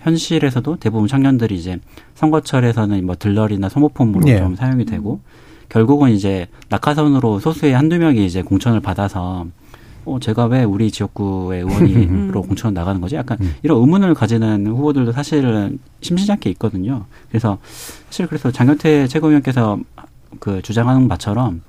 [0.00, 1.78] 현실에서도 대부분 청년들이 이제
[2.14, 4.38] 선거철에서는 뭐 들러리나 소모품으로 예.
[4.38, 5.20] 좀 사용이 되고
[5.72, 9.46] 결국은 이제 낙하선으로 소수의 한두 명이 이제 공천을 받아서
[10.04, 13.14] 어, 제가 왜 우리 지역구의 의원으로 공천 나가는 거지?
[13.14, 17.06] 약간 이런 의문을 가지는 후보들도 사실은 심심치 않게 있거든요.
[17.30, 17.56] 그래서
[18.10, 19.78] 사실 그래서 장경태 최고위원께서
[20.40, 21.62] 그 주장하는 바처럼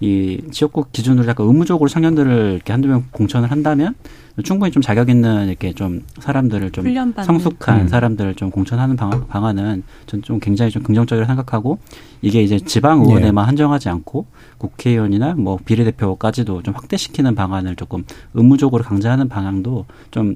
[0.00, 3.94] 이 지역구 기준으로 약간 의무적으로 청년들을 이렇게 한두 명 공천을 한다면
[4.42, 7.24] 충분히 좀 자격 있는 이렇게 좀 사람들을 좀 훈련받는.
[7.24, 7.88] 성숙한 음.
[7.88, 11.78] 사람들을 좀 공천하는 방안, 방안은 전 좀 굉장히 좀 긍정적으로 생각하고
[12.22, 14.26] 이게 이제 지방 의원에만 한정하지 않고
[14.58, 20.34] 국회의원이나 뭐 비례대표까지도 좀 확대시키는 방안을 조금 의무적으로 강제하는 방향도 좀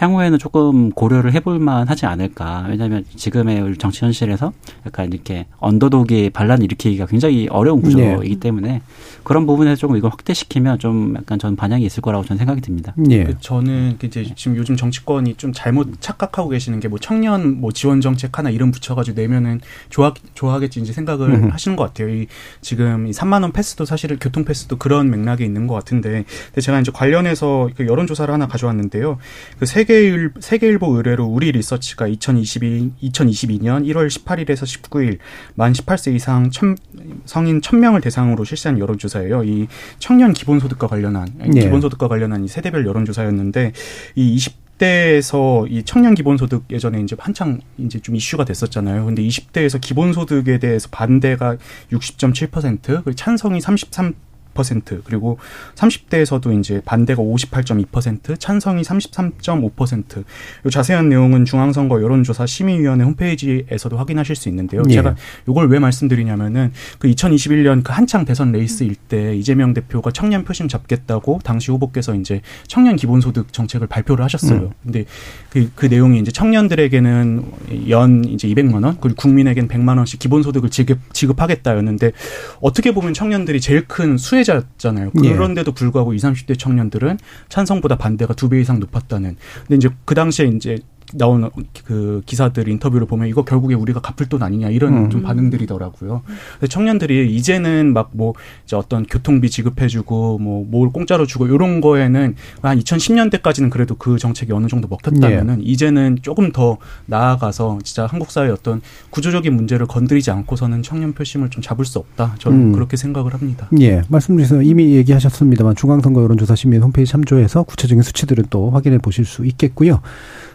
[0.00, 2.66] 향후에는 조금 고려를 해볼 만 하지 않을까.
[2.68, 4.52] 왜냐하면 지금의 정치 현실에서
[4.86, 8.82] 약간 이렇게 언더독이 반란 일으키기가 굉장히 어려운 구조이기 때문에
[9.22, 12.94] 그런 부분에서 조금 이걸 확대시키면 좀 약간 전 반향이 있을 거라고 저는 생각이 듭니다.
[13.10, 13.24] 예.
[13.24, 17.72] 그 저는 그 이제 지금 요즘 정치권이 좀 잘못 착각하고 계시는 게 뭐 청년 뭐
[17.72, 21.48] 지원 정책 하나 이름 붙여가지고 내면은 좋아 좋아하겠지 이제 생각을 음흠.
[21.52, 22.08] 하시는 것 같아요.
[22.10, 22.26] 이
[22.60, 26.80] 지금 이 3만 원 패스도 사실은 교통 패스도 그런 맥락에 있는 것 같은데, 근데 제가
[26.80, 29.18] 이제 관련해서 그 여론 조사를 하나 가져왔는데요.
[29.58, 35.18] 그 세계 일 세계일보 의뢰로 우리 리서치가 2022 2022년 1월 18일에서 19일
[35.54, 36.76] 만 18세 이상 천,
[37.24, 39.44] 성인 1000명을 대상으로 실시한 여론조사예요.
[39.44, 39.66] 이
[39.98, 41.60] 청년 기본소득과 관련한 예.
[41.60, 43.72] 기본소득과 관련한 이 세대별 여론조사였는데
[44.14, 49.04] 이 20대에서 이 청년 기본소득 예전에 이제 한창 이제 좀 이슈가 됐었잖아요.
[49.04, 51.56] 근데 20대에서 기본소득에 대해서 반대가
[51.92, 54.14] 60.7%, 그 찬성이 33
[54.54, 55.38] 퍼센트 그리고
[55.74, 64.82] 30대에서도 이제 반대가 58.2% 찬성이 33.5%요 자세한 내용은 중앙선거 여론조사 심의위원회 홈페이지에서도 확인하실 수 있는데요.
[64.88, 64.94] 예.
[64.94, 65.16] 제가
[65.48, 71.40] 이걸 왜 말씀드리냐면은 그 2021년 그 한창 대선 레이스일 때 이재명 대표가 청년 표심 잡겠다고
[71.44, 74.60] 당시 후보께서 이제 청년 기본소득 정책을 발표를 하셨어요.
[74.60, 74.70] 음.
[74.82, 75.04] 근데
[75.50, 80.98] 그, 그 내용이 이제 청년들에게는 연 이제 200만 원 그리고 국민에게는 100만 원씩 기본소득을 지급
[81.12, 82.12] 지급하겠다였는데
[82.60, 85.10] 어떻게 보면 청년들이 제일 큰 수혜 자잖아요.
[85.24, 85.32] 예.
[85.32, 87.18] 그런데도 불구하고 20, 30대 청년들은
[87.48, 89.36] 찬성보다 반대가 두 배 이상 높았다는.
[89.60, 90.78] 근데 이제 그 당시에 이제
[91.14, 91.50] 나온
[91.84, 95.10] 그 기사들 인터뷰를 보면 이거 결국에 우리가 갚을 돈 아니냐 이런 음.
[95.10, 96.22] 좀 반응들이더라고요.
[96.68, 98.34] 청년들이 이제는 막 뭐
[98.64, 104.52] 이제 어떤 교통비 지급해주고 뭐 뭘 공짜로 주고 이런 거에는 한 2010년대까지는 그래도 그 정책이
[104.52, 108.80] 어느 정도 먹혔다면은 이제는 조금 더 나아가서 진짜 한국 사회의 어떤
[109.10, 112.36] 구조적인 문제를 건드리지 않고서는 청년 표심을 좀 잡을 수 없다.
[112.38, 112.72] 저는 음.
[112.72, 113.68] 그렇게 생각을 합니다.
[113.80, 119.44] 예, 말씀드려서 이미 얘기하셨습니다만 중앙선거 여론조사 시민 홈페이지 참조해서 구체적인 수치들은 또 확인해 보실 수
[119.46, 120.00] 있겠고요.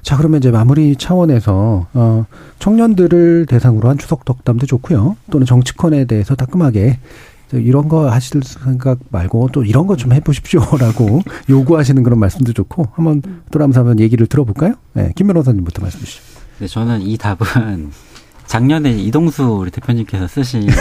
[0.06, 2.26] 자, 그러면 이제 마무리 차원에서 어
[2.60, 5.18] 청년들을 대상으로 한 추석 덕담도 좋고요.
[5.32, 7.00] 또는 정치권에 대해서 따끔하게
[7.50, 12.90] 저 이런 거 하실 생각 말고 또 이런 거 좀 해보십시오라고 요구하시는 그런 말씀도 좋고
[12.94, 14.76] 한번 돌아가면서 한번 얘기를 들어볼까요?
[14.94, 16.22] 네, 김 변호사님부터 말씀 주시죠.
[16.60, 17.90] 네, 저는 이 답은
[18.56, 20.66] 작년에 이동수 우리 대표님께서 쓰신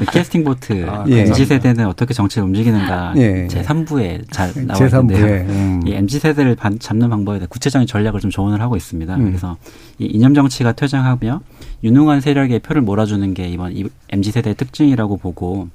[0.00, 1.20] 그 캐스팅 보트 아, 예.
[1.20, 3.46] MZ 세대는 어떻게 정치를 움직이는가 예.
[3.46, 5.46] 제 3부에 잘 나와 제3부에 있는데요.
[5.50, 5.82] 음.
[5.86, 9.14] 이 MZ 세대를 반- 잡는 방법에 대해 구체적인 전략을 좀 조언을 하고 있습니다.
[9.14, 9.24] 음.
[9.26, 9.56] 그래서
[10.00, 11.40] 이 이념 정치가 퇴장하며
[11.84, 15.68] 유능한 세력의 표를 몰아주는 게 이번 이 MZ 세대의 특징이라고 보고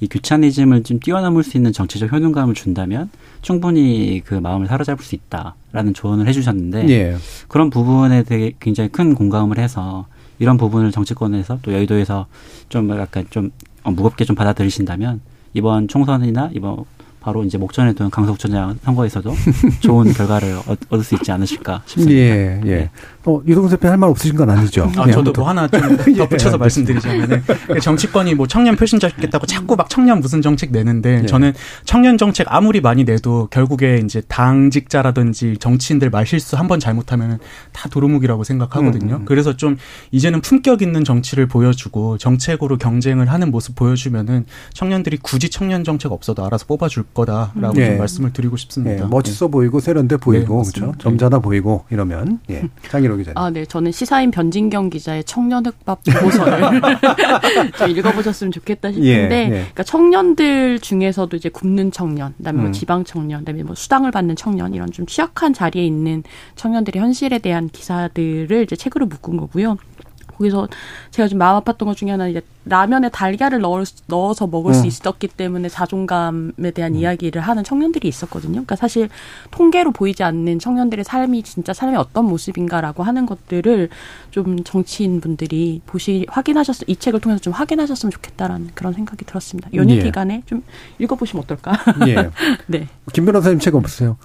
[0.00, 3.10] 이 규차니즘을 좀 뛰어넘을 수 있는 정치적 효능감을 준다면
[3.42, 7.16] 충분히 그 마음을 사로잡을 수 있다라는 조언을 해주셨는데 예.
[7.48, 10.06] 그런 부분에 되게 굉장히 큰 공감을 해서
[10.44, 12.26] 이런 부분을 정치권에서 또 여의도에서
[12.68, 13.50] 좀 약간 좀
[13.82, 15.22] 어, 무겁게 좀 받아들이신다면
[15.54, 16.84] 이번 총선이나 이번
[17.24, 19.34] 바로 이제 목전에 둔 강서구청장 선거에서도
[19.80, 22.12] 좋은 결과를 얻- 얻을 수 있지 않으실까 싶습니다.
[22.14, 22.90] 예, 예.
[23.24, 24.92] 어, 유동수 대표 할 말 없으신 건 아니죠?
[24.96, 25.32] 아, 예, 저도 아무튼.
[25.40, 27.42] 뭐 하나 좀 덧붙여서 말씀드리자면은
[27.80, 31.26] 정치권이 뭐 청년 표심 잡겠다고 자꾸 막 청년 무슨 정책 내는데 예.
[31.26, 31.54] 저는
[31.86, 37.38] 청년 정책 아무리 많이 내도 결국에 이제 당직자라든지 정치인들 말실수 한 번 잘못하면
[37.72, 39.16] 다 도루묵이라고 생각하거든요.
[39.16, 39.24] 음.
[39.26, 39.76] 그래서 좀
[40.12, 46.44] 이제는 품격 있는 정치를 보여주고 정책으로 경쟁을 하는 모습 보여주면은 청년들이 굳이 청년 정책 없어도
[46.46, 47.86] 알아서 뽑아줄 거다라고 예.
[47.86, 49.06] 좀 말씀을 드리고 예, 싶습니다.
[49.06, 50.98] 멋있어 보이고 세련돼 보이고 네, 그렇죠.
[50.98, 52.68] 점잖아 보이고 이러면 예.
[52.90, 53.38] 장희로 기자님.
[53.38, 53.64] 아, 네.
[53.64, 56.80] 저는 시사인 변진경 기자의 청년흑밥 보고서를
[57.78, 59.48] 좀 읽어보셨으면 좋겠다 싶은데, 예, 예.
[59.48, 62.72] 그러니까 청년들 중에서도 이제 굽는 청년, 그다음에 뭐 음.
[62.72, 66.22] 지방 청년, 그다음에 뭐 수당을 받는 청년 이런 좀 취약한 자리에 있는
[66.56, 69.76] 청년들의 현실에 대한 기사들을 이제 책으로 묶은 거고요.
[70.36, 70.68] 거기서
[71.10, 74.74] 제가 좀 마음 아팠던 것 중에 하나는 이제 라면에 달걀을 넣을, 수- 넣어서 먹을 음.
[74.74, 78.52] 수 있었기 때문에 자존감에 대한 이야기를 하는 청년들이 있었거든요.
[78.52, 79.08] 그러니까 사실
[79.50, 83.90] 통계로 보이지 않는 청년들의 삶이 진짜 삶이 어떤 모습인가라고 하는 것들을
[84.30, 89.68] 좀 정치인 분들이 보시 확인하셨 이 책을 통해서 좀 확인하셨으면 좋겠다라는 그런 생각이 들었습니다.
[89.74, 90.02] 연휴 예.
[90.02, 90.62] 기간에 좀
[90.98, 91.72] 읽어보시면 어떨까?
[92.08, 92.30] 예.
[92.66, 92.88] 네.
[93.12, 94.16] 김 변호사님 책 없으세요?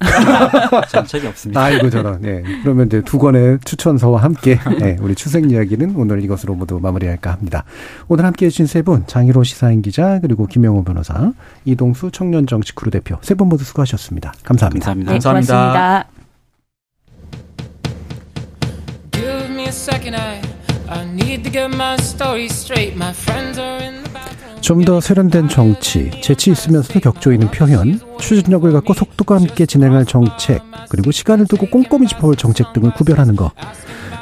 [0.89, 1.61] 정책이 없습니다.
[1.61, 2.23] 아이고 저런.
[2.25, 2.43] 예.
[2.63, 7.63] 그러면 이제 두 권의 추천서와 함께 예, 우리 추석 이야기는 오늘 이것으로 모두 마무리할까 합니다.
[8.07, 11.33] 오늘 함께해 주신 세 분 장희로 시사인 기자 그리고 김영호 변호사
[11.65, 14.33] 이동수 청년정치 크루 대표 세 분 모두 수고하셨습니다.
[14.43, 14.85] 감사합니다.
[14.85, 15.11] 감사합니다.
[15.11, 15.53] 네, 감사합니다.
[15.53, 16.09] 고맙습니다.
[19.11, 20.41] Give me a second, I,
[20.87, 22.95] I need to get my story straight.
[22.95, 24.61] My friends are in the bathroom.
[24.61, 31.11] 좀더 세련된 정치, 재치 있으면서도 격조 있는 표현, 추진력을 갖고 속도가 함께 진행할 정책, 그리고
[31.11, 33.51] 시간을 두고 꼼꼼히 짚어볼 정책 등을 구별하는 것.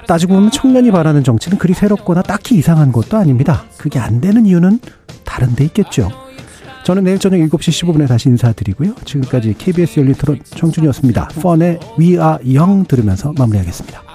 [0.07, 3.65] 따지고 보면 청년이 바라는 정치는 그리 새롭거나 딱히 이상한 것도 아닙니다.
[3.77, 4.79] 그게 안 되는 이유는
[5.25, 6.09] 다른 데 있겠죠.
[6.85, 8.95] 저는 내일 저녁 7시 15분에 다시 인사드리고요.
[9.03, 11.27] 지금까지 KBS 열린 토론 청준이었습니다.
[11.41, 14.06] 펀의 We Are Young 들으면서 마무리하겠습니다.